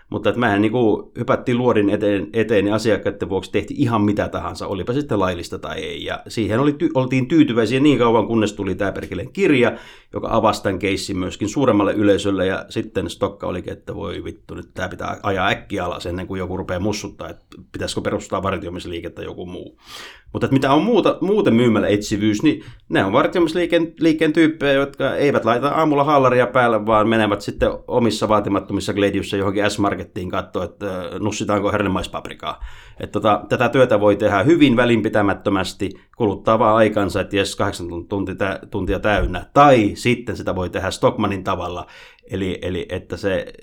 Mutta 0.09 0.29
että 0.29 0.39
mehän 0.39 0.61
niin 0.61 0.71
hypättiin 1.17 1.57
luodin 1.57 1.89
eteen, 1.89 2.27
eteen 2.33 2.67
ja 2.67 2.75
asiakkaiden 2.75 3.29
vuoksi 3.29 3.51
tehti 3.51 3.73
ihan 3.77 4.01
mitä 4.01 4.27
tahansa, 4.27 4.67
olipa 4.67 4.93
sitten 4.93 5.19
laillista 5.19 5.59
tai 5.59 5.79
ei. 5.79 6.03
Ja 6.03 6.19
siihen 6.27 6.59
oli, 6.59 6.75
oltiin 6.93 7.27
tyytyväisiä 7.27 7.79
niin 7.79 7.97
kauan, 7.97 8.27
kunnes 8.27 8.53
tuli 8.53 8.75
tämä 8.75 8.91
perkeleen 8.91 9.33
kirja, 9.33 9.77
joka 10.13 10.27
avasi 10.31 10.63
tämän 10.63 10.79
keissin 10.79 11.17
myöskin 11.17 11.49
suuremmalle 11.49 11.93
yleisölle. 11.93 12.45
Ja 12.45 12.65
sitten 12.69 13.09
Stokka 13.09 13.47
olikin, 13.47 13.73
että 13.73 13.95
voi 13.95 14.23
vittu, 14.23 14.55
nyt 14.55 14.73
tämä 14.73 14.89
pitää 14.89 15.19
ajaa 15.23 15.47
äkkiä 15.47 15.85
alas 15.85 16.05
ennen 16.05 16.27
kuin 16.27 16.39
joku 16.39 16.57
rupeaa 16.57 16.79
mussuttaa, 16.79 17.29
että 17.29 17.45
pitäisikö 17.71 18.01
perustaa 18.01 18.43
vartioimisliikettä 18.43 19.21
joku 19.21 19.45
muu. 19.45 19.79
Mutta 20.33 20.47
mitä 20.51 20.73
on 20.73 20.83
muuta, 20.83 21.17
muuten 21.21 21.53
myymällä 21.53 21.87
etsivyys, 21.87 22.43
niin 22.43 22.63
ne 22.89 23.03
on 23.03 23.13
vartioimisliikkeen 23.13 23.93
liikkeen 23.99 24.33
tyyppejä, 24.33 24.73
jotka 24.73 25.15
eivät 25.15 25.45
laita 25.45 25.67
aamulla 25.67 26.03
hallaria 26.03 26.47
päälle, 26.47 26.85
vaan 26.85 27.09
menevät 27.09 27.41
sitten 27.41 27.69
omissa 27.87 28.29
vaatimattomissa 28.29 28.93
Gladiussa 28.93 29.37
johonkin 29.37 29.71
S-Markettiin 29.71 30.29
katsoa, 30.29 30.63
että 30.63 30.85
nussitaanko 31.19 31.71
hernemaispaprikaa. 31.71 32.63
Että 32.99 33.11
tota, 33.13 33.45
tätä 33.49 33.69
työtä 33.69 33.99
voi 33.99 34.15
tehdä 34.15 34.43
hyvin 34.43 34.75
välinpitämättömästi, 34.75 35.89
kuluttaa 36.17 36.59
vaan 36.59 36.75
aikansa, 36.75 37.21
että 37.21 37.35
jes 37.35 37.55
8 37.55 37.87
tuntia, 38.09 38.35
tuntia 38.71 38.99
täynnä. 38.99 39.45
Tai 39.53 39.91
sitten 39.97 40.37
sitä 40.37 40.55
voi 40.55 40.69
tehdä 40.69 40.91
Stockmanin 40.91 41.43
tavalla, 41.43 41.87
eli, 42.31 42.59
eli 42.61 42.85
että 42.89 43.17
se 43.17 43.53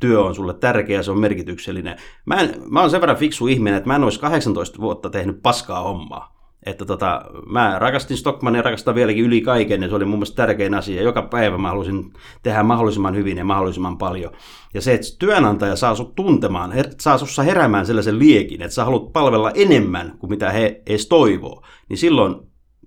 työ 0.00 0.22
on 0.22 0.34
sulle 0.34 0.54
tärkeä, 0.54 1.02
se 1.02 1.10
on 1.10 1.20
merkityksellinen. 1.20 1.96
Mä, 2.26 2.40
en, 2.40 2.54
mä 2.70 2.80
oon 2.80 2.90
sen 2.90 3.00
verran 3.00 3.16
fiksu 3.16 3.46
ihminen, 3.46 3.76
että 3.76 3.88
mä 3.88 3.96
en 3.96 4.04
olisi 4.04 4.20
18 4.20 4.78
vuotta 4.78 5.10
tehnyt 5.10 5.42
paskaa 5.42 5.82
hommaa. 5.82 6.34
Että 6.66 6.84
tota, 6.84 7.22
mä 7.46 7.78
rakastin 7.78 8.16
Stockmania 8.16 8.62
rakastan 8.62 8.94
vieläkin 8.94 9.24
yli 9.24 9.40
kaiken, 9.40 9.82
ja 9.82 9.88
se 9.88 9.94
oli 9.94 10.04
mun 10.04 10.18
mielestä 10.18 10.36
tärkein 10.36 10.74
asia. 10.74 11.02
Joka 11.02 11.22
päivä 11.22 11.58
mä 11.58 11.68
halusin 11.68 12.12
tehdä 12.42 12.62
mahdollisimman 12.62 13.14
hyvin 13.14 13.36
ja 13.36 13.44
mahdollisimman 13.44 13.98
paljon. 13.98 14.32
Ja 14.74 14.80
se, 14.80 14.94
että 14.94 15.06
työnantaja 15.18 15.76
saa 15.76 15.94
sut 15.94 16.14
tuntemaan, 16.14 16.72
her, 16.72 16.86
saa 17.00 17.18
sussa 17.18 17.42
heräämään 17.42 17.86
sellaisen 17.86 18.18
liekin, 18.18 18.62
että 18.62 18.74
sä 18.74 18.84
haluat 18.84 19.12
palvella 19.12 19.50
enemmän 19.50 20.18
kuin 20.18 20.30
mitä 20.30 20.50
he 20.50 20.82
edes 20.86 21.06
toivoo, 21.06 21.62
niin 21.88 21.98
silloin 21.98 22.36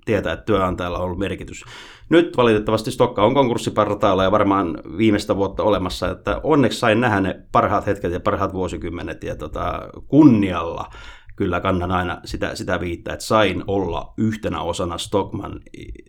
tietää, 0.07 0.33
että 0.33 0.45
työnantajalla 0.45 0.97
on 0.97 1.03
ollut 1.03 1.19
merkitys. 1.19 1.63
Nyt 2.09 2.37
valitettavasti 2.37 2.91
Stokka 2.91 3.25
on 3.25 3.33
konkurssipartaalla 3.33 4.23
ja 4.23 4.31
varmaan 4.31 4.77
viimeistä 4.97 5.35
vuotta 5.35 5.63
olemassa, 5.63 6.11
että 6.11 6.41
onneksi 6.43 6.79
sain 6.79 7.01
nähdä 7.01 7.21
ne 7.21 7.41
parhaat 7.51 7.85
hetket 7.85 8.13
ja 8.13 8.19
parhaat 8.19 8.53
vuosikymmenet 8.53 9.23
ja 9.23 9.35
tota, 9.35 9.81
kunnialla 10.07 10.89
kyllä 11.35 11.59
kannan 11.59 11.91
aina 11.91 12.21
sitä, 12.25 12.55
sitä 12.55 12.79
viittaa, 12.79 13.13
että 13.13 13.25
sain 13.25 13.63
olla 13.67 14.13
yhtenä 14.17 14.61
osana 14.61 14.97
Stockman 14.97 15.59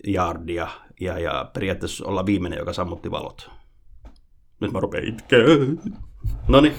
Yardia 0.06 0.68
ja, 1.00 1.18
ja 1.18 1.50
periaatteessa 1.54 2.06
olla 2.06 2.26
viimeinen, 2.26 2.58
joka 2.58 2.72
sammutti 2.72 3.10
valot. 3.10 3.50
Nyt 4.60 4.72
mä 4.72 4.80
rupean 4.80 5.04
itkeä. 5.04 5.38
No 6.48 6.60
niin. 6.60 6.74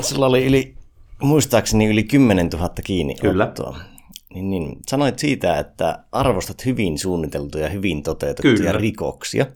Sulla 0.00 0.26
oli 0.26 0.46
yli, 0.46 0.74
muistaakseni 1.22 1.86
yli 1.86 2.04
10 2.04 2.48
000 2.48 2.70
kiinni. 2.84 3.14
Kyllä. 3.14 3.44
Ottoa. 3.44 3.76
Niin, 4.34 4.50
niin. 4.50 4.76
Sanoit 4.86 5.18
siitä, 5.18 5.58
että 5.58 5.98
arvostat 6.12 6.66
hyvin 6.66 6.98
suunniteltuja, 6.98 7.68
hyvin 7.68 8.02
toteutettuja 8.02 8.56
Kyllä. 8.56 8.72
rikoksia. 8.72 9.46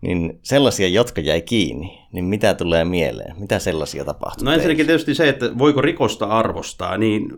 niin 0.00 0.38
sellaisia, 0.42 0.88
jotka 0.88 1.20
jäi 1.20 1.42
kiinni, 1.42 1.98
niin 2.12 2.24
mitä 2.24 2.54
tulee 2.54 2.84
mieleen? 2.84 3.36
Mitä 3.38 3.58
sellaisia 3.58 4.04
tapahtuu? 4.04 4.44
No 4.44 4.52
ensinnäkin 4.52 4.86
tietysti 4.86 5.14
se, 5.14 5.28
että 5.28 5.58
voiko 5.58 5.80
rikosta 5.80 6.26
arvostaa, 6.26 6.98
niin 6.98 7.32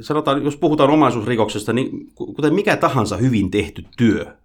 sanotaan, 0.00 0.44
jos 0.44 0.56
puhutaan 0.56 0.90
omaisuusrikoksesta, 0.90 1.72
niin 1.72 1.90
kuten 2.14 2.54
mikä 2.54 2.76
tahansa 2.76 3.16
hyvin 3.16 3.50
tehty 3.50 3.84
työ, 3.96 4.36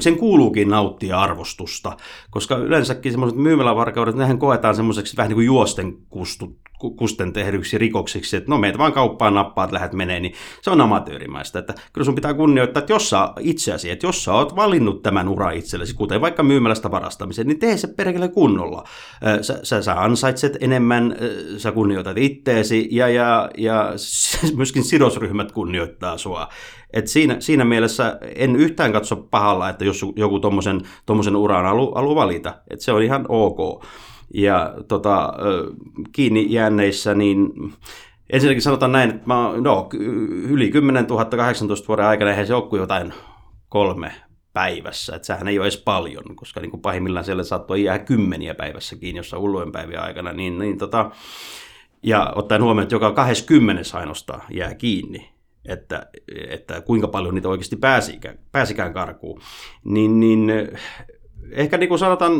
sen 0.00 0.16
kuuluukin 0.16 0.68
nauttia 0.68 1.20
arvostusta, 1.20 1.96
koska 2.30 2.56
yleensäkin 2.56 3.12
semmoiset 3.12 3.38
myymälävarkaudet, 3.38 4.14
nehän 4.14 4.38
koetaan 4.38 4.76
semmoiseksi 4.76 5.16
vähän 5.16 5.28
niin 5.28 5.36
kuin 5.36 5.46
juosten 5.46 5.96
kustut, 6.08 6.56
kusten 6.96 7.32
tehdyksi 7.32 7.78
rikoksiksi, 7.78 8.36
että 8.36 8.50
no 8.50 8.58
meitä 8.58 8.78
vaan 8.78 8.92
kauppaan 8.92 9.34
nappaat, 9.34 9.72
lähdet 9.72 9.92
menee, 9.92 10.20
niin 10.20 10.34
se 10.62 10.70
on 10.70 10.80
amatöörimäistä. 10.80 11.58
Että 11.58 11.74
kyllä 11.92 12.04
sun 12.04 12.14
pitää 12.14 12.34
kunnioittaa, 12.34 12.80
että 12.80 12.92
jos 12.92 13.10
sä 13.10 13.28
itseäsi, 13.40 13.90
että 13.90 14.06
jos 14.06 14.24
sä 14.24 14.34
oot 14.34 14.56
valinnut 14.56 15.02
tämän 15.02 15.28
ura 15.28 15.50
itsellesi, 15.50 15.94
kuten 15.94 16.20
vaikka 16.20 16.42
myymälästä 16.42 16.90
varastamisen, 16.90 17.46
niin 17.46 17.58
tee 17.58 17.76
se 17.76 17.86
perkele 17.86 18.28
kunnolla. 18.28 18.84
Sä, 19.42 19.60
sä, 19.62 19.82
sä 19.82 20.02
ansaitset 20.02 20.56
enemmän, 20.60 21.16
sä 21.56 21.72
kunnioitat 21.72 22.18
itteesi 22.18 22.88
ja, 22.90 23.08
ja, 23.08 23.50
ja 23.58 23.92
myöskin 24.56 24.84
sidosryhmät 24.84 25.52
kunnioittaa 25.52 26.18
sua. 26.18 26.48
Et 26.92 27.06
siinä, 27.06 27.36
siinä 27.40 27.64
mielessä 27.64 28.18
en 28.34 28.56
yhtään 28.56 28.92
katso 28.92 29.16
pahalla, 29.16 29.68
että 29.68 29.84
jos 29.84 30.04
joku 30.16 30.40
tuommoisen 31.06 31.36
uran 31.36 31.64
haluaa 31.64 32.14
valita. 32.14 32.54
Et 32.70 32.80
se 32.80 32.92
on 32.92 33.02
ihan 33.02 33.26
ok. 33.28 33.84
Ja 34.34 34.74
tota, 34.88 35.32
kiinni 36.12 36.46
jääneissä, 36.52 37.14
niin 37.14 37.52
ensinnäkin 38.32 38.62
sanotaan 38.62 38.92
näin, 38.92 39.10
että 39.10 39.26
mä, 39.26 39.52
no, 39.60 39.88
yli 40.48 40.70
10 40.70 41.04
000 41.04 41.24
18 41.24 41.88
vuoden 41.88 42.06
aikana 42.06 42.30
eihän 42.30 42.46
se 42.46 42.54
ole 42.54 42.68
kuin 42.68 42.80
jotain 42.80 43.12
kolme 43.68 44.12
päivässä. 44.52 45.16
Että 45.16 45.26
sehän 45.26 45.48
ei 45.48 45.58
ole 45.58 45.66
edes 45.66 45.82
paljon, 45.84 46.36
koska 46.36 46.60
niin 46.60 46.70
kuin 46.70 46.80
pahimmillaan 46.80 47.24
siellä 47.24 47.44
saattoi 47.44 47.84
jää 47.84 47.98
kymmeniä 47.98 48.54
päivässäkin, 48.54 49.16
jossa 49.16 49.38
hullujen 49.38 49.72
päivien 49.72 50.02
aikana. 50.02 50.32
Niin, 50.32 50.58
niin 50.58 50.78
tota, 50.78 51.10
ja 52.02 52.32
ottaen 52.36 52.62
huomioon, 52.62 52.82
että 52.82 52.94
joka 52.94 53.12
20 53.12 53.98
ainoastaan 53.98 54.42
jää 54.50 54.74
kiinni, 54.74 55.29
että, 55.64 56.06
että 56.48 56.80
kuinka 56.80 57.08
paljon 57.08 57.34
niitä 57.34 57.48
oikeasti 57.48 57.76
pääsikään, 57.76 58.38
pääsikään 58.52 58.92
karkuun, 58.92 59.40
niin, 59.84 60.20
niin 60.20 60.52
ehkä 61.52 61.78
niin 61.78 61.88
kuin 61.88 61.98
sanotaan, 61.98 62.32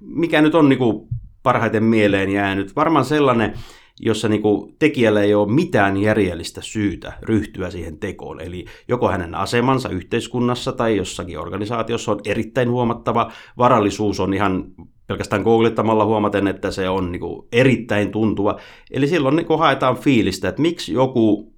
mikä 0.00 0.42
nyt 0.42 0.54
on 0.54 0.68
niin 0.68 0.78
kuin 0.78 1.08
parhaiten 1.42 1.84
mieleen 1.84 2.30
jäänyt, 2.30 2.76
varmaan 2.76 3.04
sellainen, 3.04 3.54
jossa 4.00 4.28
niin 4.28 4.42
kuin 4.42 4.76
tekijällä 4.78 5.22
ei 5.22 5.34
ole 5.34 5.52
mitään 5.52 5.96
järjellistä 5.96 6.60
syytä 6.60 7.12
ryhtyä 7.22 7.70
siihen 7.70 7.98
tekoon. 7.98 8.40
Eli 8.40 8.64
joko 8.88 9.08
hänen 9.08 9.34
asemansa 9.34 9.88
yhteiskunnassa 9.88 10.72
tai 10.72 10.96
jossakin 10.96 11.38
organisaatiossa 11.38 12.12
on 12.12 12.20
erittäin 12.24 12.70
huomattava, 12.70 13.32
varallisuus 13.58 14.20
on 14.20 14.34
ihan 14.34 14.64
pelkästään 15.06 15.42
googlettamalla 15.42 16.04
huomaten, 16.04 16.48
että 16.48 16.70
se 16.70 16.88
on 16.88 17.12
niin 17.12 17.20
kuin 17.20 17.48
erittäin 17.52 18.10
tuntuva. 18.10 18.60
Eli 18.90 19.06
silloin 19.06 19.36
niin 19.36 19.46
kuin 19.46 19.58
haetaan 19.58 19.96
fiilistä, 19.96 20.48
että 20.48 20.62
miksi 20.62 20.92
joku 20.92 21.54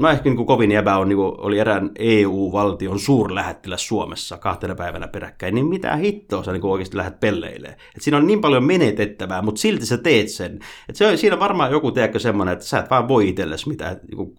No 0.00 0.08
ehkä 0.08 0.24
niin 0.24 0.36
kuin 0.36 0.46
kovin 0.46 0.70
jäbä 0.70 0.96
on, 0.96 1.08
niin 1.08 1.16
kuin 1.16 1.32
oli 1.38 1.58
erään 1.58 1.90
EU-valtion 1.98 2.98
suurlähettiläs 2.98 3.86
Suomessa 3.88 4.38
kahtena 4.38 4.74
päivänä 4.74 5.08
peräkkäin, 5.08 5.54
niin 5.54 5.66
mitä 5.66 5.96
hittoa 5.96 6.42
sä 6.42 6.52
niin 6.52 6.60
kuin 6.60 6.72
oikeasti 6.72 6.96
lähdet 6.96 7.20
pelleilemään. 7.20 7.78
Siinä 7.98 8.16
on 8.16 8.26
niin 8.26 8.40
paljon 8.40 8.64
menetettävää, 8.64 9.42
mutta 9.42 9.60
silti 9.60 9.86
sä 9.86 9.98
teet 9.98 10.28
sen. 10.28 10.58
Et 10.88 10.96
se 10.96 11.06
on, 11.06 11.18
siinä 11.18 11.40
varmaan 11.40 11.70
joku 11.70 11.90
teekö 11.90 12.18
semmoinen, 12.18 12.52
että 12.52 12.64
sä 12.64 12.78
et 12.78 12.90
vaan 12.90 13.08
voi 13.08 13.28
itsellesi 13.28 13.68
mitä 13.68 13.96
niin 14.10 14.36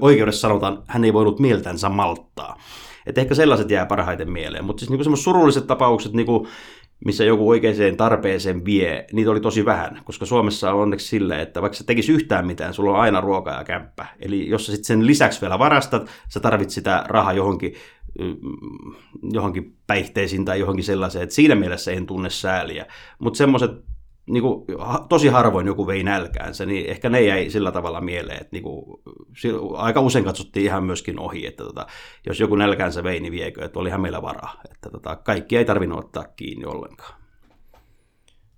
oikeudessa 0.00 0.40
sanotaan, 0.40 0.82
hän 0.86 1.04
ei 1.04 1.12
voinut 1.12 1.40
mieltänsä 1.40 1.88
malttaa. 1.88 2.58
Et 3.06 3.18
ehkä 3.18 3.34
sellaiset 3.34 3.70
jää 3.70 3.86
parhaiten 3.86 4.30
mieleen, 4.30 4.64
mutta 4.64 4.80
siis 4.80 4.90
niin 4.90 5.04
semmoiset 5.04 5.24
surulliset 5.24 5.66
tapaukset, 5.66 6.12
niin 6.12 6.26
kuin 6.26 6.48
missä 7.04 7.24
joku 7.24 7.48
oikeaan 7.48 7.96
tarpeeseen 7.96 8.64
vie, 8.64 9.04
niitä 9.12 9.30
oli 9.30 9.40
tosi 9.40 9.64
vähän, 9.64 10.00
koska 10.04 10.26
Suomessa 10.26 10.72
on 10.72 10.80
onneksi 10.80 11.08
silleen, 11.08 11.40
että 11.40 11.62
vaikka 11.62 11.78
sä 11.78 11.84
tekisi 11.84 12.12
yhtään 12.12 12.46
mitään, 12.46 12.74
sulla 12.74 12.90
on 12.90 13.00
aina 13.00 13.20
ruoka 13.20 13.50
ja 13.50 13.64
kämppä. 13.64 14.06
Eli 14.20 14.48
jos 14.48 14.66
sä 14.66 14.72
sitten 14.72 14.86
sen 14.86 15.06
lisäksi 15.06 15.40
vielä 15.40 15.58
varastat, 15.58 16.10
sä 16.28 16.40
tarvit 16.40 16.70
sitä 16.70 17.04
rahaa 17.08 17.32
johonkin, 17.32 17.74
mm, 18.18 18.36
johonkin 19.32 19.76
päihteisiin 19.86 20.44
tai 20.44 20.60
johonkin 20.60 20.84
sellaiseen, 20.84 21.22
että 21.22 21.34
siinä 21.34 21.54
mielessä 21.54 21.92
en 21.92 22.06
tunne 22.06 22.30
sääliä. 22.30 22.86
Mutta 23.18 23.38
semmoiset 23.38 23.70
niin 24.26 24.42
kuin, 24.42 24.64
tosi 25.08 25.28
harvoin 25.28 25.66
joku 25.66 25.86
vei 25.86 26.02
nälkäänsä, 26.02 26.66
niin 26.66 26.90
ehkä 26.90 27.08
ne 27.08 27.22
jäi 27.22 27.50
sillä 27.50 27.72
tavalla 27.72 28.00
mieleen, 28.00 28.40
että 28.40 28.52
niin 28.52 28.62
kuin, 28.62 28.84
aika 29.76 30.00
usein 30.00 30.24
katsottiin 30.24 30.66
ihan 30.66 30.84
myöskin 30.84 31.18
ohi, 31.18 31.46
että 31.46 31.64
tota, 31.64 31.86
jos 32.26 32.40
joku 32.40 32.56
nälkäänsä 32.56 33.04
vei, 33.04 33.20
niin 33.20 33.32
viekö, 33.32 33.64
että 33.64 33.78
olihan 33.78 34.00
meillä 34.00 34.22
varaa. 34.22 34.60
Että 34.70 34.90
tota, 34.90 35.16
kaikki 35.16 35.56
ei 35.56 35.64
tarvinnut 35.64 35.98
ottaa 35.98 36.24
kiinni 36.36 36.64
ollenkaan. 36.64 37.22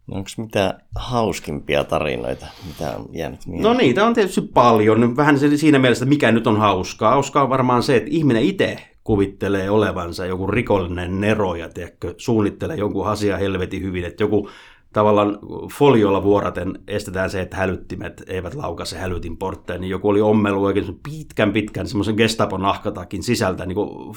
No 0.07 0.17
onko 0.17 0.31
mitä 0.37 0.79
hauskimpia 0.97 1.85
tarinoita, 1.85 2.47
mitä 2.67 2.97
on 2.97 3.07
jäänyt 3.13 3.47
mieleen? 3.47 3.63
No 3.63 3.75
niitä 3.75 4.07
on 4.07 4.15
tietysti 4.15 4.41
paljon. 4.41 5.17
Vähän 5.17 5.39
siinä 5.57 5.79
mielessä, 5.79 6.05
mikä 6.05 6.33
nyt 6.33 6.47
on 6.47 6.59
hauskaa. 6.59 7.11
Hauskaa 7.11 7.43
on 7.43 7.51
varmaan 7.51 7.83
se, 7.83 7.97
että 7.97 8.11
ihminen 8.13 8.43
itse 8.43 8.79
kuvittelee 9.05 9.71
olevansa 9.71 10.27
joku 10.27 10.47
rikollinen 10.47 11.21
nero 11.21 11.55
ja 11.55 11.69
tiedätkö, 11.69 12.15
suunnittelee 12.17 12.77
jonkun 12.77 13.07
asian 13.07 13.39
helvetin 13.39 13.83
hyvin, 13.83 14.05
että 14.05 14.23
joku 14.23 14.49
tavallaan 14.95 15.39
foliolla 15.73 16.23
vuoraten 16.23 16.79
estetään 16.89 17.31
se, 17.31 17.41
että 17.41 17.57
hälyttimet 17.57 18.23
eivät 18.27 18.55
laukase 18.55 18.99
hälytin 18.99 19.37
portteja, 19.37 19.79
niin 19.79 19.91
joku 19.91 20.09
oli 20.09 20.21
ommelu 20.21 20.65
oikein 20.65 21.01
pitkän 21.11 21.53
pitkän 21.53 21.87
semmoisen 21.87 22.15
gestapon 22.15 22.63
nahkatakin 22.63 23.23
sisältä 23.23 23.67
niin 23.67 23.75
kuin 23.75 24.17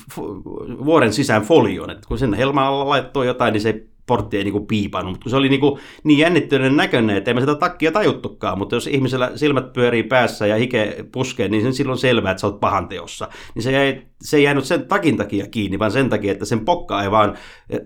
vuoren 0.85 1.13
sisään 1.13 1.41
folion, 1.41 1.89
että 1.89 2.07
kun 2.07 2.17
sen 2.17 2.33
helmalla 2.33 2.89
laittoi 2.89 3.27
jotain, 3.27 3.53
niin 3.53 3.61
se 3.61 3.87
portti 4.07 4.37
ei 4.37 4.43
niinku 4.43 4.65
piipannut, 4.65 5.11
mutta 5.11 5.23
kun 5.23 5.29
se 5.29 5.35
oli 5.35 5.49
niinku 5.49 5.79
niin 6.03 6.19
jännittyneiden 6.19 6.77
näköinen, 6.77 7.17
että 7.17 7.31
ei 7.31 7.35
me 7.35 7.39
sitä 7.39 7.55
takkia 7.55 7.91
tajuttukaan, 7.91 8.57
mutta 8.57 8.75
jos 8.75 8.87
ihmisellä 8.87 9.31
silmät 9.35 9.73
pyörii 9.73 10.03
päässä 10.03 10.47
ja 10.47 10.55
hike 10.55 11.05
puskee, 11.11 11.47
niin 11.47 11.63
sen 11.63 11.73
silloin 11.73 11.97
selvää, 11.97 12.31
että 12.31 12.41
sä 12.41 12.47
oot 12.47 12.59
pahan 12.59 12.87
teossa. 12.87 13.27
Niin 13.55 13.63
se, 13.63 13.81
ei, 13.83 14.01
se 14.21 14.37
ei 14.37 14.43
jäänyt 14.43 14.65
sen 14.65 14.87
takin 14.87 15.17
takia 15.17 15.47
kiinni, 15.47 15.79
vaan 15.79 15.91
sen 15.91 16.09
takia, 16.09 16.31
että 16.31 16.45
sen 16.45 16.65
pokka 16.65 17.03
ei 17.03 17.11
vaan 17.11 17.37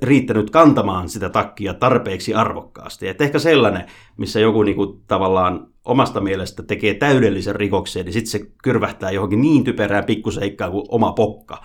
riittänyt 0.01 0.49
kantamaan 0.49 1.09
sitä 1.09 1.29
takkia 1.29 1.73
tarpeeksi 1.73 2.33
arvokkaasti. 2.33 3.07
Että 3.07 3.23
ehkä 3.23 3.39
sellainen, 3.39 3.83
missä 4.17 4.39
joku 4.39 4.63
niinku 4.63 5.01
tavallaan 5.07 5.67
omasta 5.85 6.21
mielestä 6.21 6.63
tekee 6.63 6.93
täydellisen 6.93 7.55
rikoksen, 7.55 8.05
niin 8.05 8.13
sitten 8.13 8.31
se 8.31 8.51
kyrvähtää 8.63 9.11
johonkin 9.11 9.41
niin 9.41 9.63
typerään 9.63 10.05
pikkuseikkaan 10.05 10.71
kuin 10.71 10.85
oma 10.89 11.11
pokka. 11.11 11.57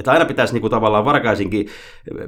Että 0.00 0.12
aina 0.12 0.24
pitäisi 0.24 0.52
niin 0.52 0.60
kuin 0.60 0.70
tavallaan 0.70 1.04
varkaisinkin 1.04 1.68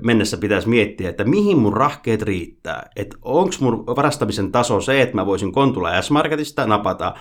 mennessä 0.03 0.37
pitäisi 0.37 0.69
miettiä, 0.69 1.09
että 1.09 1.25
mihin 1.25 1.59
mun 1.59 1.77
rahkeet 1.77 2.23
riittää. 2.23 2.91
Että 2.97 3.17
onko 3.23 3.55
mun 3.61 3.87
varastamisen 3.87 4.53
taso 4.53 4.81
se, 4.81 5.03
että 5.03 5.17
mä 5.17 5.27
voisin 5.27 5.53
Kontula 5.53 6.03
S-Marketista 6.03 6.67
napata 6.67 7.15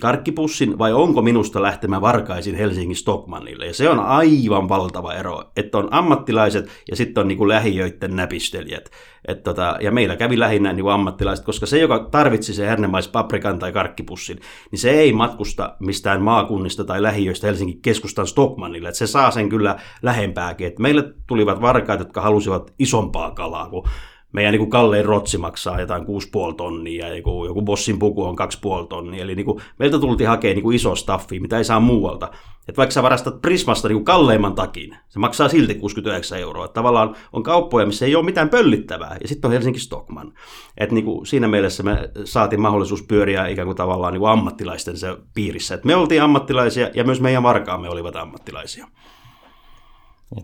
karkkipussin 0.00 0.78
vai 0.78 0.92
onko 0.92 1.22
minusta 1.22 1.62
lähtemä 1.62 2.00
varkaisin 2.00 2.54
Helsingin 2.54 2.96
Stockmannille. 2.96 3.66
Ja 3.66 3.74
se 3.74 3.88
on 3.88 4.00
aivan 4.00 4.68
valtava 4.68 5.14
ero, 5.14 5.42
että 5.56 5.78
on 5.78 5.88
ammattilaiset 5.90 6.68
ja 6.90 6.96
sitten 6.96 7.20
on 7.20 7.28
niinku 7.28 7.48
lähiöiden 7.48 8.16
näpistelijät. 8.16 8.90
Et 9.28 9.42
tota, 9.42 9.76
ja 9.80 9.92
meillä 9.92 10.16
kävi 10.16 10.38
lähinnä 10.38 10.72
niinku 10.72 10.88
ammattilaiset, 10.88 11.44
koska 11.44 11.66
se, 11.66 11.78
joka 11.78 12.08
tarvitsi 12.10 12.54
se 12.54 12.66
hernemais 12.66 13.08
paprikan 13.08 13.58
tai 13.58 13.72
karkkipussin, 13.72 14.40
niin 14.70 14.78
se 14.78 14.90
ei 14.90 15.12
matkusta 15.12 15.76
mistään 15.80 16.22
maakunnista 16.22 16.84
tai 16.84 17.02
lähiöistä 17.02 17.46
Helsingin 17.46 17.82
keskustan 17.82 18.26
Stockmannille. 18.26 18.88
Et 18.88 18.94
se 18.94 19.06
saa 19.06 19.30
sen 19.30 19.48
kyllä 19.48 19.76
lähempääkin. 20.02 20.66
Et 20.66 20.78
meille 20.78 21.04
tulivat 21.26 21.60
varkaat, 21.60 22.00
jotka 22.00 22.20
halusivat 22.20 22.72
isompaa 22.78 23.30
kalaa 23.30 23.68
kuin 23.68 23.84
meidän 24.32 24.52
niin 24.52 24.58
kuin 24.58 24.70
kallein 24.70 25.04
rotsi 25.04 25.38
maksaa 25.38 25.80
jotain 25.80 26.02
6,5 26.02 26.08
tonnia 26.56 27.08
ja 27.08 27.16
joku, 27.16 27.44
joku 27.44 27.62
bossin 27.62 27.98
puku 27.98 28.24
on 28.24 28.36
2,5 28.82 28.86
tonnia. 28.88 29.22
Eli 29.22 29.34
niin 29.34 29.46
kuin, 29.46 29.60
meiltä 29.78 29.98
tultiin 29.98 30.28
hakemaan 30.28 30.54
niin 30.54 30.62
kuin 30.62 30.76
iso 30.76 30.94
staffi, 30.94 31.40
mitä 31.40 31.58
ei 31.58 31.64
saa 31.64 31.80
muualta. 31.80 32.30
Et 32.68 32.76
vaikka 32.76 32.92
sä 32.92 33.02
varastat 33.02 33.42
Prismasta 33.42 33.88
niin 33.88 33.96
kuin 33.96 34.04
kalleimman 34.04 34.54
takin, 34.54 34.96
se 35.08 35.18
maksaa 35.18 35.48
silti 35.48 35.74
69 35.74 36.38
euroa. 36.38 36.64
Et 36.64 36.72
tavallaan 36.72 37.16
on 37.32 37.42
kauppoja, 37.42 37.86
missä 37.86 38.06
ei 38.06 38.16
ole 38.16 38.24
mitään 38.24 38.48
pöllittävää. 38.48 39.16
Ja 39.20 39.28
sitten 39.28 39.48
on 39.48 39.52
Helsinki 39.52 39.80
Stockman. 39.80 40.32
Et 40.78 40.92
niin 40.92 41.04
kuin 41.04 41.26
siinä 41.26 41.48
mielessä 41.48 41.82
me 41.82 42.10
saatiin 42.24 42.60
mahdollisuus 42.60 43.02
pyöriä 43.02 43.46
ikään 43.46 43.66
kuin 43.66 43.76
tavallaan 43.76 44.12
niin 44.12 44.20
kuin 44.20 44.30
ammattilaisten 44.30 44.96
se 44.96 45.16
piirissä. 45.34 45.74
Et 45.74 45.84
me 45.84 45.96
oltiin 45.96 46.22
ammattilaisia 46.22 46.90
ja 46.94 47.04
myös 47.04 47.20
meidän 47.20 47.42
varkaamme 47.42 47.88
olivat 47.88 48.16
ammattilaisia. 48.16 48.86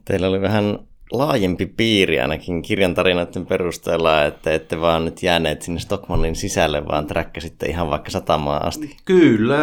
Teillä 0.04 0.28
oli 0.28 0.40
vähän 0.40 0.78
laajempi 1.12 1.66
piiri 1.66 2.20
ainakin 2.20 2.62
kirjan 2.62 2.94
tarinoiden 2.94 3.46
perusteella, 3.46 4.24
että 4.24 4.52
ette 4.52 4.80
vaan 4.80 5.04
nyt 5.04 5.22
jääneet 5.22 5.62
sinne 5.62 5.80
Stockmannin 5.80 6.36
sisälle, 6.36 6.86
vaan 6.86 7.06
träkkäsitte 7.06 7.66
ihan 7.66 7.90
vaikka 7.90 8.10
satamaan 8.10 8.64
asti. 8.64 8.96
Kyllä. 9.04 9.58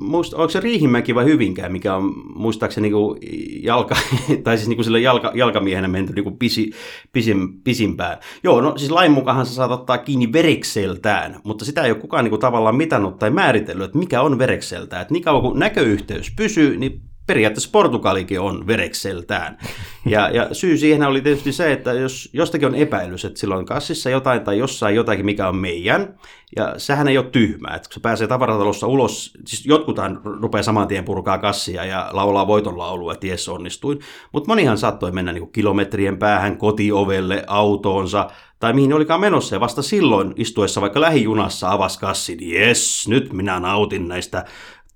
Muist, 0.00 0.34
onko 0.34 0.48
se 0.48 0.60
Riihimäki 0.60 1.14
vai 1.14 1.24
Hyvinkään, 1.24 1.72
mikä 1.72 1.94
on 1.94 2.12
muistaakseni 2.34 2.90
niin 2.90 3.62
jalka, 3.62 3.96
tai 4.44 4.56
siis 4.56 4.68
niin 4.68 4.84
sille 4.84 5.00
jalka, 5.00 5.32
jalkamiehenä 5.34 5.88
menty 5.88 6.12
niin 6.12 6.38
pisi, 6.38 6.70
pisin, 7.12 7.62
pisimpään. 7.62 8.18
Joo, 8.42 8.60
no 8.60 8.78
siis 8.78 8.90
lain 8.90 9.12
mukaan 9.12 9.46
se 9.46 9.52
saat 9.52 9.70
ottaa 9.70 9.98
kiinni 9.98 10.32
verekseltään, 10.32 11.40
mutta 11.44 11.64
sitä 11.64 11.82
ei 11.82 11.90
ole 11.90 12.00
kukaan 12.00 12.24
niin 12.24 12.30
kuin 12.30 12.40
tavallaan 12.40 12.76
mitannut 12.76 13.18
tai 13.18 13.30
määritellyt, 13.30 13.84
että 13.84 13.98
mikä 13.98 14.22
on 14.22 14.38
verekseltään. 14.38 15.02
Että 15.02 15.14
niin 15.14 15.22
kauan 15.22 15.42
kuin 15.42 15.58
näköyhteys 15.58 16.32
pysyy, 16.36 16.76
niin 16.76 17.07
periaatteessa 17.28 17.70
Portugalikin 17.72 18.40
on 18.40 18.66
verekseltään. 18.66 19.58
Ja, 20.06 20.30
ja 20.30 20.54
syy 20.54 20.76
siihen 20.76 21.02
oli 21.02 21.20
tietysti 21.20 21.52
se, 21.52 21.72
että 21.72 21.92
jos 21.92 22.30
jostakin 22.32 22.68
on 22.68 22.74
epäilys, 22.74 23.24
että 23.24 23.40
sillä 23.40 23.56
on 23.56 23.66
kassissa 23.66 24.10
jotain 24.10 24.40
tai 24.40 24.58
jossain 24.58 24.94
jotakin, 24.94 25.24
mikä 25.24 25.48
on 25.48 25.56
meidän, 25.56 26.14
ja 26.56 26.74
sehän 26.76 27.08
ei 27.08 27.18
ole 27.18 27.26
tyhmää, 27.26 27.76
että 27.76 27.88
kun 27.88 27.94
se 27.94 28.00
pääsee 28.00 28.26
tavaratalossa 28.26 28.86
ulos, 28.86 29.32
siis 29.46 29.66
jotkuthan 29.66 30.20
rupeaa 30.24 30.62
saman 30.62 30.88
tien 30.88 31.04
purkaa 31.04 31.38
kassia 31.38 31.84
ja 31.84 32.10
laulaa 32.12 32.46
voitonlaulua, 32.46 33.12
että 33.12 33.26
jes 33.26 33.48
onnistuin, 33.48 33.98
mutta 34.32 34.48
monihan 34.48 34.78
saattoi 34.78 35.12
mennä 35.12 35.32
niin 35.32 35.52
kilometrien 35.52 36.18
päähän 36.18 36.58
kotiovelle, 36.58 37.44
autoonsa, 37.46 38.30
tai 38.60 38.72
mihin 38.72 38.92
olikaan 38.92 39.20
menossa, 39.20 39.54
ja 39.54 39.60
vasta 39.60 39.82
silloin 39.82 40.32
istuessa 40.36 40.80
vaikka 40.80 41.00
lähijunassa 41.00 41.72
avasi 41.72 41.98
kassin, 41.98 42.38
jes, 42.52 43.08
nyt 43.08 43.32
minä 43.32 43.60
nautin 43.60 44.08
näistä 44.08 44.44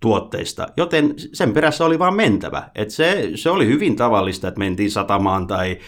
tuotteista, 0.02 0.66
joten 0.76 1.14
sen 1.32 1.52
perässä 1.52 1.84
oli 1.84 1.98
vaan 1.98 2.16
mentävä. 2.16 2.70
Et 2.74 2.90
se, 2.90 3.30
se 3.34 3.50
oli 3.50 3.66
hyvin 3.66 3.96
tavallista, 3.96 4.48
että 4.48 4.58
mentiin 4.58 4.90
satamaan 4.90 5.46
tai, 5.46 5.78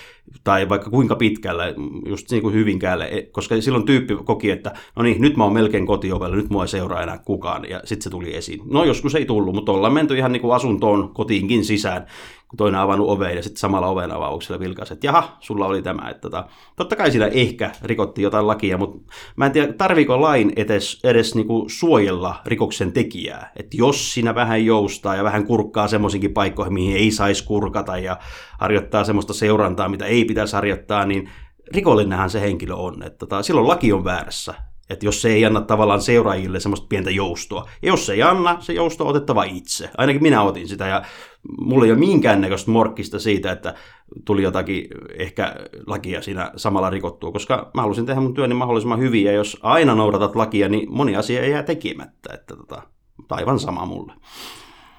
tai 0.44 0.68
vaikka 0.68 0.90
kuinka 0.90 1.16
pitkälle, 1.16 1.74
just 2.06 2.30
niin 2.30 2.42
kuin 2.42 2.54
Hyvinkäälle, 2.54 3.04
e, 3.04 3.22
koska 3.22 3.60
silloin 3.60 3.86
tyyppi 3.86 4.16
koki, 4.24 4.50
että 4.50 4.72
no 4.96 5.02
niin, 5.02 5.20
nyt 5.20 5.36
mä 5.36 5.44
oon 5.44 5.52
melkein 5.52 5.86
kotiovella, 5.86 6.36
nyt 6.36 6.50
mua 6.50 6.64
ei 6.64 6.68
seuraa 6.68 7.02
enää 7.02 7.18
kukaan, 7.18 7.70
ja 7.70 7.80
sitten 7.84 8.02
se 8.02 8.10
tuli 8.10 8.36
esiin. 8.36 8.60
No 8.70 8.84
joskus 8.84 9.14
ei 9.14 9.24
tullut, 9.24 9.54
mutta 9.54 9.72
ollaan 9.72 9.92
menty 9.92 10.16
ihan 10.16 10.32
niin 10.32 10.42
kuin 10.42 10.54
asuntoon 10.54 11.14
kotiinkin 11.14 11.64
sisään, 11.64 12.06
toinen 12.56 12.80
avannut 12.80 13.08
oveen 13.08 13.36
ja 13.36 13.42
sitten 13.42 13.60
samalla 13.60 13.86
oven 13.86 14.12
avauksella 14.12 14.60
vilkaisi, 14.60 14.92
että 14.92 15.06
jaha, 15.06 15.36
sulla 15.40 15.66
oli 15.66 15.82
tämä. 15.82 16.10
Että 16.10 16.20
tota, 16.20 16.46
totta 16.76 16.96
kai 16.96 17.10
sillä 17.10 17.26
ehkä 17.26 17.70
rikotti 17.82 18.22
jotain 18.22 18.46
lakia, 18.46 18.78
mutta 18.78 19.14
mä 19.36 19.46
en 19.46 19.52
tiedä, 19.52 19.72
tarviiko 19.72 20.20
lain 20.20 20.52
edes, 20.56 21.00
edes 21.04 21.34
niinku 21.34 21.64
suojella 21.68 22.34
rikoksen 22.46 22.92
tekijää. 22.92 23.52
Että 23.56 23.76
jos 23.76 24.14
siinä 24.14 24.34
vähän 24.34 24.64
joustaa 24.64 25.16
ja 25.16 25.24
vähän 25.24 25.46
kurkkaa 25.46 25.88
semmoisinkin 25.88 26.34
paikkoihin, 26.34 26.74
mihin 26.74 26.96
ei 26.96 27.10
saisi 27.10 27.44
kurkata 27.44 27.98
ja 27.98 28.18
harjoittaa 28.60 29.04
semmoista 29.04 29.34
seurantaa, 29.34 29.88
mitä 29.88 30.04
ei 30.04 30.24
pitäisi 30.24 30.56
harjoittaa, 30.56 31.06
niin 31.06 31.30
rikollinenhan 31.74 32.30
se 32.30 32.40
henkilö 32.40 32.74
on. 32.74 33.02
Että 33.02 33.18
tota, 33.18 33.42
silloin 33.42 33.68
laki 33.68 33.92
on 33.92 34.04
väärässä. 34.04 34.54
Että 34.90 35.06
jos 35.06 35.22
se 35.22 35.28
ei 35.28 35.44
anna 35.44 35.60
tavallaan 35.60 36.00
seuraajille 36.00 36.60
semmoista 36.60 36.86
pientä 36.88 37.10
joustoa. 37.10 37.68
Ja 37.82 37.88
jos 37.88 38.06
se 38.06 38.12
ei 38.12 38.22
anna, 38.22 38.56
se 38.60 38.72
jousto 38.72 39.04
on 39.04 39.10
otettava 39.10 39.44
itse. 39.44 39.90
Ainakin 39.98 40.22
minä 40.22 40.42
otin 40.42 40.68
sitä 40.68 40.86
ja 40.86 41.02
mulla 41.60 41.84
ei 41.84 41.90
ole 41.90 41.98
minkäännäköistä 41.98 42.70
morkkista 42.70 43.18
siitä, 43.18 43.52
että 43.52 43.74
tuli 44.24 44.42
jotakin 44.42 44.88
ehkä 45.18 45.56
lakia 45.86 46.22
siinä 46.22 46.52
samalla 46.56 46.90
rikottua, 46.90 47.32
koska 47.32 47.70
mä 47.74 47.82
halusin 47.82 48.06
tehdä 48.06 48.20
mun 48.20 48.34
työni 48.34 48.54
mahdollisimman 48.54 49.00
hyvin 49.00 49.24
ja 49.24 49.32
jos 49.32 49.58
aina 49.62 49.94
noudatat 49.94 50.36
lakia, 50.36 50.68
niin 50.68 50.92
moni 50.92 51.16
asia 51.16 51.42
ei 51.42 51.50
jää 51.50 51.62
tekemättä. 51.62 52.34
Että 52.34 52.56
tota, 52.56 52.82
aivan 53.30 53.58
sama 53.58 53.86
mulle. 53.86 54.12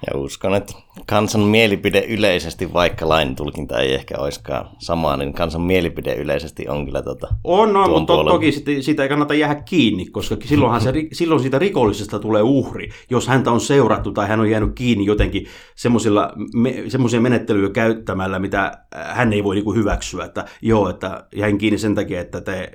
Ja 0.06 0.18
uskon, 0.18 0.54
että 0.54 0.72
kansan 1.06 1.40
mielipide 1.40 2.04
yleisesti, 2.08 2.72
vaikka 2.72 3.08
lain 3.08 3.36
tulkinta 3.36 3.78
ei 3.78 3.94
ehkä 3.94 4.14
olisikaan 4.18 4.68
sama, 4.78 5.16
niin 5.16 5.32
kansan 5.34 5.60
mielipide 5.60 6.14
yleisesti 6.14 6.68
on 6.68 6.84
kyllä 6.84 7.02
tota, 7.02 7.28
On, 7.44 7.72
no, 7.72 7.88
mutta 7.88 8.12
to- 8.12 8.24
toki 8.24 8.52
siitä 8.80 9.02
ei 9.02 9.08
kannata 9.08 9.34
jäädä 9.34 9.54
kiinni, 9.54 10.06
koska 10.06 10.36
silloinhan 10.44 10.80
se, 10.80 10.92
silloin 11.12 11.40
siitä 11.40 11.58
rikollisesta 11.58 12.18
tulee 12.18 12.42
uhri, 12.42 12.90
jos 13.10 13.28
häntä 13.28 13.50
on 13.50 13.60
seurattu 13.60 14.12
tai 14.12 14.28
hän 14.28 14.40
on 14.40 14.50
jäänyt 14.50 14.72
kiinni 14.74 15.06
jotenkin 15.06 15.46
semmoisia 15.74 16.30
me, 16.54 17.20
menettelyjä 17.20 17.68
käyttämällä, 17.68 18.38
mitä 18.38 18.72
hän 18.94 19.32
ei 19.32 19.44
voi 19.44 19.54
niinku 19.54 19.74
hyväksyä, 19.74 20.24
että 20.24 20.44
joo, 20.62 20.88
että 20.88 21.24
jäin 21.36 21.58
kiinni 21.58 21.78
sen 21.78 21.94
takia, 21.94 22.20
että 22.20 22.40
te 22.40 22.72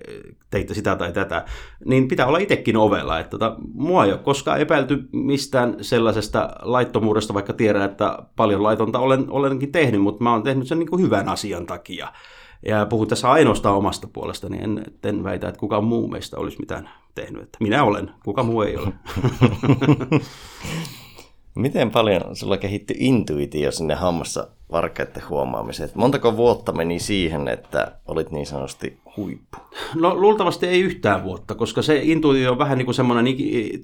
teitte 0.51 0.74
sitä 0.74 0.95
tai 0.95 1.11
tätä, 1.13 1.45
niin 1.86 2.07
pitää 2.07 2.28
olla 2.28 2.38
itsekin 2.38 2.78
ovella. 2.78 3.19
Että 3.19 3.30
tota, 3.30 3.55
mua 3.74 4.05
ei 4.05 4.11
ole 4.11 4.19
koskaan 4.19 4.61
epäilty 4.61 5.09
mistään 5.11 5.76
sellaisesta 5.82 6.49
laittomuudesta, 6.61 7.34
vaikka 7.34 7.53
tiedän, 7.53 7.82
että 7.82 8.11
paljon 8.36 8.64
laitonta 8.64 8.99
olen, 8.99 9.26
olenkin 9.30 9.72
tehnyt, 9.72 10.01
mutta 10.01 10.24
mä 10.24 10.32
oon 10.32 10.43
tehnyt 10.43 10.68
sen 10.68 10.80
niin 10.80 10.89
kuin 10.89 11.01
hyvän 11.01 11.30
asian 11.30 11.66
takia. 11.66 12.07
Ja 12.66 12.86
puhun 12.86 13.07
tässä 13.07 13.32
ainoastaan 13.32 13.76
omasta 13.76 14.07
puolesta, 14.14 14.49
niin 14.49 14.64
en, 14.64 14.84
en 15.03 15.24
väitä, 15.24 15.47
että 15.47 15.59
kukaan 15.59 15.84
muu 15.84 16.07
meistä 16.07 16.38
olisi 16.38 16.59
mitään 16.59 16.89
tehnyt. 17.16 17.43
Että 17.43 17.57
minä 17.62 17.84
olen, 17.84 18.12
kuka 18.26 18.43
muu 18.43 18.62
ei 18.62 18.78
ole. 18.78 18.93
Miten 21.55 21.91
paljon 21.91 22.36
sulla 22.36 22.57
kehittyi 22.57 22.95
intuitio 22.99 23.72
sinne 23.72 23.95
hammassa 23.95 24.47
varkaiden 24.72 25.24
huomaamiseen? 25.30 25.89
Montako 25.95 26.38
vuotta 26.38 26.72
meni 26.72 26.99
siihen, 26.99 27.47
että 27.47 27.97
olit 28.07 28.32
niin 28.32 28.45
sanotusti 28.45 29.00
huippu? 29.18 29.57
No 29.95 30.16
luultavasti 30.16 30.68
ei 30.68 30.82
yhtään 30.82 31.24
vuotta, 31.24 31.55
koska 31.55 31.82
se 31.82 31.99
intuitio 32.03 32.51
on 32.51 32.57
vähän 32.57 32.78
niin 32.78 32.86
kuin 32.86 32.95
semmoinen 32.95 33.36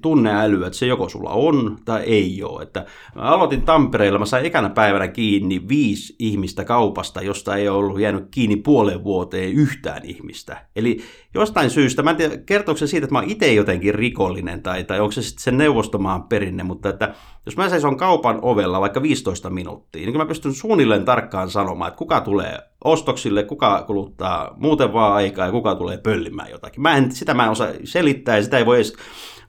tunneäly, 0.02 0.64
että 0.64 0.78
se 0.78 0.86
joko 0.86 1.08
sulla 1.08 1.30
on 1.30 1.78
tai 1.84 2.02
ei 2.02 2.42
ole. 2.42 2.62
Että 2.62 2.86
mä 3.14 3.22
aloitin 3.22 3.62
Tampereella, 3.62 4.18
mä 4.18 4.26
sain 4.26 4.46
ekana 4.46 4.68
päivänä 4.68 5.08
kiinni 5.08 5.68
viisi 5.68 6.16
ihmistä 6.18 6.64
kaupasta, 6.64 7.22
josta 7.22 7.56
ei 7.56 7.68
ollut 7.68 8.00
jäänyt 8.00 8.24
kiinni 8.30 8.56
puolen 8.56 9.04
vuoteen 9.04 9.52
yhtään 9.52 10.04
ihmistä. 10.04 10.66
Eli 10.76 11.00
jostain 11.34 11.70
syystä, 11.70 12.02
mä 12.02 12.10
en 12.10 12.16
tiedä, 12.16 12.36
kertooko 12.36 12.78
se 12.78 12.86
siitä, 12.86 13.04
että 13.04 13.12
mä 13.12 13.18
oon 13.18 13.30
itse 13.30 13.52
jotenkin 13.52 13.94
rikollinen 13.94 14.62
tai, 14.62 14.84
tai 14.84 15.00
onko 15.00 15.12
se 15.12 15.22
sitten 15.22 15.42
sen 15.42 15.58
neuvostomaan 15.58 16.22
perinne, 16.22 16.62
mutta 16.62 16.88
että 16.88 17.14
jos 17.46 17.56
mä 17.56 17.68
seison 17.68 17.96
kaupan 17.96 18.38
ovella 18.42 18.80
vaikka 18.80 19.02
15 19.02 19.50
minuuttia, 19.50 20.06
niin 20.06 20.16
mä 20.16 20.26
pystyn 20.26 20.54
suunnilleen 20.54 21.04
tarkkaan 21.04 21.50
sanomaan, 21.50 21.88
että 21.88 21.98
kuka 21.98 22.20
tulee 22.20 22.58
ostoksille, 22.84 23.44
kuka 23.44 23.84
kuluttaa 23.86 24.54
muuten 24.56 24.92
vaan 24.92 25.12
aikaa 25.12 25.46
ja 25.46 25.52
kuka 25.52 25.74
tulee 25.74 25.98
pöllimään 25.98 26.50
jotakin. 26.50 26.82
Mä 26.82 26.96
en, 26.96 27.12
sitä 27.12 27.34
mä 27.34 27.44
en 27.44 27.50
osaa 27.50 27.68
selittää 27.84 28.36
ja 28.36 28.42
sitä 28.42 28.58
ei 28.58 28.66
voi 28.66 28.76
edes 28.76 28.96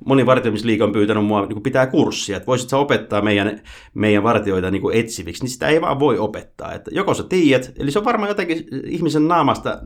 moni 0.05 0.25
vartioimisliike 0.25 0.83
on 0.83 0.91
pyytänyt 0.91 1.25
mua 1.25 1.45
niin 1.45 1.63
pitää 1.63 1.87
kurssia, 1.87 2.37
että 2.37 2.47
voisit 2.47 2.69
sä 2.69 2.77
opettaa 2.77 3.21
meidän, 3.21 3.61
meidän 3.93 4.23
vartioita 4.23 4.71
niin 4.71 4.93
etsiviksi, 4.93 5.43
niin 5.43 5.49
sitä 5.49 5.67
ei 5.67 5.81
vaan 5.81 5.99
voi 5.99 6.17
opettaa. 6.17 6.73
Että 6.73 6.91
joko 6.93 7.13
sä 7.13 7.23
tiedät, 7.23 7.71
eli 7.79 7.91
se 7.91 7.99
on 7.99 8.05
varmaan 8.05 8.29
jotenkin 8.29 8.65
ihmisen 8.85 9.27
naamasta 9.27 9.81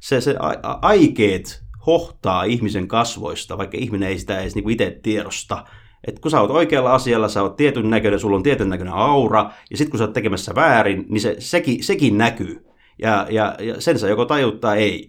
se, 0.00 0.20
se 0.20 0.34
aikeet 0.82 1.66
hohtaa 1.86 2.44
ihmisen 2.44 2.88
kasvoista, 2.88 3.58
vaikka 3.58 3.78
ihminen 3.80 4.08
ei 4.08 4.18
sitä 4.18 4.40
edes 4.40 4.54
niin 4.54 4.70
itse 4.70 4.98
tiedosta. 5.02 5.64
että 6.06 6.20
kun 6.20 6.30
sä 6.30 6.40
oot 6.40 6.50
oikealla 6.50 6.94
asialla, 6.94 7.28
sä 7.28 7.42
oot 7.42 7.56
tietyn 7.56 7.90
näköinen, 7.90 8.20
sulla 8.20 8.36
on 8.36 8.42
tietyn 8.42 8.68
näköinen 8.68 8.94
aura, 8.94 9.50
ja 9.70 9.76
sitten 9.76 9.90
kun 9.90 9.98
sä 9.98 10.04
oot 10.04 10.12
tekemässä 10.12 10.54
väärin, 10.54 11.04
niin 11.08 11.20
se, 11.20 11.36
sekin, 11.38 11.84
sekin 11.84 12.18
näkyy. 12.18 12.66
Ja, 12.98 13.26
ja, 13.30 13.54
ja 13.60 13.80
sen 13.80 13.98
sä 13.98 14.08
joko 14.08 14.24
tajuttaa 14.24 14.74
ei. 14.74 15.08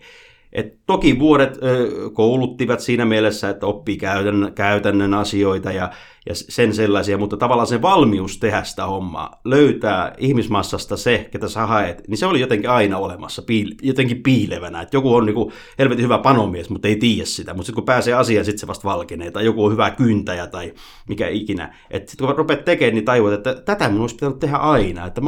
Et 0.53 0.85
toki 0.85 1.19
vuodet 1.19 1.57
ö, 1.63 1.89
kouluttivat 2.13 2.79
siinä 2.79 3.05
mielessä, 3.05 3.49
että 3.49 3.65
oppii 3.65 3.97
käytännön, 3.97 4.53
käytännön 4.53 5.13
asioita 5.13 5.71
ja 5.71 5.91
ja 6.27 6.35
sen 6.35 6.73
sellaisia, 6.73 7.17
mutta 7.17 7.37
tavallaan 7.37 7.67
se 7.67 7.81
valmius 7.81 8.37
tehdä 8.37 8.63
sitä 8.63 8.85
hommaa, 8.85 9.39
löytää 9.45 10.15
ihmismassasta 10.17 10.97
se, 10.97 11.27
ketä 11.31 11.47
sä 11.47 11.65
haet, 11.65 12.07
niin 12.07 12.17
se 12.17 12.25
oli 12.25 12.39
jotenkin 12.39 12.69
aina 12.69 12.97
olemassa, 12.97 13.41
piil, 13.41 13.71
jotenkin 13.81 14.23
piilevänä, 14.23 14.81
että 14.81 14.97
joku 14.97 15.15
on 15.15 15.25
niinku 15.25 15.51
helvetin 15.79 16.03
hyvä 16.03 16.17
panomies, 16.17 16.69
mutta 16.69 16.87
ei 16.87 16.95
tiedä 16.95 17.25
sitä, 17.25 17.53
mutta 17.53 17.65
sitten 17.65 17.75
kun 17.75 17.85
pääsee 17.85 18.13
asiaan, 18.13 18.45
sitten 18.45 18.59
se 18.59 18.67
vasta 18.67 18.87
valkenee, 18.89 19.31
tai 19.31 19.45
joku 19.45 19.65
on 19.65 19.71
hyvä 19.71 19.91
kyntäjä 19.91 20.47
tai 20.47 20.73
mikä 21.09 21.27
ikinä, 21.27 21.75
että 21.91 22.11
sitten 22.11 22.27
kun 22.27 22.37
rupeat 22.37 22.65
tekemään, 22.65 22.95
niin 22.95 23.05
tajuat, 23.05 23.33
että 23.33 23.55
tätä 23.55 23.89
mun 23.89 24.01
olisi 24.01 24.15
pitänyt 24.15 24.39
tehdä 24.39 24.57
aina, 24.57 25.05
että 25.05 25.21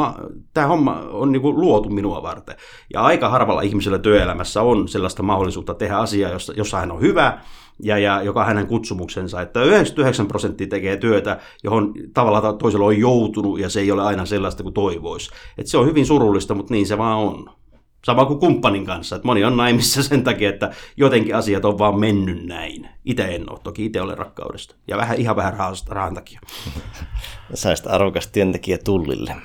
tämä 0.54 0.68
homma 0.68 0.94
on 1.12 1.32
niinku 1.32 1.54
luotu 1.54 1.90
minua 1.90 2.24
varten, 2.24 2.56
ja 2.94 3.02
aika 3.02 3.30
harvalla 3.30 3.62
ihmisellä 3.62 4.00
työelämässä 4.00 4.62
on 4.62 4.88
sellaista 4.88 5.24
mahdollisuutta 5.24 5.74
tehdä 5.74 5.98
asiaa, 5.98 6.32
jossa, 6.32 6.54
jossa 6.58 6.78
hän 6.78 6.92
on 6.92 7.02
hyvä, 7.02 7.40
ja, 7.84 7.98
ja 7.98 8.22
joka 8.24 8.46
hänen 8.46 8.68
kutsumuksensa, 8.68 9.42
että 9.42 9.64
99 9.64 10.28
prosenttia 10.28 10.68
tekee 10.68 10.98
työtä, 10.98 11.40
johon 11.64 11.94
tavallaan 12.14 12.58
toisella 12.58 12.86
on 12.86 13.00
joutunut 13.00 13.60
ja 13.60 13.70
se 13.70 13.80
ei 13.80 13.92
ole 13.92 14.04
aina 14.04 14.26
sellaista 14.26 14.64
kuin 14.64 14.74
toivoisi. 14.74 15.32
Että 15.58 15.72
se 15.72 15.78
on 15.78 15.86
hyvin 15.86 16.06
surullista, 16.06 16.56
mutta 16.56 16.74
niin 16.74 16.88
se 16.88 16.98
vaan 16.98 17.18
on. 17.18 17.50
Sama 18.06 18.26
kuin 18.26 18.40
kumppanin 18.40 18.86
kanssa, 18.86 19.16
että 19.16 19.26
moni 19.26 19.44
on 19.44 19.58
naimissa 19.58 20.04
sen 20.04 20.24
takia, 20.24 20.50
että 20.50 20.72
jotenkin 20.98 21.36
asiat 21.36 21.66
on 21.66 21.78
vaan 21.78 22.00
mennyt 22.00 22.46
näin. 22.46 22.90
Itse 23.06 23.24
en 23.24 23.52
ole, 23.52 23.60
toki 23.64 23.86
itse 23.86 24.02
olen 24.02 24.18
rakkaudesta. 24.18 24.76
Ja 24.88 24.98
vähän, 24.98 25.18
ihan 25.18 25.36
vähän 25.36 25.54
rahan 25.90 26.14
takia. 26.14 26.40
Saisit 27.54 27.88
arvokas 27.88 28.28
työntekijä 28.28 28.78
tullille. 28.78 29.36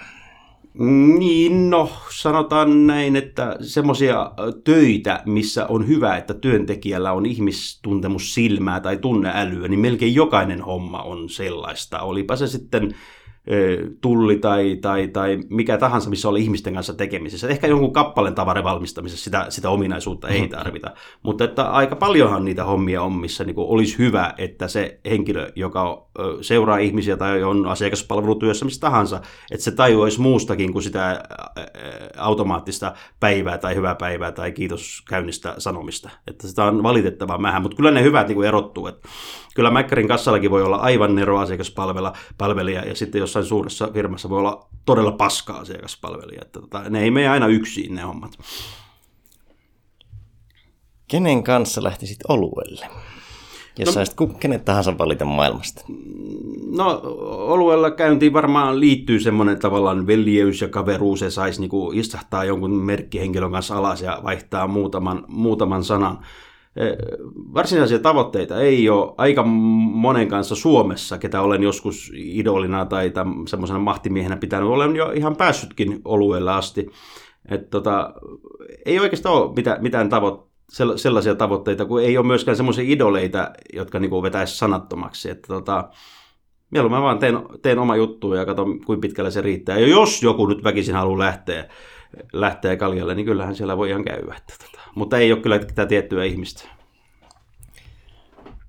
Niin, 1.18 1.70
no 1.70 1.90
sanotaan 2.10 2.86
näin, 2.86 3.16
että 3.16 3.56
semmoisia 3.60 4.32
töitä, 4.64 5.22
missä 5.26 5.66
on 5.66 5.88
hyvä, 5.88 6.16
että 6.16 6.34
työntekijällä 6.34 7.12
on 7.12 7.26
ihmistuntemus 7.26 8.34
silmää 8.34 8.80
tai 8.80 8.96
tunneälyä, 8.96 9.68
niin 9.68 9.80
melkein 9.80 10.14
jokainen 10.14 10.60
homma 10.62 11.02
on 11.02 11.28
sellaista. 11.28 12.00
Olipa 12.00 12.36
se 12.36 12.46
sitten 12.46 12.94
tulli 14.00 14.36
tai, 14.36 14.78
tai, 14.80 15.08
tai 15.08 15.38
mikä 15.50 15.78
tahansa, 15.78 16.10
missä 16.10 16.28
oli 16.28 16.42
ihmisten 16.42 16.74
kanssa 16.74 16.94
tekemisissä. 16.94 17.48
Ehkä 17.48 17.66
jonkun 17.66 17.92
kappaleen 17.92 18.34
tavaran 18.34 18.64
valmistamisessa 18.64 19.24
sitä, 19.24 19.46
sitä 19.48 19.70
ominaisuutta 19.70 20.28
ei 20.28 20.48
tarvita. 20.48 20.90
Mutta 21.22 21.44
että 21.44 21.62
aika 21.62 21.96
paljonhan 21.96 22.44
niitä 22.44 22.64
hommia 22.64 23.02
on, 23.02 23.12
missä 23.12 23.44
niin 23.44 23.54
olisi 23.58 23.98
hyvä, 23.98 24.34
että 24.38 24.68
se 24.68 25.00
henkilö, 25.10 25.52
joka 25.56 26.06
seuraa 26.40 26.78
ihmisiä 26.78 27.16
tai 27.16 27.42
on 27.42 27.66
asiakaspalvelutyössä 27.66 28.64
missä 28.64 28.80
tahansa, 28.80 29.20
että 29.50 29.64
se 29.64 29.70
tajuaisi 29.70 30.20
muustakin 30.20 30.72
kuin 30.72 30.82
sitä 30.82 31.22
automaattista 32.16 32.94
päivää 33.20 33.58
tai 33.58 33.74
hyvää 33.74 33.94
päivää 33.94 34.32
tai 34.32 34.52
kiitoskäynnistä 34.52 35.54
sanomista. 35.58 36.10
Että 36.26 36.48
sitä 36.48 36.64
on 36.64 36.82
valitettavan 36.82 37.42
vähän, 37.42 37.62
mutta 37.62 37.76
kyllä 37.76 37.90
ne 37.90 38.02
hyvät 38.02 38.28
niin 38.28 38.44
erottuu. 38.44 38.86
Että 38.86 39.08
kyllä 39.54 39.70
Mäkkärin 39.70 40.08
kassallakin 40.08 40.50
voi 40.50 40.62
olla 40.62 40.76
aivan 40.76 41.14
nero 41.14 41.38
asiakaspalvelija 41.38 42.84
ja 42.84 42.94
sitten 42.94 43.18
jos 43.18 43.28
jossain 43.28 43.44
suuressa 43.44 43.88
firmassa 43.92 44.30
voi 44.30 44.38
olla 44.38 44.68
todella 44.84 45.12
paskaa 45.12 45.58
asiakaspalvelija. 45.58 46.42
Että 46.42 46.60
tota, 46.60 46.90
ne 46.90 47.02
ei 47.02 47.10
mene 47.10 47.28
aina 47.28 47.46
yksin 47.46 47.94
ne 47.94 48.02
hommat. 48.02 48.38
Kenen 51.08 51.42
kanssa 51.42 51.82
lähtisit 51.82 52.18
oluelle? 52.28 52.86
Jos 53.78 53.86
no, 53.86 53.92
saisit 53.92 54.16
kenet 54.40 54.64
tahansa 54.64 54.98
valita 54.98 55.24
maailmasta. 55.24 55.84
No, 56.76 57.00
oluella 57.26 57.90
käyntiin 57.90 58.32
varmaan 58.32 58.80
liittyy 58.80 59.20
semmoinen 59.20 59.58
tavallaan 59.58 60.06
veljeys 60.06 60.60
ja 60.60 60.68
kaveruus, 60.68 61.20
ja 61.20 61.30
saisi 61.30 61.60
niinku 61.60 61.92
istahtaa 61.94 62.44
jonkun 62.44 62.70
merkkihenkilön 62.70 63.52
kanssa 63.52 63.76
alas 63.76 64.02
ja 64.02 64.20
vaihtaa 64.24 64.66
muutaman, 64.66 65.24
muutaman 65.28 65.84
sanan. 65.84 66.18
E, 66.76 66.84
varsinaisia 67.54 67.98
tavoitteita 67.98 68.60
ei 68.60 68.88
ole 68.88 69.14
aika 69.18 69.42
monen 69.42 70.28
kanssa 70.28 70.54
Suomessa, 70.54 71.18
ketä 71.18 71.40
olen 71.40 71.62
joskus 71.62 72.12
idolina 72.14 72.84
tai 72.84 73.12
semmoisena 73.48 73.78
mahtimiehenä 73.78 74.36
pitänyt. 74.36 74.68
Olen 74.68 74.96
jo 74.96 75.10
ihan 75.10 75.36
päässytkin 75.36 76.00
olueelle 76.04 76.52
asti. 76.52 76.90
Et 77.50 77.70
tota, 77.70 78.14
ei 78.86 79.00
oikeastaan 79.00 79.34
ole 79.34 79.52
mitään, 79.80 80.08
tavoitteita 80.08 80.54
sellaisia 80.96 81.34
tavoitteita, 81.34 81.84
kun 81.84 82.02
ei 82.02 82.18
ole 82.18 82.26
myöskään 82.26 82.56
semmoisia 82.56 82.84
idoleita, 82.88 83.50
jotka 83.72 83.98
niin 83.98 84.22
vetäisi 84.22 84.56
sanattomaksi. 84.56 85.30
Että 85.30 85.46
tota, 85.48 85.88
mieluummin 86.70 87.02
vaan 87.02 87.18
teen, 87.18 87.38
teen 87.62 87.78
oma 87.78 87.96
juttu 87.96 88.34
ja 88.34 88.46
katson, 88.46 88.80
kuinka 88.80 89.00
pitkälle 89.00 89.30
se 89.30 89.40
riittää. 89.40 89.78
Ja 89.78 89.88
jos 89.88 90.22
joku 90.22 90.46
nyt 90.46 90.64
väkisin 90.64 90.94
haluaa 90.94 91.18
lähteä, 91.18 91.68
lähteä 92.32 92.76
kaljalle, 92.76 93.14
niin 93.14 93.26
kyllähän 93.26 93.56
siellä 93.56 93.76
voi 93.76 93.90
ihan 93.90 94.04
käydä. 94.04 94.34
Että. 94.36 94.73
Mutta 94.94 95.18
ei 95.18 95.32
ole 95.32 95.40
kyllä 95.40 95.58
tätä 95.58 95.86
tiettyä 95.86 96.24
ihmistä. 96.24 96.68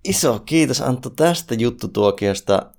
Iso 0.03 0.39
kiitos 0.39 0.81
Antto 0.81 1.09
tästä 1.09 1.55
juttutuokiosta. 1.55 2.71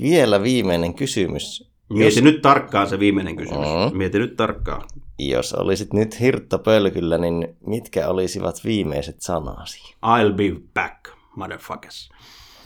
Vielä 0.00 0.42
viimeinen 0.42 0.94
kysymys. 0.94 1.72
Mieti 1.90 2.16
jos... 2.16 2.24
nyt 2.24 2.42
tarkkaan 2.42 2.88
se 2.88 2.98
viimeinen 2.98 3.36
kysymys. 3.36 3.68
Mm. 3.92 3.98
Mieti 3.98 4.18
nyt 4.18 4.36
tarkkaan. 4.36 4.82
Jos 5.18 5.54
olisit 5.54 5.92
nyt 5.92 6.20
hirttopölkyllä, 6.20 7.18
niin 7.18 7.56
mitkä 7.66 8.08
olisivat 8.08 8.64
viimeiset 8.64 9.16
sanasi? 9.20 9.94
I'll 9.94 10.32
be 10.34 10.60
back, 10.74 11.08
motherfuckers. 11.36 12.10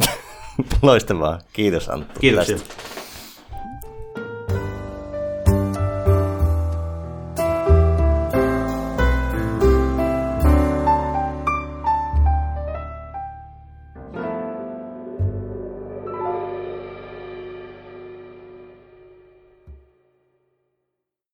Loistavaa. 0.82 1.38
Kiitos 1.52 1.88
Antti. 1.88 2.20
Kiitos. 2.20 2.64